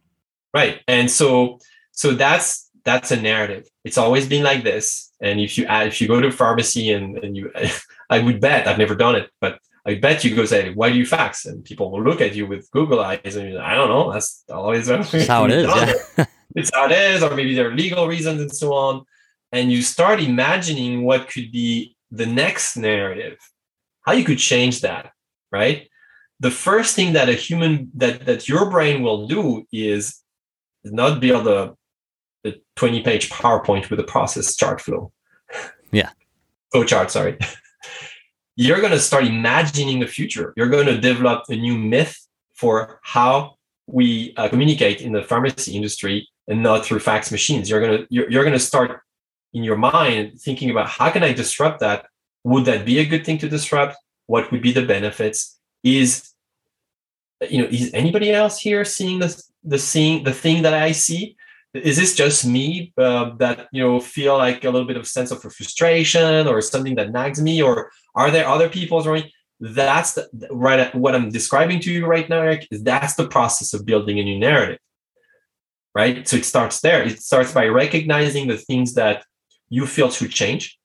Right. 0.52 0.82
And 0.86 1.10
so 1.10 1.60
so 1.92 2.12
that's 2.12 2.70
that's 2.84 3.10
a 3.10 3.20
narrative. 3.20 3.68
It's 3.84 3.98
always 3.98 4.28
been 4.28 4.42
like 4.42 4.64
this. 4.64 5.10
And 5.20 5.40
if 5.40 5.58
you 5.58 5.64
add, 5.64 5.86
if 5.86 6.00
you 6.00 6.08
go 6.08 6.20
to 6.20 6.30
pharmacy 6.30 6.92
and, 6.92 7.18
and 7.18 7.36
you 7.36 7.50
I 8.10 8.18
would 8.18 8.40
bet, 8.40 8.66
I've 8.66 8.78
never 8.78 8.94
done 8.94 9.14
it, 9.14 9.30
but 9.40 9.60
I 9.88 9.94
bet 9.94 10.22
you 10.22 10.36
go 10.36 10.44
say, 10.44 10.74
"Why 10.74 10.90
do 10.90 10.98
you 10.98 11.06
fax?" 11.06 11.46
And 11.46 11.64
people 11.64 11.90
will 11.90 12.02
look 12.02 12.20
at 12.20 12.34
you 12.34 12.46
with 12.46 12.70
Google 12.72 13.00
eyes, 13.00 13.36
and 13.36 13.48
you're 13.48 13.58
like, 13.58 13.72
I 13.72 13.74
don't 13.74 13.88
know. 13.88 14.12
That's 14.12 14.44
always 14.50 14.86
that's 14.86 15.26
how 15.26 15.46
it 15.46 15.52
is. 15.52 15.66
Yeah. 15.66 16.26
it's 16.54 16.70
how 16.74 16.84
it 16.86 16.92
is, 16.92 17.22
or 17.22 17.34
maybe 17.34 17.54
there 17.54 17.70
are 17.70 17.74
legal 17.74 18.06
reasons 18.06 18.42
and 18.42 18.54
so 18.54 18.74
on. 18.74 19.04
And 19.50 19.72
you 19.72 19.80
start 19.80 20.20
imagining 20.20 21.04
what 21.04 21.30
could 21.30 21.50
be 21.50 21.96
the 22.10 22.26
next 22.26 22.76
narrative, 22.76 23.38
how 24.02 24.12
you 24.12 24.24
could 24.24 24.38
change 24.38 24.82
that, 24.82 25.12
right? 25.50 25.88
The 26.40 26.50
first 26.50 26.94
thing 26.94 27.14
that 27.14 27.30
a 27.30 27.32
human 27.32 27.90
that 27.94 28.26
that 28.26 28.46
your 28.46 28.70
brain 28.70 29.02
will 29.02 29.26
do 29.26 29.64
is 29.72 30.22
not 30.84 31.18
build 31.18 31.48
a, 31.48 31.74
a 32.44 32.54
20 32.76 33.02
page 33.02 33.30
PowerPoint 33.30 33.88
with 33.88 34.00
a 34.00 34.04
process 34.04 34.54
chart 34.54 34.82
flow. 34.82 35.12
Yeah. 35.92 36.10
Oh, 36.74 36.84
chart, 36.84 37.10
sorry. 37.10 37.38
you're 38.58 38.80
going 38.80 38.92
to 38.92 38.98
start 38.98 39.24
imagining 39.24 40.00
the 40.00 40.06
future. 40.08 40.52
You're 40.56 40.68
going 40.68 40.86
to 40.86 40.98
develop 40.98 41.44
a 41.48 41.54
new 41.54 41.78
myth 41.78 42.26
for 42.54 42.98
how 43.04 43.54
we 43.86 44.34
uh, 44.36 44.48
communicate 44.48 45.00
in 45.00 45.12
the 45.12 45.22
pharmacy 45.22 45.76
industry 45.76 46.28
and 46.48 46.60
not 46.60 46.84
through 46.84 46.98
fax 46.98 47.30
machines. 47.30 47.70
You're 47.70 47.80
going 47.80 47.98
to 47.98 48.06
you're, 48.10 48.28
you're 48.28 48.42
going 48.42 48.58
to 48.58 48.68
start 48.72 49.00
in 49.54 49.62
your 49.62 49.76
mind 49.76 50.40
thinking 50.40 50.70
about 50.70 50.88
how 50.88 51.08
can 51.08 51.22
I 51.22 51.32
disrupt 51.32 51.78
that? 51.80 52.06
Would 52.42 52.64
that 52.64 52.84
be 52.84 52.98
a 52.98 53.06
good 53.06 53.24
thing 53.24 53.38
to 53.38 53.48
disrupt? 53.48 53.96
What 54.26 54.50
would 54.50 54.60
be 54.60 54.72
the 54.72 54.84
benefits? 54.84 55.56
Is 55.84 56.28
you 57.48 57.62
know 57.62 57.68
is 57.70 57.92
anybody 57.94 58.32
else 58.32 58.58
here 58.58 58.84
seeing 58.84 59.20
the 59.20 59.30
the 59.62 59.78
seeing 59.78 60.24
the 60.24 60.32
thing 60.32 60.62
that 60.62 60.74
I 60.74 60.90
see? 60.90 61.36
Is 61.74 61.96
this 61.96 62.16
just 62.16 62.44
me 62.44 62.92
uh, 62.98 63.36
that 63.36 63.68
you 63.70 63.84
know 63.84 64.00
feel 64.00 64.36
like 64.36 64.64
a 64.64 64.70
little 64.70 64.88
bit 64.88 64.96
of 64.96 65.06
sense 65.06 65.30
of 65.30 65.40
frustration 65.42 66.48
or 66.48 66.60
something 66.60 66.96
that 66.96 67.12
nags 67.12 67.40
me, 67.40 67.62
or 67.62 67.92
are 68.14 68.30
there 68.30 68.48
other 68.48 68.68
people 68.68 69.06
around? 69.06 69.30
That's 69.60 70.12
the, 70.14 70.48
right. 70.50 70.94
What 70.94 71.14
I'm 71.14 71.30
describing 71.30 71.80
to 71.80 71.92
you 71.92 72.06
right 72.06 72.28
now, 72.28 72.40
Eric, 72.40 72.68
is 72.70 72.82
that's 72.82 73.14
the 73.14 73.28
process 73.28 73.74
of 73.74 73.84
building 73.84 74.18
a 74.18 74.24
new 74.24 74.38
narrative. 74.38 74.78
Right. 75.94 76.26
So 76.28 76.36
it 76.36 76.44
starts 76.44 76.80
there. 76.80 77.02
It 77.02 77.20
starts 77.20 77.52
by 77.52 77.66
recognizing 77.66 78.46
the 78.46 78.56
things 78.56 78.94
that 78.94 79.24
you 79.68 79.84
feel 79.84 80.10
should 80.10 80.30
change, 80.30 80.78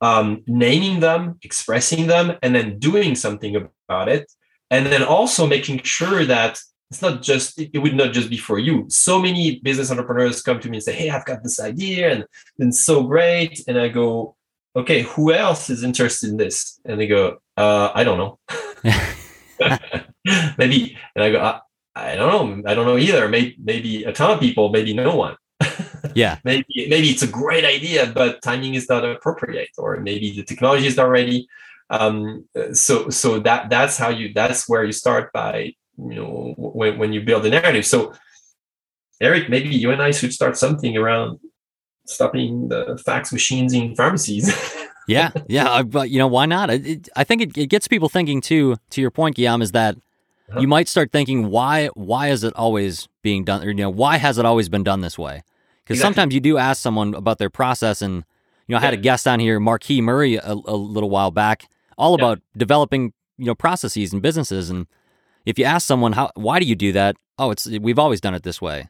um, 0.00 0.44
naming 0.46 1.00
them, 1.00 1.38
expressing 1.42 2.06
them, 2.06 2.36
and 2.42 2.54
then 2.54 2.78
doing 2.78 3.16
something 3.16 3.56
about 3.56 4.08
it. 4.08 4.30
And 4.70 4.86
then 4.86 5.02
also 5.02 5.46
making 5.46 5.82
sure 5.82 6.24
that 6.24 6.60
it's 6.90 7.02
not 7.02 7.22
just 7.22 7.58
it 7.58 7.78
would 7.78 7.94
not 7.94 8.12
just 8.12 8.30
be 8.30 8.36
for 8.36 8.58
you 8.58 8.86
so 8.88 9.20
many 9.20 9.58
business 9.60 9.90
entrepreneurs 9.90 10.42
come 10.42 10.60
to 10.60 10.68
me 10.68 10.76
and 10.76 10.84
say 10.84 10.94
hey 10.94 11.10
i've 11.10 11.24
got 11.24 11.42
this 11.42 11.58
idea 11.58 12.12
and 12.12 12.24
it's 12.58 12.84
so 12.84 13.02
great 13.02 13.62
and 13.66 13.78
i 13.78 13.88
go 13.88 14.35
okay, 14.76 15.02
who 15.02 15.32
else 15.32 15.70
is 15.70 15.82
interested 15.82 16.30
in 16.30 16.36
this? 16.36 16.78
And 16.84 17.00
they 17.00 17.06
go, 17.06 17.38
uh, 17.56 17.90
I 17.94 18.04
don't 18.04 18.18
know. 18.18 18.38
maybe, 20.58 20.96
and 21.14 21.24
I 21.24 21.30
go, 21.30 21.40
I, 21.40 21.60
I, 21.94 22.14
don't 22.14 22.62
know. 22.62 22.70
I 22.70 22.74
don't 22.74 22.86
know 22.86 22.98
either. 22.98 23.28
Maybe, 23.28 23.56
maybe 23.58 24.04
a 24.04 24.12
ton 24.12 24.32
of 24.32 24.40
people, 24.40 24.68
maybe 24.68 24.92
no 24.92 25.16
one. 25.16 25.36
yeah. 26.14 26.38
Maybe, 26.44 26.66
maybe 26.88 27.08
it's 27.08 27.22
a 27.22 27.26
great 27.26 27.64
idea, 27.64 28.12
but 28.14 28.42
timing 28.42 28.74
is 28.74 28.88
not 28.88 29.04
appropriate, 29.04 29.70
or 29.78 29.96
maybe 30.00 30.30
the 30.30 30.44
technology 30.44 30.86
is 30.86 30.96
not 30.96 31.08
ready. 31.08 31.48
Um, 31.88 32.46
so, 32.72 33.10
so 33.10 33.38
that 33.40 33.70
that's 33.70 33.96
how 33.96 34.08
you. 34.08 34.32
That's 34.34 34.68
where 34.68 34.82
you 34.82 34.90
start 34.90 35.32
by 35.32 35.72
you 35.96 36.14
know 36.16 36.52
when 36.58 36.98
when 36.98 37.12
you 37.12 37.20
build 37.20 37.46
a 37.46 37.50
narrative. 37.50 37.86
So, 37.86 38.12
Eric, 39.20 39.48
maybe 39.48 39.68
you 39.68 39.92
and 39.92 40.02
I 40.02 40.10
should 40.10 40.32
start 40.32 40.56
something 40.56 40.96
around 40.96 41.38
stopping 42.06 42.68
the 42.68 43.00
fax 43.04 43.32
machines 43.32 43.72
in 43.72 43.94
pharmacies. 43.94 44.52
yeah, 45.08 45.30
yeah, 45.48 45.82
but 45.82 46.10
you 46.10 46.18
know 46.18 46.26
why 46.26 46.46
not? 46.46 46.70
It, 46.70 46.86
it, 46.86 47.08
I 47.16 47.24
think 47.24 47.42
it, 47.42 47.58
it, 47.58 47.66
gets 47.66 47.88
people 47.88 48.08
thinking 48.08 48.40
too. 48.40 48.76
To 48.90 49.00
your 49.00 49.10
point, 49.10 49.36
Guillaume, 49.36 49.62
is 49.62 49.72
that 49.72 49.96
uh-huh. 49.96 50.60
you 50.60 50.68
might 50.68 50.88
start 50.88 51.12
thinking 51.12 51.50
why 51.50 51.88
why 51.94 52.28
is 52.28 52.44
it 52.44 52.54
always 52.56 53.08
being 53.22 53.44
done, 53.44 53.62
or 53.62 53.68
you 53.68 53.74
know 53.74 53.90
why 53.90 54.16
has 54.16 54.38
it 54.38 54.44
always 54.44 54.68
been 54.68 54.84
done 54.84 55.00
this 55.00 55.18
way? 55.18 55.42
Because 55.84 55.98
exactly. 55.98 56.14
sometimes 56.14 56.34
you 56.34 56.40
do 56.40 56.58
ask 56.58 56.82
someone 56.82 57.14
about 57.14 57.38
their 57.38 57.50
process, 57.50 58.02
and 58.02 58.24
you 58.66 58.72
know 58.72 58.78
I 58.78 58.80
had 58.80 58.94
yeah. 58.94 59.00
a 59.00 59.02
guest 59.02 59.28
on 59.28 59.40
here, 59.40 59.60
Marquis 59.60 60.00
Murray, 60.00 60.36
a, 60.36 60.52
a 60.52 60.76
little 60.76 61.10
while 61.10 61.30
back, 61.30 61.68
all 61.96 62.14
about 62.14 62.38
yeah. 62.38 62.58
developing 62.58 63.12
you 63.38 63.46
know 63.46 63.54
processes 63.54 64.12
and 64.12 64.22
businesses, 64.22 64.70
and 64.70 64.86
if 65.44 65.58
you 65.58 65.64
ask 65.64 65.86
someone 65.86 66.12
how 66.12 66.30
why 66.34 66.58
do 66.58 66.66
you 66.66 66.74
do 66.74 66.92
that? 66.92 67.16
Oh, 67.38 67.50
it's 67.50 67.66
we've 67.66 67.98
always 67.98 68.20
done 68.20 68.34
it 68.34 68.42
this 68.42 68.60
way. 68.60 68.88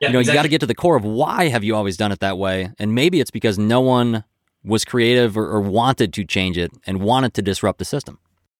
Yeah, 0.00 0.08
you 0.08 0.12
know, 0.14 0.20
exactly. 0.20 0.32
you 0.32 0.38
got 0.38 0.42
to 0.42 0.48
get 0.48 0.60
to 0.60 0.66
the 0.66 0.74
core 0.74 0.96
of 0.96 1.04
why 1.04 1.48
have 1.48 1.62
you 1.62 1.76
always 1.76 1.96
done 1.96 2.10
it 2.10 2.20
that 2.20 2.38
way, 2.38 2.70
and 2.78 2.94
maybe 2.94 3.20
it's 3.20 3.30
because 3.30 3.58
no 3.58 3.80
one 3.80 4.24
was 4.64 4.84
creative 4.84 5.36
or, 5.36 5.46
or 5.46 5.60
wanted 5.60 6.12
to 6.14 6.24
change 6.24 6.56
it 6.58 6.72
and 6.86 7.00
wanted 7.00 7.34
to 7.34 7.42
disrupt 7.42 7.78
the 7.78 7.84
system. 7.84 8.18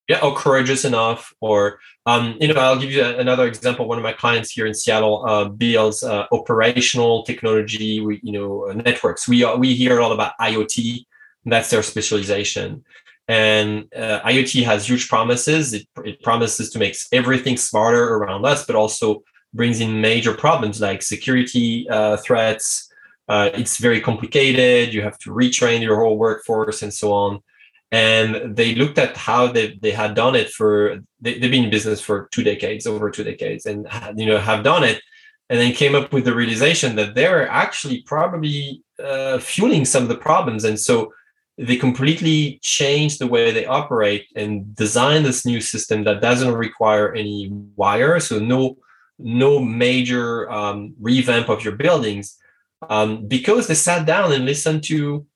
Yeah, 0.09 0.21
or 0.21 0.35
courageous 0.35 0.85
enough, 0.85 1.33
or 1.41 1.79
um, 2.05 2.37
you 2.41 2.53
know, 2.53 2.61
I'll 2.61 2.79
give 2.79 2.91
you 2.91 3.05
another 3.05 3.47
example. 3.47 3.87
One 3.87 3.97
of 3.97 4.03
my 4.03 4.13
clients 4.13 4.51
here 4.51 4.67
in 4.67 4.75
Seattle 4.75 5.25
uh, 5.27 5.49
builds 5.49 6.03
uh, 6.03 6.27
operational 6.33 7.23
technology, 7.23 8.01
we, 8.01 8.21
you 8.23 8.33
know, 8.33 8.69
uh, 8.69 8.73
networks. 8.73 9.29
We 9.29 9.45
we 9.57 9.75
hear 9.75 9.99
a 9.99 10.03
lot 10.03 10.13
about 10.13 10.33
IoT. 10.41 11.05
That's 11.47 11.71
their 11.71 11.83
specialization. 11.83 12.85
And 13.29 13.87
uh, 13.95 14.21
IoT 14.23 14.65
has 14.65 14.89
huge 14.89 15.09
promises. 15.09 15.73
It, 15.73 15.87
it 16.05 16.21
promises 16.23 16.71
to 16.71 16.81
make 16.81 16.97
everything 17.13 17.57
smarter 17.57 18.17
around 18.17 18.45
us, 18.45 18.67
but 18.67 18.75
also 18.75 19.23
brings 19.53 19.81
in 19.81 20.01
major 20.01 20.35
problems 20.35 20.81
like 20.81 21.03
security 21.03 21.89
uh, 21.89 22.17
threats. 22.19 22.89
Uh, 23.29 23.51
it's 23.55 23.79
very 23.79 24.01
complicated. 24.01 24.93
You 24.93 25.03
have 25.03 25.19
to 25.19 25.31
retrain 25.31 25.83
your 25.83 25.97
whole 25.97 26.19
workforce 26.19 26.83
and 26.83 26.93
so 26.93 27.13
on. 27.13 27.41
And 27.93 28.57
they 28.57 28.75
looked 28.75 28.99
at 28.99 29.17
how 29.17 29.49
they, 29.49 29.79
they 29.83 29.91
had 29.91 30.15
done 30.15 30.37
it 30.37 30.51
for, 30.51 31.01
they, 31.21 31.33
have 31.33 31.51
been 31.51 31.65
in 31.65 31.71
business 31.71 32.01
for 32.01 32.29
two 32.31 32.45
decades, 32.45 32.87
over 32.87 33.11
two 33.11 33.25
decades, 33.25 33.67
and 33.67 33.89
you 34.17 34.27
know 34.27 34.39
have 34.39 34.63
done 34.63 34.85
it, 34.85 35.03
and 35.49 35.59
then 35.59 35.73
came 35.73 35.97
up 35.97 36.13
with 36.13 36.25
the 36.25 36.35
realization 36.35 36.95
that 36.97 37.17
they're 37.17 37.49
actually 37.49 38.03
probably 38.03 38.83
uh, 39.03 39.39
fueling 39.39 39.85
some 39.85 40.05
of 40.05 40.09
the 40.09 40.17
problems. 40.17 40.63
And 40.65 40.79
so 40.79 41.13
they 41.59 41.77
completely 41.77 42.61
changed 42.63 43.19
the 43.19 43.27
way 43.27 43.51
they 43.51 43.67
operate 43.67 44.29
and 44.37 44.75
designed 44.75 45.27
this 45.27 45.45
new 45.45 45.61
system 45.61 46.05
that 46.05 46.21
doesn't 46.21 46.55
require 46.55 47.13
any 47.13 47.49
wire, 47.75 48.21
so 48.21 48.39
no 48.39 48.77
no 49.23 49.59
major 49.59 50.51
um, 50.51 50.95
revamp 51.01 51.49
of 51.49 51.65
your 51.65 51.77
buildings 51.77 52.37
um, 52.89 53.27
because 53.27 53.67
they 53.67 53.75
sat 53.75 54.07
down 54.07 54.33
and 54.33 54.45
listened 54.45 54.83
to 54.85 55.27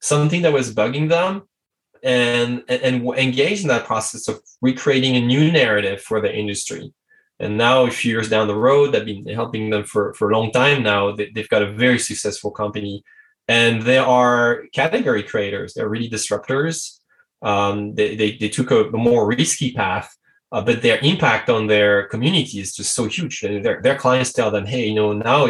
something 0.00 0.42
that 0.42 0.52
was 0.52 0.74
bugging 0.74 1.08
them 1.08 1.42
and, 2.02 2.62
and, 2.68 2.82
and 2.82 3.08
engaged 3.18 3.62
in 3.62 3.68
that 3.68 3.84
process 3.84 4.28
of 4.28 4.40
recreating 4.60 5.16
a 5.16 5.20
new 5.20 5.50
narrative 5.50 6.00
for 6.00 6.20
the 6.20 6.34
industry. 6.34 6.92
And 7.38 7.56
now, 7.56 7.86
a 7.86 7.90
few 7.90 8.12
years 8.12 8.28
down 8.28 8.48
the 8.48 8.54
road, 8.54 8.94
I've 8.94 9.06
been 9.06 9.26
helping 9.26 9.70
them 9.70 9.84
for, 9.84 10.12
for 10.14 10.30
a 10.30 10.36
long 10.36 10.52
time 10.52 10.82
now. 10.82 11.12
They, 11.12 11.30
they've 11.34 11.48
got 11.48 11.62
a 11.62 11.72
very 11.72 11.98
successful 11.98 12.50
company 12.50 13.02
and 13.48 13.82
they 13.82 13.98
are 13.98 14.64
category 14.74 15.22
creators. 15.22 15.72
They're 15.72 15.88
really 15.88 16.10
disruptors. 16.10 16.98
Um, 17.42 17.94
they, 17.94 18.14
they, 18.14 18.36
they 18.36 18.50
took 18.50 18.70
a, 18.70 18.84
a 18.84 18.96
more 18.96 19.26
risky 19.26 19.72
path 19.72 20.14
uh, 20.52 20.60
but 20.60 20.82
their 20.82 20.98
impact 21.02 21.48
on 21.48 21.66
their 21.66 22.06
community 22.08 22.60
is 22.60 22.74
just 22.74 22.94
so 22.94 23.06
huge. 23.06 23.40
Their, 23.40 23.80
their 23.80 23.96
clients 23.96 24.32
tell 24.32 24.50
them, 24.50 24.66
hey, 24.66 24.88
you 24.88 24.94
know, 24.94 25.12
now 25.12 25.48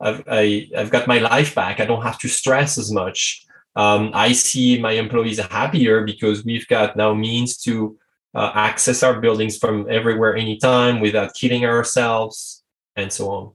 I've, 0.00 0.22
I, 0.28 0.68
have 0.74 0.90
got 0.90 1.06
my 1.06 1.18
life 1.18 1.54
back. 1.54 1.80
I 1.80 1.86
don't 1.86 2.02
have 2.02 2.18
to 2.20 2.28
stress 2.28 2.78
as 2.78 2.92
much. 2.92 3.44
Um, 3.74 4.10
I 4.14 4.32
see 4.32 4.80
my 4.80 4.92
employees 4.92 5.38
happier 5.38 6.04
because 6.04 6.44
we've 6.44 6.66
got 6.68 6.96
now 6.96 7.12
means 7.12 7.56
to 7.58 7.98
uh, 8.34 8.52
access 8.54 9.02
our 9.02 9.20
buildings 9.20 9.58
from 9.58 9.86
everywhere, 9.90 10.36
anytime, 10.36 11.00
without 11.00 11.34
killing 11.34 11.64
ourselves. 11.64 12.62
and 12.96 13.12
so 13.12 13.30
on. 13.30 13.52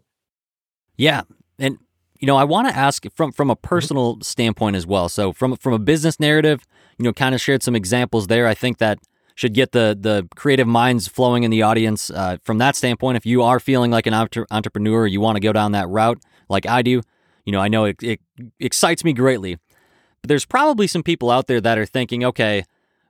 Yeah, 0.97 1.21
and 1.57 1.77
you 2.19 2.27
know, 2.27 2.37
I 2.37 2.43
want 2.43 2.67
to 2.69 2.75
ask 2.75 3.03
from 3.15 3.31
from 3.31 3.49
a 3.49 3.55
mm-hmm. 3.55 3.67
personal 3.67 4.19
standpoint 4.21 4.75
as 4.75 4.85
well. 4.85 5.09
So 5.09 5.33
from 5.33 5.55
from 5.55 5.73
a 5.73 5.79
business 5.79 6.19
narrative, 6.19 6.65
you 6.97 7.05
know, 7.05 7.13
kind 7.13 7.33
of 7.33 7.41
shared 7.41 7.63
some 7.63 7.75
examples 7.75 8.27
there. 8.27 8.47
I 8.47 8.53
think 8.53 8.77
that 8.77 8.99
should 9.35 9.53
get 9.53 9.71
the 9.71 9.97
the 9.99 10.27
creative 10.35 10.67
minds 10.67 11.07
flowing 11.07 11.43
in 11.43 11.51
the 11.51 11.61
audience. 11.61 12.09
Uh, 12.09 12.37
from 12.43 12.57
that 12.59 12.75
standpoint, 12.75 13.17
if 13.17 13.25
you 13.25 13.43
are 13.43 13.59
feeling 13.59 13.91
like 13.91 14.07
an 14.07 14.13
entre- 14.13 14.47
entrepreneur, 14.51 15.07
you 15.07 15.21
want 15.21 15.35
to 15.35 15.39
go 15.39 15.53
down 15.53 15.71
that 15.73 15.87
route, 15.89 16.21
like 16.49 16.65
I 16.67 16.81
do, 16.81 17.01
you 17.45 17.51
know, 17.51 17.59
I 17.59 17.67
know 17.67 17.85
it, 17.85 18.01
it 18.01 18.19
excites 18.59 19.03
me 19.03 19.13
greatly. 19.13 19.57
But 20.21 20.27
there's 20.27 20.45
probably 20.45 20.87
some 20.87 21.03
people 21.03 21.31
out 21.31 21.47
there 21.47 21.61
that 21.61 21.77
are 21.77 21.85
thinking, 21.85 22.23
okay, 22.23 22.63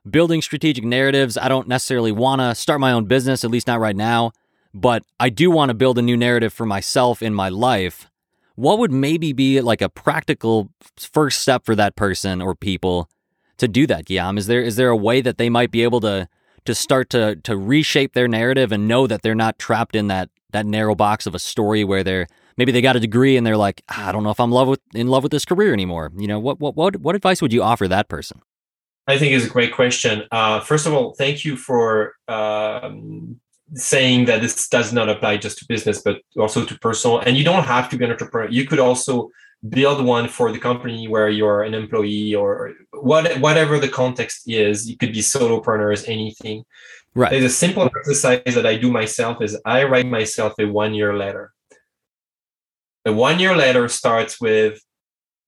building 0.08 0.40
strategic 0.40 0.84
narratives. 0.84 1.36
I 1.36 1.48
don't 1.48 1.68
necessarily 1.68 2.12
want 2.12 2.40
to 2.40 2.54
start 2.54 2.80
my 2.80 2.92
own 2.92 3.04
business, 3.04 3.44
at 3.44 3.50
least 3.50 3.66
not 3.66 3.80
right 3.80 3.96
now. 3.96 4.32
But 4.74 5.04
I 5.20 5.28
do 5.28 5.50
want 5.50 5.68
to 5.68 5.74
build 5.74 5.98
a 5.98 6.02
new 6.02 6.16
narrative 6.16 6.52
for 6.52 6.64
myself 6.64 7.22
in 7.22 7.34
my 7.34 7.50
life 7.50 8.08
what 8.54 8.78
would 8.78 8.92
maybe 8.92 9.32
be 9.32 9.60
like 9.60 9.82
a 9.82 9.88
practical 9.88 10.70
first 10.96 11.40
step 11.40 11.64
for 11.64 11.74
that 11.74 11.96
person 11.96 12.42
or 12.42 12.54
people 12.54 13.08
to 13.62 13.68
do 13.68 13.86
that, 13.86 14.04
Guillaume? 14.04 14.38
Is 14.38 14.46
there 14.46 14.60
is 14.60 14.76
there 14.76 14.90
a 14.90 14.96
way 14.96 15.20
that 15.20 15.38
they 15.38 15.48
might 15.48 15.70
be 15.70 15.82
able 15.82 16.00
to 16.00 16.28
to 16.64 16.74
start 16.74 17.10
to 17.10 17.36
to 17.36 17.56
reshape 17.56 18.12
their 18.12 18.28
narrative 18.28 18.72
and 18.72 18.86
know 18.86 19.06
that 19.06 19.22
they're 19.22 19.34
not 19.34 19.58
trapped 19.58 19.96
in 19.96 20.08
that 20.08 20.28
that 20.50 20.66
narrow 20.66 20.94
box 20.94 21.26
of 21.26 21.34
a 21.34 21.38
story 21.38 21.84
where 21.84 22.04
they're 22.04 22.26
maybe 22.56 22.72
they 22.72 22.80
got 22.80 22.96
a 22.96 23.00
degree 23.00 23.36
and 23.36 23.46
they're 23.46 23.56
like, 23.56 23.82
ah, 23.88 24.08
I 24.08 24.12
don't 24.12 24.22
know 24.22 24.30
if 24.30 24.40
I'm 24.40 24.50
love 24.50 24.68
with 24.68 24.80
in 24.94 25.08
love 25.08 25.22
with 25.22 25.32
this 25.32 25.44
career 25.44 25.72
anymore. 25.72 26.12
You 26.16 26.26
know, 26.26 26.38
what 26.38 26.60
what 26.60 26.76
what 26.76 26.96
what 26.96 27.14
advice 27.14 27.40
would 27.40 27.52
you 27.52 27.62
offer 27.62 27.88
that 27.88 28.08
person? 28.08 28.40
I 29.08 29.18
think 29.18 29.32
is 29.32 29.46
a 29.46 29.50
great 29.50 29.72
question. 29.72 30.24
Uh, 30.30 30.60
first 30.60 30.86
of 30.86 30.92
all, 30.92 31.14
thank 31.14 31.44
you 31.44 31.56
for 31.56 32.14
um, 32.28 33.40
saying 33.74 34.26
that 34.26 34.40
this 34.40 34.68
does 34.68 34.92
not 34.92 35.08
apply 35.08 35.38
just 35.38 35.58
to 35.58 35.64
business, 35.68 36.00
but 36.02 36.18
also 36.38 36.64
to 36.64 36.78
personal. 36.78 37.18
And 37.18 37.36
you 37.36 37.42
don't 37.42 37.64
have 37.64 37.88
to 37.90 37.96
be 37.96 38.04
an 38.04 38.12
entrepreneur. 38.12 38.48
You 38.48 38.64
could 38.64 38.78
also 38.78 39.30
build 39.68 40.04
one 40.04 40.28
for 40.28 40.50
the 40.52 40.58
company 40.58 41.06
where 41.06 41.28
you're 41.28 41.62
an 41.62 41.74
employee 41.74 42.34
or 42.34 42.72
what, 42.92 43.38
whatever 43.40 43.78
the 43.78 43.88
context 43.88 44.42
is. 44.48 44.88
You 44.88 44.96
could 44.96 45.12
be 45.12 45.20
solopreneurs, 45.20 46.08
anything. 46.08 46.64
Right. 47.14 47.30
There's 47.30 47.44
a 47.44 47.50
simple 47.50 47.84
exercise 47.84 48.54
that 48.54 48.66
I 48.66 48.76
do 48.76 48.90
myself 48.90 49.42
is 49.42 49.58
I 49.64 49.84
write 49.84 50.06
myself 50.06 50.54
a 50.58 50.66
one 50.66 50.94
year 50.94 51.16
letter. 51.16 51.52
A 53.04 53.12
one 53.12 53.38
year 53.38 53.56
letter 53.56 53.88
starts 53.88 54.40
with 54.40 54.80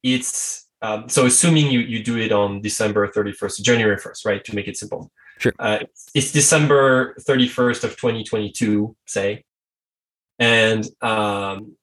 it's 0.03 0.65
um, 0.83 1.09
so 1.09 1.25
assuming 1.25 1.71
you, 1.71 1.81
you 1.81 2.05
do 2.05 2.19
it 2.19 2.31
on 2.31 2.61
December 2.61 3.09
31st, 3.09 3.62
January 3.62 3.97
1st, 3.97 4.27
right? 4.27 4.45
To 4.45 4.55
make 4.55 4.69
it 4.69 4.77
simple. 4.77 5.11
Sure. 5.39 5.55
Uh, 5.59 5.79
it's 6.15 6.31
December 6.31 7.15
31st 7.21 7.85
of 7.85 7.91
2022, 7.97 8.95
say. 9.07 9.45
And 10.39 10.87
um, 11.01 11.77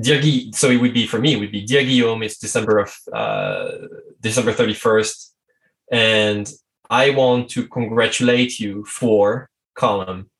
Guy, 0.00 0.50
so 0.52 0.70
it 0.70 0.80
would 0.80 0.94
be 0.94 1.06
for 1.06 1.18
me, 1.18 1.34
it 1.34 1.40
would 1.40 1.52
be 1.52 1.64
Dear 1.64 1.84
Guillaume, 1.84 2.22
it's 2.22 2.38
December 2.38 2.78
of 2.78 2.94
uh, 3.12 3.70
December 4.20 4.52
31st. 4.52 5.30
And 5.90 6.52
I 6.88 7.10
want 7.10 7.50
to 7.50 7.66
congratulate 7.68 8.58
you 8.58 8.84
for 8.84 9.50
column. 9.74 10.30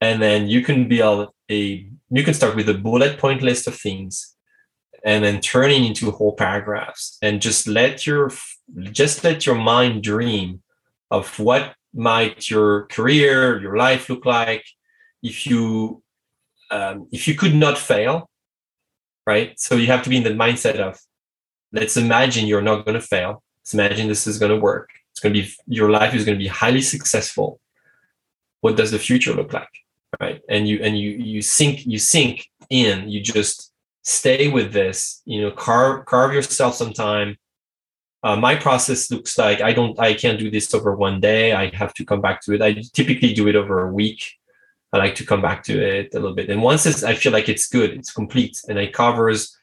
And 0.00 0.20
then 0.22 0.48
you 0.48 0.62
can 0.62 0.88
build 0.88 1.30
a 1.50 1.86
you 2.10 2.24
can 2.24 2.34
start 2.34 2.56
with 2.56 2.68
a 2.68 2.74
bullet 2.74 3.18
point 3.18 3.42
list 3.42 3.66
of 3.66 3.76
things 3.76 4.34
and 5.04 5.24
then 5.24 5.40
turning 5.40 5.84
into 5.84 6.10
whole 6.10 6.34
paragraphs 6.34 7.18
and 7.22 7.40
just 7.40 7.66
let 7.66 8.06
your 8.06 8.30
just 8.90 9.24
let 9.24 9.46
your 9.46 9.54
mind 9.54 10.02
dream 10.02 10.62
of 11.10 11.38
what 11.38 11.74
might 11.92 12.48
your 12.48 12.86
career, 12.86 13.60
your 13.60 13.76
life 13.76 14.08
look 14.08 14.24
like 14.24 14.64
if 15.22 15.46
you 15.46 16.02
um, 16.70 17.08
if 17.10 17.26
you 17.26 17.34
could 17.34 17.54
not 17.54 17.76
fail, 17.76 18.29
right? 19.32 19.50
So 19.58 19.72
you 19.76 19.88
have 19.94 20.02
to 20.04 20.10
be 20.10 20.18
in 20.20 20.28
the 20.28 20.40
mindset 20.44 20.76
of 20.88 20.92
let's 21.78 21.96
imagine 21.96 22.46
you're 22.46 22.68
not 22.70 22.84
going 22.84 22.98
to 23.00 23.06
fail. 23.14 23.42
Let's 23.60 23.74
imagine 23.74 24.08
this 24.08 24.26
is 24.26 24.38
going 24.38 24.54
to 24.54 24.66
work. 24.70 24.88
It's 25.10 25.20
going 25.22 25.34
to 25.34 25.40
be 25.40 25.46
your 25.66 25.90
life 25.90 26.12
is 26.14 26.24
going 26.24 26.38
to 26.38 26.44
be 26.46 26.52
highly 26.62 26.82
successful. 26.94 27.60
What 28.62 28.76
does 28.76 28.90
the 28.90 28.98
future 29.08 29.34
look 29.34 29.52
like, 29.52 29.74
right? 30.20 30.40
And 30.54 30.68
you 30.68 30.76
and 30.86 30.98
you 31.02 31.10
you 31.32 31.40
sink 31.42 31.86
you 31.92 31.98
sink 31.98 32.34
in. 32.68 33.08
You 33.12 33.20
just 33.20 33.72
stay 34.02 34.42
with 34.56 34.68
this. 34.72 35.22
You 35.24 35.38
know, 35.42 35.50
carve 35.66 36.06
carve 36.06 36.32
yourself 36.34 36.74
some 36.74 36.92
time 36.92 37.30
uh, 38.22 38.36
my 38.36 38.54
process 38.54 39.10
looks 39.10 39.38
like 39.38 39.60
I 39.62 39.72
don't, 39.72 39.98
I 39.98 40.12
can't 40.14 40.38
do 40.38 40.50
this 40.50 40.74
over 40.74 40.94
one 40.94 41.20
day. 41.20 41.52
I 41.52 41.74
have 41.74 41.94
to 41.94 42.04
come 42.04 42.20
back 42.20 42.42
to 42.42 42.54
it. 42.54 42.60
I 42.60 42.82
typically 42.92 43.32
do 43.32 43.48
it 43.48 43.56
over 43.56 43.88
a 43.88 43.92
week. 43.92 44.22
I 44.92 44.98
like 44.98 45.14
to 45.16 45.26
come 45.26 45.40
back 45.40 45.62
to 45.64 45.80
it 45.80 46.14
a 46.14 46.18
little 46.18 46.34
bit. 46.34 46.50
And 46.50 46.62
once 46.62 47.04
I 47.04 47.14
feel 47.14 47.32
like 47.32 47.48
it's 47.48 47.68
good, 47.68 47.90
it's 47.92 48.12
complete, 48.12 48.60
and 48.68 48.78
it 48.78 48.92
covers 48.92 49.56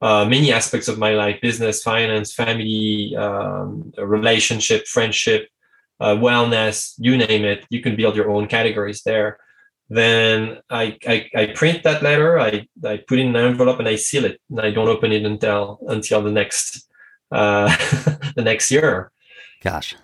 uh, 0.00 0.24
many 0.24 0.52
aspects 0.52 0.88
of 0.88 0.98
my 0.98 1.12
life: 1.14 1.40
business, 1.40 1.82
finance, 1.82 2.34
family, 2.34 3.14
um, 3.16 3.92
relationship, 3.96 4.86
friendship, 4.86 5.48
uh, 6.00 6.14
wellness, 6.16 6.94
you 6.98 7.16
name 7.16 7.44
it. 7.44 7.64
You 7.70 7.80
can 7.80 7.96
build 7.96 8.16
your 8.16 8.30
own 8.30 8.46
categories 8.46 9.02
there. 9.02 9.38
Then 9.88 10.58
I, 10.70 10.96
I, 11.06 11.30
I 11.36 11.46
print 11.54 11.82
that 11.84 12.02
letter. 12.02 12.40
I 12.40 12.66
I 12.84 12.96
put 13.06 13.18
in 13.18 13.28
an 13.28 13.36
envelope 13.36 13.78
and 13.78 13.88
I 13.88 13.96
seal 13.96 14.24
it. 14.24 14.40
And 14.50 14.60
I 14.60 14.70
don't 14.70 14.88
open 14.88 15.12
it 15.12 15.24
until 15.24 15.78
until 15.88 16.22
the 16.22 16.32
next 16.32 16.88
uh, 17.30 17.68
the 18.36 18.42
next 18.42 18.70
year. 18.70 19.12
Gosh. 19.62 19.94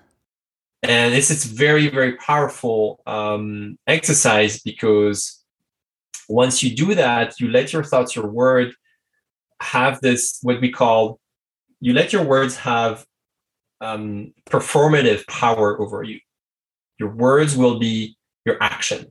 And 0.83 1.15
it's 1.15 1.31
it's 1.31 1.45
very 1.45 1.89
very 1.89 2.17
powerful 2.17 3.03
um, 3.07 3.79
exercise 3.87 4.61
because 4.61 5.45
once 6.29 6.63
you 6.63 6.75
do 6.75 6.95
that, 6.95 7.39
you 7.39 7.49
let 7.49 7.73
your 7.73 7.85
thoughts, 7.85 8.17
your 8.17 8.29
word, 8.29 8.73
have 9.61 10.01
this 10.01 10.39
what 10.43 10.61
we 10.61 10.71
call 10.71 11.21
you 11.81 11.93
let 11.93 12.13
your 12.13 12.25
words 12.25 12.57
have 12.57 13.05
um, 13.81 14.33
performative 14.49 15.27
power 15.27 15.81
over 15.81 16.03
you. 16.03 16.21
Your 16.99 17.11
words 17.11 17.57
will 17.57 17.79
be 17.79 18.17
your 18.45 18.57
action. 18.61 19.11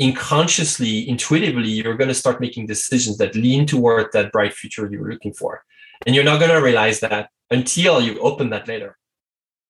Unconsciously, 0.00 1.08
intuitively, 1.08 1.68
you're 1.68 1.96
going 1.96 2.08
to 2.08 2.14
start 2.14 2.40
making 2.40 2.66
decisions 2.66 3.18
that 3.18 3.34
lean 3.34 3.66
toward 3.66 4.12
that 4.12 4.32
bright 4.32 4.52
future 4.52 4.88
you're 4.90 5.10
looking 5.10 5.32
for. 5.32 5.62
And 6.06 6.14
you're 6.14 6.24
not 6.24 6.40
going 6.40 6.52
to 6.52 6.62
realize 6.62 7.00
that 7.00 7.30
until 7.50 8.00
you 8.00 8.18
open 8.20 8.50
that 8.50 8.68
later 8.68 8.96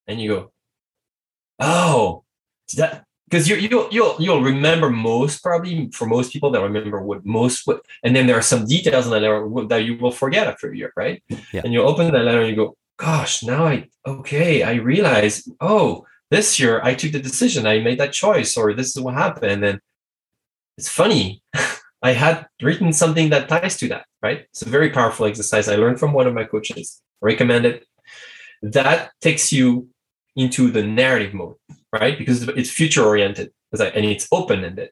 and 0.07 0.21
you 0.21 0.29
go, 0.29 0.53
oh, 1.61 2.25
that 2.77 3.05
because 3.31 3.49
you 3.49 3.57
you'll 3.57 3.89
you'll 3.91 4.17
you'll 4.19 4.43
remember 4.43 4.91
most 4.91 5.43
probably 5.43 5.89
for 5.93 6.07
most 6.07 6.33
people 6.33 6.51
that 6.51 6.61
remember 6.61 7.01
what 7.01 7.25
most 7.25 7.67
what 7.67 7.81
and 8.03 8.15
then 8.15 8.27
there 8.27 8.37
are 8.37 8.43
some 8.43 8.67
details 8.67 9.07
in 9.07 9.13
that 9.13 9.21
letter 9.21 9.49
that 9.69 9.85
you 9.85 9.97
will 9.99 10.11
forget 10.11 10.47
after 10.47 10.71
a 10.71 10.77
year, 10.77 10.93
right? 10.97 11.23
Yeah. 11.53 11.63
And 11.65 11.73
you 11.73 11.83
open 11.83 12.13
that 12.13 12.25
letter 12.25 12.41
and 12.41 12.51
you 12.51 12.57
go, 12.57 12.77
gosh, 12.99 13.43
now 13.43 13.67
I 13.67 13.89
okay, 14.07 14.63
I 14.63 14.75
realize, 14.75 15.49
oh, 15.61 16.07
this 16.31 16.59
year 16.59 16.81
I 16.83 16.95
took 16.95 17.13
the 17.13 17.21
decision, 17.21 17.67
I 17.67 17.81
made 17.81 17.99
that 18.01 18.13
choice, 18.13 18.57
or 18.57 18.73
this 18.73 18.97
is 18.97 19.03
what 19.03 19.15
happened. 19.15 19.65
And 19.65 19.81
it's 20.77 20.89
funny. 20.89 21.43
I 22.03 22.13
had 22.13 22.47
written 22.63 22.93
something 22.95 23.29
that 23.29 23.49
ties 23.49 23.77
to 23.79 23.89
that, 23.89 24.07
right? 24.23 24.47
It's 24.51 24.63
a 24.63 24.69
very 24.69 24.89
powerful 24.89 25.27
exercise. 25.27 25.69
I 25.69 25.77
learned 25.77 26.01
from 26.01 26.15
one 26.15 26.27
of 26.27 26.33
my 26.33 26.45
coaches, 26.45 27.03
recommend 27.21 27.67
it. 27.67 27.87
That 28.63 29.11
takes 29.21 29.53
you 29.53 29.89
into 30.37 30.70
the 30.70 30.83
narrative 30.83 31.35
mode, 31.35 31.57
right? 31.93 32.18
Because 32.18 32.49
it's 32.49 32.70
future 32.70 33.05
oriented 33.05 33.53
and 33.72 34.05
it's 34.05 34.28
open 34.33 34.64
ended, 34.64 34.91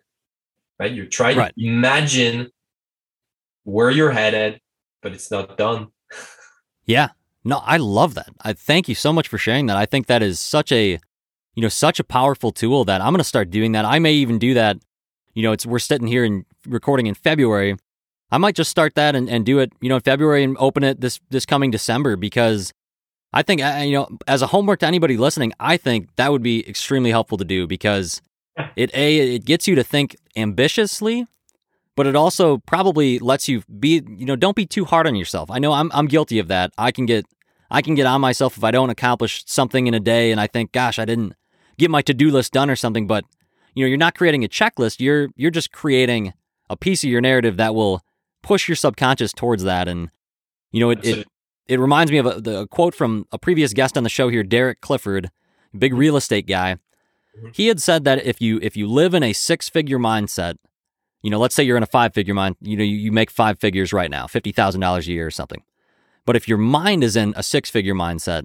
right? 0.79 0.93
You 0.93 1.07
try 1.07 1.35
right. 1.35 1.55
to 1.55 1.65
imagine 1.65 2.51
where 3.65 3.91
you're 3.91 4.11
headed, 4.11 4.61
but 5.03 5.13
it's 5.13 5.31
not 5.31 5.57
done. 5.57 5.89
yeah. 6.87 7.09
No, 7.45 7.59
I 7.65 7.77
love 7.77 8.15
that. 8.15 8.29
I 8.43 8.53
thank 8.53 8.89
you 8.89 8.95
so 8.95 9.13
much 9.13 9.29
for 9.29 9.39
sharing 9.39 9.67
that. 9.67 9.77
I 9.77 9.87
think 9.87 10.07
that 10.07 10.23
is 10.23 10.41
such 10.41 10.73
a, 10.73 10.99
you 11.55 11.63
know, 11.63 11.69
such 11.69 11.99
a 11.99 12.05
powerful 12.05 12.51
tool 12.53 12.85
that 12.85 13.01
I'm 13.01 13.13
going 13.13 13.19
to 13.19 13.25
start 13.25 13.51
doing 13.51 13.73
that. 13.73 13.85
I 13.85 13.99
may 13.99 14.13
even 14.13 14.39
do 14.39 14.55
that 14.55 14.79
you 15.39 15.45
know, 15.45 15.53
it's 15.53 15.65
we're 15.65 15.79
sitting 15.79 16.09
here 16.09 16.25
and 16.25 16.45
recording 16.67 17.07
in 17.07 17.15
February. 17.15 17.77
I 18.33 18.39
might 18.39 18.57
just 18.57 18.73
start 18.73 18.97
that 18.97 19.15
and, 19.15 19.31
and 19.31 19.47
do 19.47 19.61
it, 19.61 19.73
you 19.81 19.89
know, 19.89 19.95
in 19.95 20.01
February 20.01 20.43
and 20.43 20.57
open 20.59 20.83
it 20.83 21.01
this 21.01 21.21
this 21.31 21.47
coming 21.47 21.71
December 21.71 22.17
because 22.17 22.73
I 23.33 23.43
think 23.43 23.63
uh, 23.63 23.83
you 23.85 23.93
know, 23.93 24.09
as 24.27 24.43
a 24.43 24.47
homework 24.47 24.81
to 24.81 24.87
anybody 24.87 25.17
listening, 25.17 25.53
I 25.61 25.77
think 25.77 26.09
that 26.17 26.33
would 26.33 26.43
be 26.43 26.69
extremely 26.69 27.11
helpful 27.11 27.39
to 27.39 27.45
do 27.45 27.67
because 27.67 28.23
it 28.77 28.95
a 28.95 29.35
it 29.37 29.45
gets 29.45 29.69
you 29.69 29.75
to 29.75 29.85
think 29.85 30.17
ambitiously, 30.37 31.27
but 31.95 32.07
it 32.07 32.17
also 32.17 32.59
probably 32.59 33.19
lets 33.19 33.49
you 33.49 33.63
be, 33.79 34.03
you 34.09 34.25
know, 34.25 34.37
don't 34.37 34.57
be 34.57 34.67
too 34.67 34.85
hard 34.85 35.07
on 35.07 35.15
yourself. 35.15 35.51
I 35.51 35.59
know 35.59 35.73
I'm 35.73 35.91
I'm 35.93 36.07
guilty 36.07 36.39
of 36.39 36.49
that. 36.49 36.73
I 36.79 36.91
can 36.91 37.07
get 37.07 37.27
I 37.71 37.83
can 37.83 37.95
get 37.95 38.07
on 38.07 38.21
myself 38.21 38.57
if 38.57 38.65
I 38.65 38.71
don't 38.71 38.91
accomplish 38.91 39.45
something 39.47 39.87
in 39.87 39.95
a 39.95 40.01
day 40.01 40.31
and 40.31 40.41
I 40.41 40.47
think, 40.47 40.73
gosh, 40.73 40.99
I 40.99 41.05
didn't 41.05 41.35
get 41.77 41.91
my 41.91 42.03
to-do 42.03 42.31
list 42.31 42.53
done 42.53 42.71
or 42.71 42.77
something, 42.77 43.07
but 43.07 43.25
you 43.75 43.85
know, 43.85 43.89
you're 43.89 43.99
not 43.99 44.15
creating 44.15 44.43
a 44.45 44.49
checklist. 44.49 45.01
You're 45.01 45.29
you're 45.37 45.51
just 45.51 45.71
creating 45.71 46.33
a 46.71 46.77
piece 46.77 47.05
of 47.05 47.11
your 47.11 47.21
narrative 47.21 47.57
that 47.59 47.75
will 47.75 48.03
push 48.43 48.69
your 48.69 48.77
subconscious 48.77 49.33
towards 49.33 49.65
that. 49.65 49.87
And 49.87 50.11
you 50.73 50.81
know, 50.81 50.91
it 50.91 51.05
it, 51.05 51.29
it 51.69 51.79
reminds 51.79 52.11
me 52.11 52.19
of 52.19 52.27
a, 52.27 52.41
the, 52.41 52.61
a 52.61 52.67
quote 52.67 52.95
from 52.95 53.27
a 53.31 53.39
previous 53.39 53.73
guest 53.73 53.97
on 53.97 54.03
the 54.03 54.09
show 54.09 54.29
here, 54.29 54.43
Derek 54.43 54.81
Clifford, 54.81 55.31
big 55.77 55.95
real 55.95 56.17
estate 56.17 56.47
guy. 56.47 56.77
Mm-hmm. 57.37 57.49
He 57.53 57.69
had 57.69 57.81
said 57.81 58.05
that 58.05 58.25
if 58.25 58.41
you 58.41 58.59
if 58.63 58.77
you 58.77 58.89
live 58.89 59.15
in 59.15 59.23
a 59.23 59.33
six 59.33 59.69
figure 59.69 59.99
mindset, 59.99 60.57
you 61.23 61.31
know, 61.31 61.39
let's 61.39 61.55
say 61.55 61.63
you're 61.63 61.77
in 61.77 61.83
a 61.83 61.87
five 61.87 62.15
figure 62.15 62.35
mind, 62.35 62.57
you 62.61 62.77
know, 62.77 62.85
you, 62.85 62.97
you 62.97 63.13
make 63.13 63.31
five 63.31 63.59
figures 63.59 63.93
right 63.93 64.11
now, 64.11 64.27
$50,000 64.27 64.99
a 64.99 65.11
year 65.11 65.27
or 65.27 65.31
something. 65.31 65.63
But 66.25 66.37
if 66.37 66.49
your 66.49 66.59
mind 66.59 67.03
is 67.03 67.17
in 67.17 67.35
a 67.37 67.43
six 67.43 67.71
figure 67.71 67.95
mindset, 67.95 68.45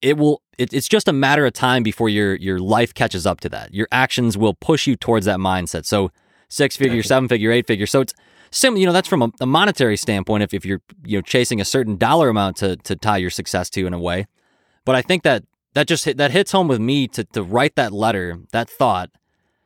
it 0.00 0.16
will 0.16 0.42
it, 0.58 0.72
it's 0.72 0.88
just 0.88 1.08
a 1.08 1.12
matter 1.12 1.46
of 1.46 1.52
time 1.52 1.82
before 1.82 2.08
your 2.08 2.34
your 2.34 2.58
life 2.58 2.92
catches 2.92 3.26
up 3.26 3.40
to 3.40 3.48
that. 3.50 3.72
Your 3.72 3.88
actions 3.92 4.36
will 4.36 4.54
push 4.54 4.86
you 4.86 4.96
towards 4.96 5.26
that 5.26 5.38
mindset. 5.38 5.86
So 5.86 6.10
six 6.48 6.76
figure, 6.76 7.02
seven 7.02 7.28
figure, 7.28 7.52
eight 7.52 7.66
figure. 7.66 7.86
So 7.86 8.00
it's 8.00 8.14
similar, 8.52 8.80
you 8.80 8.86
know, 8.86 8.92
that's 8.92 9.08
from 9.08 9.22
a, 9.22 9.30
a, 9.40 9.46
monetary 9.46 9.96
standpoint 9.96 10.42
if, 10.42 10.54
if 10.54 10.64
you're 10.64 10.80
you 11.04 11.18
know 11.18 11.22
chasing 11.22 11.60
a 11.60 11.64
certain 11.64 11.96
dollar 11.96 12.28
amount 12.28 12.56
to 12.58 12.76
to 12.76 12.94
tie 12.94 13.16
your 13.16 13.30
success 13.30 13.68
to 13.70 13.86
in 13.86 13.92
a 13.92 13.98
way. 13.98 14.26
But 14.84 14.94
I 14.94 15.02
think 15.02 15.22
that 15.24 15.44
that 15.74 15.88
just 15.88 16.04
hit, 16.04 16.16
that 16.18 16.30
hits 16.30 16.52
home 16.52 16.68
with 16.68 16.80
me 16.80 17.08
to 17.08 17.24
to 17.24 17.42
write 17.42 17.74
that 17.76 17.92
letter, 17.92 18.38
that 18.52 18.70
thought, 18.70 19.10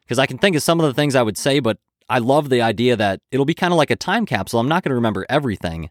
because 0.05 0.18
I 0.18 0.26
can 0.26 0.39
think 0.39 0.57
of 0.57 0.62
some 0.62 0.80
of 0.80 0.87
the 0.87 0.95
things 0.95 1.14
I 1.14 1.22
would 1.22 1.37
say, 1.37 1.61
but 1.61 1.78
I 2.09 2.18
love 2.18 2.49
the 2.49 2.62
idea 2.62 2.97
that 2.97 3.20
it'll 3.30 3.45
be 3.45 3.55
kind 3.55 3.72
of 3.72 3.76
like 3.76 3.91
a 3.91 3.97
time 3.97 4.26
capsule. 4.26 4.61
I'm 4.61 4.68
not 4.68 4.82
going 4.82 4.91
to 4.91 4.97
remember 4.97 5.26
everything. 5.28 5.91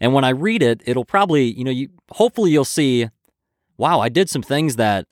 And 0.00 0.12
when 0.12 0.24
I 0.24 0.30
read 0.30 0.62
it, 0.62 0.82
it'll 0.84 1.04
probably, 1.04 1.44
you 1.44 1.62
know, 1.62 1.70
you 1.70 1.88
hopefully 2.10 2.50
you'll 2.50 2.64
see, 2.64 3.08
wow, 3.76 4.00
I 4.00 4.08
did 4.08 4.28
some 4.28 4.42
things 4.42 4.74
that, 4.76 5.06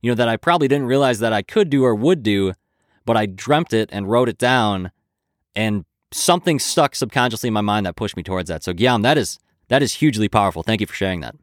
you 0.00 0.10
know, 0.10 0.14
that 0.14 0.28
I 0.28 0.38
probably 0.38 0.68
didn't 0.68 0.86
realize 0.86 1.18
that 1.18 1.34
I 1.34 1.42
could 1.42 1.68
do 1.68 1.84
or 1.84 1.94
would 1.94 2.22
do, 2.22 2.54
but 3.04 3.18
I 3.18 3.26
dreamt 3.26 3.74
it 3.74 3.90
and 3.92 4.10
wrote 4.10 4.30
it 4.30 4.38
down 4.38 4.92
and 5.54 5.84
something 6.12 6.58
stuck 6.58 6.94
subconsciously 6.94 7.48
in 7.48 7.54
my 7.54 7.60
mind 7.60 7.86
that 7.86 7.96
pushed 7.96 8.16
me 8.16 8.22
towards 8.22 8.48
that. 8.48 8.64
So 8.64 8.72
Guillaume, 8.72 9.02
that 9.02 9.18
is 9.18 9.38
that 9.68 9.82
is 9.82 9.94
hugely 9.94 10.28
powerful. 10.28 10.62
Thank 10.62 10.80
you 10.80 10.86
for 10.86 10.94
sharing 10.94 11.20
that. 11.20 11.36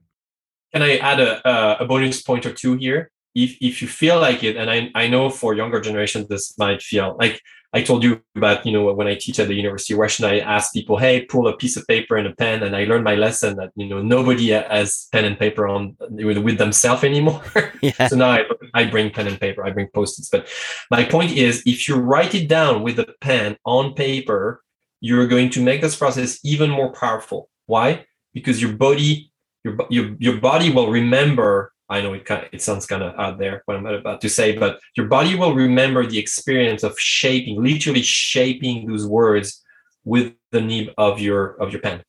Can 0.74 0.82
I 0.82 0.98
add 0.98 1.20
a, 1.20 1.82
a 1.82 1.86
bonus 1.86 2.22
point 2.22 2.46
or 2.46 2.54
two 2.54 2.76
here? 2.76 3.10
If 3.34 3.58
if 3.62 3.82
you 3.82 3.88
feel 3.88 4.20
like 4.20 4.44
it, 4.44 4.58
and 4.58 4.70
I 4.70 4.92
I 4.96 5.08
know 5.08 5.30
for 5.30 5.54
younger 5.54 5.80
generations 5.80 6.28
this 6.28 6.58
might 6.58 6.82
feel 6.82 7.16
like 7.20 7.42
I 7.74 7.82
told 7.82 8.02
you 8.04 8.22
about, 8.36 8.66
you 8.66 8.72
know, 8.72 8.94
when 8.94 9.08
I 9.08 9.16
teach 9.16 9.40
at 9.40 9.50
the 9.50 9.54
university, 9.54 9.94
where 9.94 10.08
should 10.08 10.26
I 10.26 10.40
ask 10.40 10.74
people, 10.74 10.98
hey, 10.98 11.26
pull 11.26 11.48
a 11.48 11.58
piece 11.58 11.76
of 11.76 11.86
paper 11.86 12.16
and 12.16 12.26
a 12.26 12.34
pen, 12.34 12.64
and 12.64 12.76
I 12.76 12.86
learned 12.86 13.04
my 13.04 13.16
lesson 13.16 13.58
that 13.58 13.72
you 13.76 13.88
know 13.88 14.02
nobody 14.02 14.50
has 14.50 15.08
pen 15.12 15.26
and 15.26 15.38
paper 15.38 15.68
on 15.68 15.98
with 16.00 16.58
themselves 16.58 17.04
anymore. 17.04 17.44
Yeah. 17.82 18.08
so 18.08 18.16
now 18.16 18.32
I, 18.32 18.44
I 18.74 18.86
bring 18.86 19.12
pen 19.12 19.28
and 19.28 19.40
paper, 19.40 19.64
I 19.64 19.70
bring 19.72 19.88
post-its. 19.94 20.30
But 20.30 20.48
my 20.90 21.04
point 21.04 21.32
is, 21.38 21.62
if 21.66 21.88
you 21.88 21.96
write 21.96 22.34
it 22.34 22.48
down 22.48 22.82
with 22.82 22.98
a 23.00 23.14
pen 23.22 23.58
on 23.66 23.94
paper, 23.94 24.64
you're 25.00 25.28
going 25.28 25.50
to 25.52 25.62
make 25.62 25.82
this 25.82 25.96
process 25.96 26.40
even 26.44 26.70
more 26.70 26.92
powerful. 26.92 27.50
Why? 27.68 28.06
Because 28.34 28.62
your 28.62 28.74
body, 28.74 29.32
your 29.64 29.78
your 29.90 30.16
your 30.18 30.38
body 30.38 30.72
will 30.72 30.90
remember 30.90 31.74
I 31.90 32.02
know 32.02 32.14
it 32.14 32.26
kind 32.26 32.44
of, 32.44 32.50
it 32.52 32.62
sounds 32.62 32.86
kind 32.86 33.02
of 33.02 33.18
out 33.18 33.38
there 33.40 33.62
what 33.66 33.78
I'm 33.78 33.86
about 33.86 34.22
to 34.22 34.30
say, 34.30 34.58
but 34.58 34.80
your 34.96 35.08
body 35.08 35.36
will 35.36 35.54
remember 35.54 36.06
the 36.06 36.20
experience 36.20 36.84
of 36.84 37.00
shaping, 37.00 37.64
literally 37.64 38.02
shaping 38.02 38.88
those 38.88 39.06
words 39.06 39.64
with 40.04 40.34
the 40.52 40.62
nib 40.62 40.90
of 40.98 41.20
your 41.20 41.62
of 41.62 41.72
your 41.72 41.82
pen. 41.82 42.04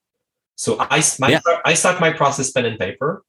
So 0.56 0.76
I 0.80 1.02
my, 1.18 1.28
yeah. 1.30 1.40
I 1.64 1.74
start 1.74 2.00
my 2.00 2.12
process 2.12 2.50
pen 2.50 2.64
and 2.64 2.78
paper. 2.78 3.22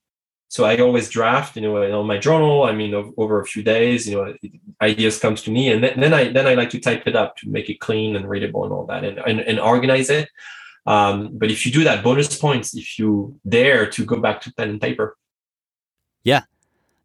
So 0.48 0.66
I 0.66 0.78
always 0.80 1.10
draft, 1.10 1.56
you 1.56 1.62
know, 1.62 2.00
on 2.00 2.08
my 2.08 2.18
journal. 2.18 2.64
I 2.64 2.72
mean, 2.72 2.96
over 3.18 3.40
a 3.40 3.46
few 3.46 3.62
days, 3.62 4.08
you 4.08 4.16
know, 4.16 4.34
ideas 4.82 5.20
comes 5.20 5.44
to 5.44 5.52
me, 5.52 5.72
and 5.72 5.84
then, 5.84 6.00
then 6.00 6.12
I 6.12 6.32
then 6.32 6.48
I 6.48 6.56
like 6.56 6.72
to 6.72 6.80
type 6.80 7.04
it 7.06 7.16
up 7.16 7.38
to 7.38 7.50
make 7.50 7.70
it 7.70 7.80
clean 7.80 8.16
and 8.16 8.28
readable 8.28 8.64
and 8.64 8.74
all 8.74 8.88
that, 8.88 9.04
and 9.04 9.20
and, 9.20 9.40
and 9.42 9.60
organize 9.60 10.10
it. 10.10 10.28
Um, 10.88 11.30
but 11.34 11.52
if 11.52 11.68
you 11.68 11.72
do 11.72 11.84
that, 11.84 12.04
bonus 12.04 12.36
points 12.36 12.76
if 12.76 12.98
you 12.98 13.40
dare 13.48 13.86
to 13.92 14.04
go 14.04 14.20
back 14.20 14.42
to 14.42 14.54
pen 14.56 14.70
and 14.70 14.82
paper. 14.82 15.16
Yeah. 16.24 16.44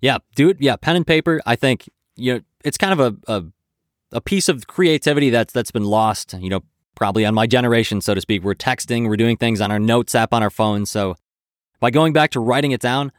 Yeah. 0.00 0.18
Do 0.34 0.50
it. 0.50 0.58
Yeah. 0.60 0.76
Pen 0.76 0.96
and 0.96 1.06
paper. 1.06 1.40
I 1.46 1.56
think, 1.56 1.88
you 2.16 2.34
know, 2.34 2.40
it's 2.64 2.78
kind 2.78 2.98
of 2.98 3.00
a, 3.00 3.32
a, 3.32 3.44
a 4.12 4.20
piece 4.20 4.48
of 4.48 4.66
creativity 4.66 5.30
that's, 5.30 5.52
that's 5.52 5.70
been 5.70 5.84
lost, 5.84 6.34
you 6.34 6.50
know, 6.50 6.60
probably 6.94 7.24
on 7.24 7.34
my 7.34 7.46
generation, 7.46 8.00
so 8.00 8.14
to 8.14 8.20
speak. 8.20 8.42
We're 8.42 8.54
texting, 8.54 9.08
we're 9.08 9.16
doing 9.16 9.36
things 9.36 9.60
on 9.60 9.70
our 9.70 9.78
notes 9.78 10.14
app 10.14 10.32
on 10.32 10.42
our 10.42 10.50
phones. 10.50 10.90
So 10.90 11.16
by 11.80 11.90
going 11.90 12.12
back 12.12 12.30
to 12.30 12.40
writing 12.40 12.70
it 12.70 12.80
down, 12.80 13.12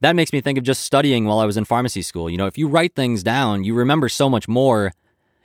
that 0.00 0.16
makes 0.16 0.32
me 0.32 0.40
think 0.40 0.56
of 0.56 0.64
just 0.64 0.82
studying 0.82 1.26
while 1.26 1.38
I 1.38 1.44
was 1.44 1.56
in 1.56 1.64
pharmacy 1.64 2.02
school. 2.02 2.30
You 2.30 2.38
know, 2.38 2.46
if 2.46 2.56
you 2.56 2.68
write 2.68 2.94
things 2.94 3.22
down, 3.22 3.64
you 3.64 3.74
remember 3.74 4.08
so 4.08 4.30
much 4.30 4.48
more. 4.48 4.92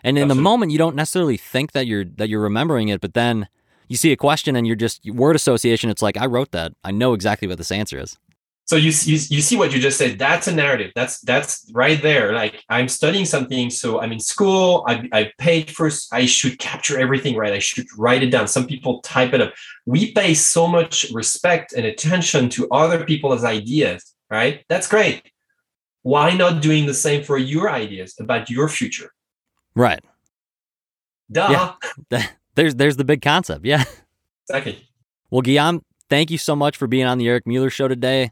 And 0.03 0.17
in 0.17 0.23
Absolutely. 0.23 0.37
the 0.37 0.41
moment, 0.43 0.71
you 0.71 0.77
don't 0.77 0.95
necessarily 0.95 1.35
think 1.35 1.73
that 1.73 1.87
you're 1.87 2.05
that 2.05 2.29
you're 2.29 2.41
remembering 2.41 2.87
it, 2.87 3.01
but 3.01 3.15
then 3.15 3.49
you 3.89 3.97
see 3.97 4.11
a 4.13 4.15
question 4.15 4.55
and 4.55 4.65
you're 4.65 4.75
just 4.75 5.03
word 5.11 5.35
association. 5.35 5.89
It's 5.89 6.01
like 6.01 6.15
I 6.15 6.25
wrote 6.27 6.51
that. 6.51 6.73
I 6.83 6.91
know 6.91 7.13
exactly 7.13 7.47
what 7.47 7.57
this 7.57 7.71
answer 7.71 7.99
is 7.99 8.17
so 8.65 8.75
you, 8.75 8.91
you 9.03 9.19
you 9.29 9.41
see 9.41 9.55
what 9.55 9.71
you 9.71 9.79
just 9.79 9.97
said. 9.97 10.17
That's 10.17 10.47
a 10.47 10.53
narrative. 10.53 10.91
That's 10.95 11.19
that's 11.21 11.69
right 11.73 12.01
there. 12.01 12.33
Like 12.33 12.63
i'm 12.69 12.87
studying 12.87 13.25
something 13.25 13.69
so 13.69 14.01
i'm 14.01 14.11
in 14.11 14.19
school. 14.19 14.83
I, 14.87 15.07
I 15.11 15.31
paid 15.37 15.69
first. 15.69 16.11
I 16.11 16.25
should 16.25 16.57
capture 16.57 16.99
everything 16.99 17.35
right? 17.35 17.53
I 17.53 17.59
should 17.59 17.85
write 17.97 18.23
it 18.23 18.31
down. 18.31 18.47
Some 18.47 18.65
people 18.65 19.01
type 19.01 19.33
it 19.33 19.41
up. 19.41 19.53
We 19.85 20.11
pay 20.13 20.33
so 20.33 20.67
much 20.67 21.05
respect 21.13 21.73
and 21.73 21.85
attention 21.85 22.49
to 22.49 22.67
other 22.69 23.05
people's 23.05 23.43
ideas 23.43 24.15
right? 24.31 24.65
That's 24.67 24.87
great. 24.87 25.21
Why 26.01 26.35
not 26.35 26.61
doing 26.61 26.87
the 26.87 26.93
same 26.95 27.23
for 27.23 27.37
your 27.37 27.69
ideas 27.69 28.15
about 28.19 28.49
your 28.49 28.67
future? 28.67 29.11
Right. 29.75 30.03
Duh. 31.31 31.75
Yeah. 32.11 32.27
there's 32.55 32.75
there's 32.75 32.97
the 32.97 33.05
big 33.05 33.21
concept. 33.21 33.63
Yeah. 33.65 33.83
Exactly. 34.49 34.87
Well 35.29 35.41
guillaume 35.41 35.83
thank 36.09 36.31
you 36.31 36.37
so 36.37 36.55
much 36.55 36.77
for 36.77 36.87
being 36.87 37.05
on 37.05 37.17
the 37.17 37.27
eric 37.27 37.47
mueller 37.47 37.69
show 37.69 37.87
today 37.87 38.31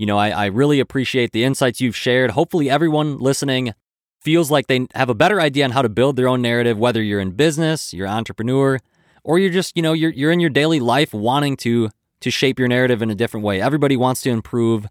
you 0.00 0.06
know, 0.06 0.16
I, 0.16 0.30
I 0.30 0.46
really 0.46 0.80
appreciate 0.80 1.32
the 1.32 1.44
insights 1.44 1.78
you've 1.78 1.94
shared. 1.94 2.30
Hopefully, 2.30 2.70
everyone 2.70 3.18
listening 3.18 3.74
feels 4.22 4.50
like 4.50 4.66
they 4.66 4.86
have 4.94 5.10
a 5.10 5.14
better 5.14 5.42
idea 5.42 5.62
on 5.62 5.72
how 5.72 5.82
to 5.82 5.90
build 5.90 6.16
their 6.16 6.26
own 6.26 6.40
narrative, 6.40 6.78
whether 6.78 7.02
you're 7.02 7.20
in 7.20 7.32
business, 7.32 7.92
you're 7.92 8.06
an 8.06 8.14
entrepreneur, 8.14 8.78
or 9.24 9.38
you're 9.38 9.50
just, 9.50 9.76
you 9.76 9.82
know, 9.82 9.92
you're, 9.92 10.12
you're 10.12 10.32
in 10.32 10.40
your 10.40 10.48
daily 10.48 10.80
life 10.80 11.12
wanting 11.12 11.54
to 11.58 11.90
to 12.20 12.30
shape 12.30 12.58
your 12.58 12.66
narrative 12.66 13.02
in 13.02 13.10
a 13.10 13.14
different 13.14 13.44
way. 13.44 13.60
Everybody 13.60 13.94
wants 13.94 14.22
to 14.22 14.30
improve. 14.30 14.86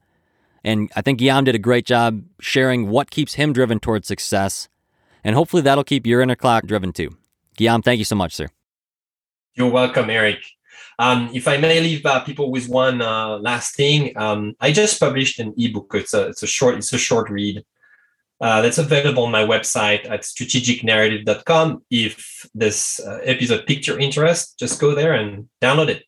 And 0.63 0.91
I 0.95 1.01
think 1.01 1.17
Guillaume 1.17 1.45
did 1.45 1.55
a 1.55 1.59
great 1.59 1.87
job 1.87 2.21
sharing 2.39 2.89
what 2.89 3.09
keeps 3.09 3.33
him 3.33 3.51
driven 3.51 3.79
towards 3.79 4.07
success. 4.07 4.69
And 5.23 5.35
hopefully 5.35 5.63
that'll 5.63 5.83
keep 5.83 6.05
your 6.05 6.21
inner 6.21 6.35
clock 6.35 6.67
driven 6.67 6.93
too. 6.93 7.17
Guillaume, 7.57 7.81
thank 7.81 7.97
you 7.97 8.05
so 8.05 8.15
much, 8.15 8.35
sir. 8.35 8.47
You're 9.55 9.71
welcome, 9.71 10.11
Eric. 10.11 10.39
Um, 10.99 11.29
if 11.33 11.47
I 11.47 11.55
may 11.55 11.79
leave 11.79 12.05
uh, 12.05 12.19
people 12.19 12.51
with 12.51 12.67
one 12.67 13.01
uh, 13.01 13.37
last 13.37 13.75
thing, 13.75 14.11
um, 14.17 14.53
I 14.59 14.73
just 14.73 14.99
published 14.99 15.39
an 15.39 15.53
ebook. 15.57 15.91
It's 15.95 16.13
a 16.13 16.27
it's 16.27 16.43
a 16.43 16.47
short 16.47 16.75
it's 16.75 16.91
a 16.91 16.97
short 16.97 17.29
read. 17.29 17.63
Uh, 18.41 18.61
that's 18.61 18.77
available 18.77 19.23
on 19.23 19.31
my 19.31 19.43
website 19.43 20.09
at 20.09 20.21
strategicnarrative.com. 20.21 21.83
If 21.89 22.45
this 22.53 22.99
uh, 22.99 23.19
episode 23.23 23.65
piqued 23.65 23.87
your 23.87 23.99
interest, 23.99 24.59
just 24.59 24.79
go 24.79 24.93
there 24.93 25.13
and 25.13 25.49
download 25.61 25.89
it. 25.89 26.03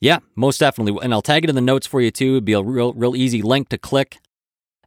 Yeah, 0.00 0.18
most 0.36 0.58
definitely. 0.60 0.96
And 1.02 1.12
I'll 1.12 1.22
tag 1.22 1.44
it 1.44 1.50
in 1.50 1.56
the 1.56 1.60
notes 1.60 1.86
for 1.86 2.00
you 2.00 2.10
too. 2.10 2.32
It'd 2.34 2.44
be 2.44 2.52
a 2.52 2.62
real, 2.62 2.92
real 2.92 3.16
easy 3.16 3.42
link 3.42 3.68
to 3.70 3.78
click. 3.78 4.18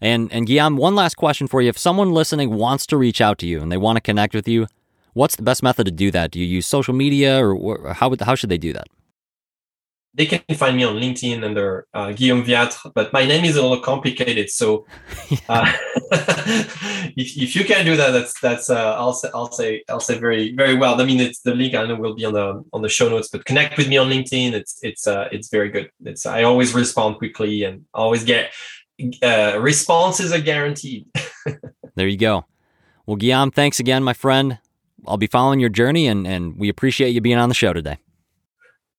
And 0.01 0.31
and 0.33 0.47
Guillaume, 0.47 0.75
one 0.75 0.95
last 0.95 1.15
question 1.15 1.47
for 1.47 1.61
you. 1.61 1.69
If 1.69 1.77
someone 1.77 2.11
listening 2.11 2.55
wants 2.55 2.85
to 2.87 2.97
reach 2.97 3.21
out 3.21 3.37
to 3.39 3.47
you 3.47 3.61
and 3.61 3.71
they 3.71 3.77
want 3.77 3.95
to 3.97 4.01
connect 4.01 4.35
with 4.35 4.49
you, 4.49 4.67
what's 5.13 5.37
the 5.37 5.43
best 5.43 5.63
method 5.63 5.85
to 5.85 5.91
do 5.91 6.11
that? 6.11 6.31
Do 6.31 6.39
you 6.39 6.45
use 6.45 6.65
social 6.65 6.93
media, 6.93 7.41
or, 7.45 7.93
how 7.93 8.13
how 8.21 8.35
should 8.35 8.49
they 8.49 8.57
do 8.57 8.73
that? 8.73 8.87
They 10.15 10.25
can 10.25 10.41
find 10.55 10.75
me 10.75 10.83
on 10.83 10.95
LinkedIn 10.95 11.43
under 11.43 11.85
uh, 11.93 12.11
Guillaume 12.11 12.43
Wiatr, 12.43 12.91
but 12.93 13.13
my 13.13 13.25
name 13.25 13.45
is 13.45 13.55
a 13.55 13.61
little 13.61 13.79
complicated. 13.79 14.49
So 14.49 14.85
uh, 15.49 15.71
if, 17.15 17.37
if 17.37 17.55
you 17.55 17.63
can 17.63 17.85
do 17.85 17.95
that, 17.95 18.11
that's 18.11 18.39
that's 18.41 18.69
uh, 18.69 18.95
I'll 18.97 19.13
say 19.13 19.29
I'll 19.33 19.51
say 19.51 19.83
I'll 19.87 19.99
say 19.99 20.17
very 20.17 20.55
very 20.55 20.75
well. 20.75 20.99
I 20.99 21.05
mean, 21.05 21.19
it's 21.19 21.41
the 21.41 21.53
link 21.53 21.75
I 21.75 21.85
know 21.85 21.95
will 21.95 22.15
be 22.15 22.25
on 22.25 22.33
the 22.33 22.63
on 22.73 22.81
the 22.81 22.89
show 22.89 23.07
notes, 23.07 23.29
but 23.29 23.45
connect 23.45 23.77
with 23.77 23.87
me 23.87 23.97
on 23.97 24.09
LinkedIn. 24.09 24.53
It's 24.53 24.79
it's 24.81 25.07
uh, 25.07 25.29
it's 25.31 25.49
very 25.49 25.69
good. 25.69 25.89
It's 26.03 26.25
I 26.25 26.43
always 26.43 26.73
respond 26.73 27.17
quickly 27.17 27.63
and 27.63 27.85
always 27.93 28.23
get 28.23 28.51
uh, 29.21 29.57
responses 29.59 30.31
are 30.31 30.41
guaranteed. 30.41 31.07
there 31.95 32.07
you 32.07 32.17
go. 32.17 32.45
Well, 33.05 33.15
Guillaume, 33.15 33.51
thanks 33.51 33.79
again, 33.79 34.03
my 34.03 34.13
friend. 34.13 34.59
I'll 35.07 35.17
be 35.17 35.27
following 35.27 35.59
your 35.59 35.69
journey, 35.69 36.07
and 36.07 36.27
and 36.27 36.57
we 36.57 36.69
appreciate 36.69 37.11
you 37.11 37.21
being 37.21 37.37
on 37.37 37.49
the 37.49 37.55
show 37.55 37.73
today. 37.73 37.97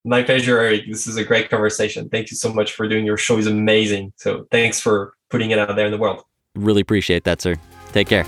My 0.04 0.22
pleasure, 0.22 0.58
Eric. 0.58 0.84
This 0.88 1.06
is 1.06 1.16
a 1.16 1.24
great 1.24 1.50
conversation. 1.50 2.08
Thank 2.08 2.30
you 2.30 2.36
so 2.36 2.52
much 2.52 2.72
for 2.72 2.88
doing 2.88 3.04
your 3.04 3.16
show. 3.16 3.38
is 3.38 3.46
amazing. 3.46 4.12
So 4.16 4.46
thanks 4.50 4.80
for 4.80 5.14
putting 5.28 5.50
it 5.50 5.58
out 5.58 5.76
there 5.76 5.86
in 5.86 5.92
the 5.92 5.98
world. 5.98 6.22
Really 6.54 6.80
appreciate 6.80 7.24
that, 7.24 7.40
sir. 7.40 7.56
Take 7.92 8.08
care. 8.08 8.24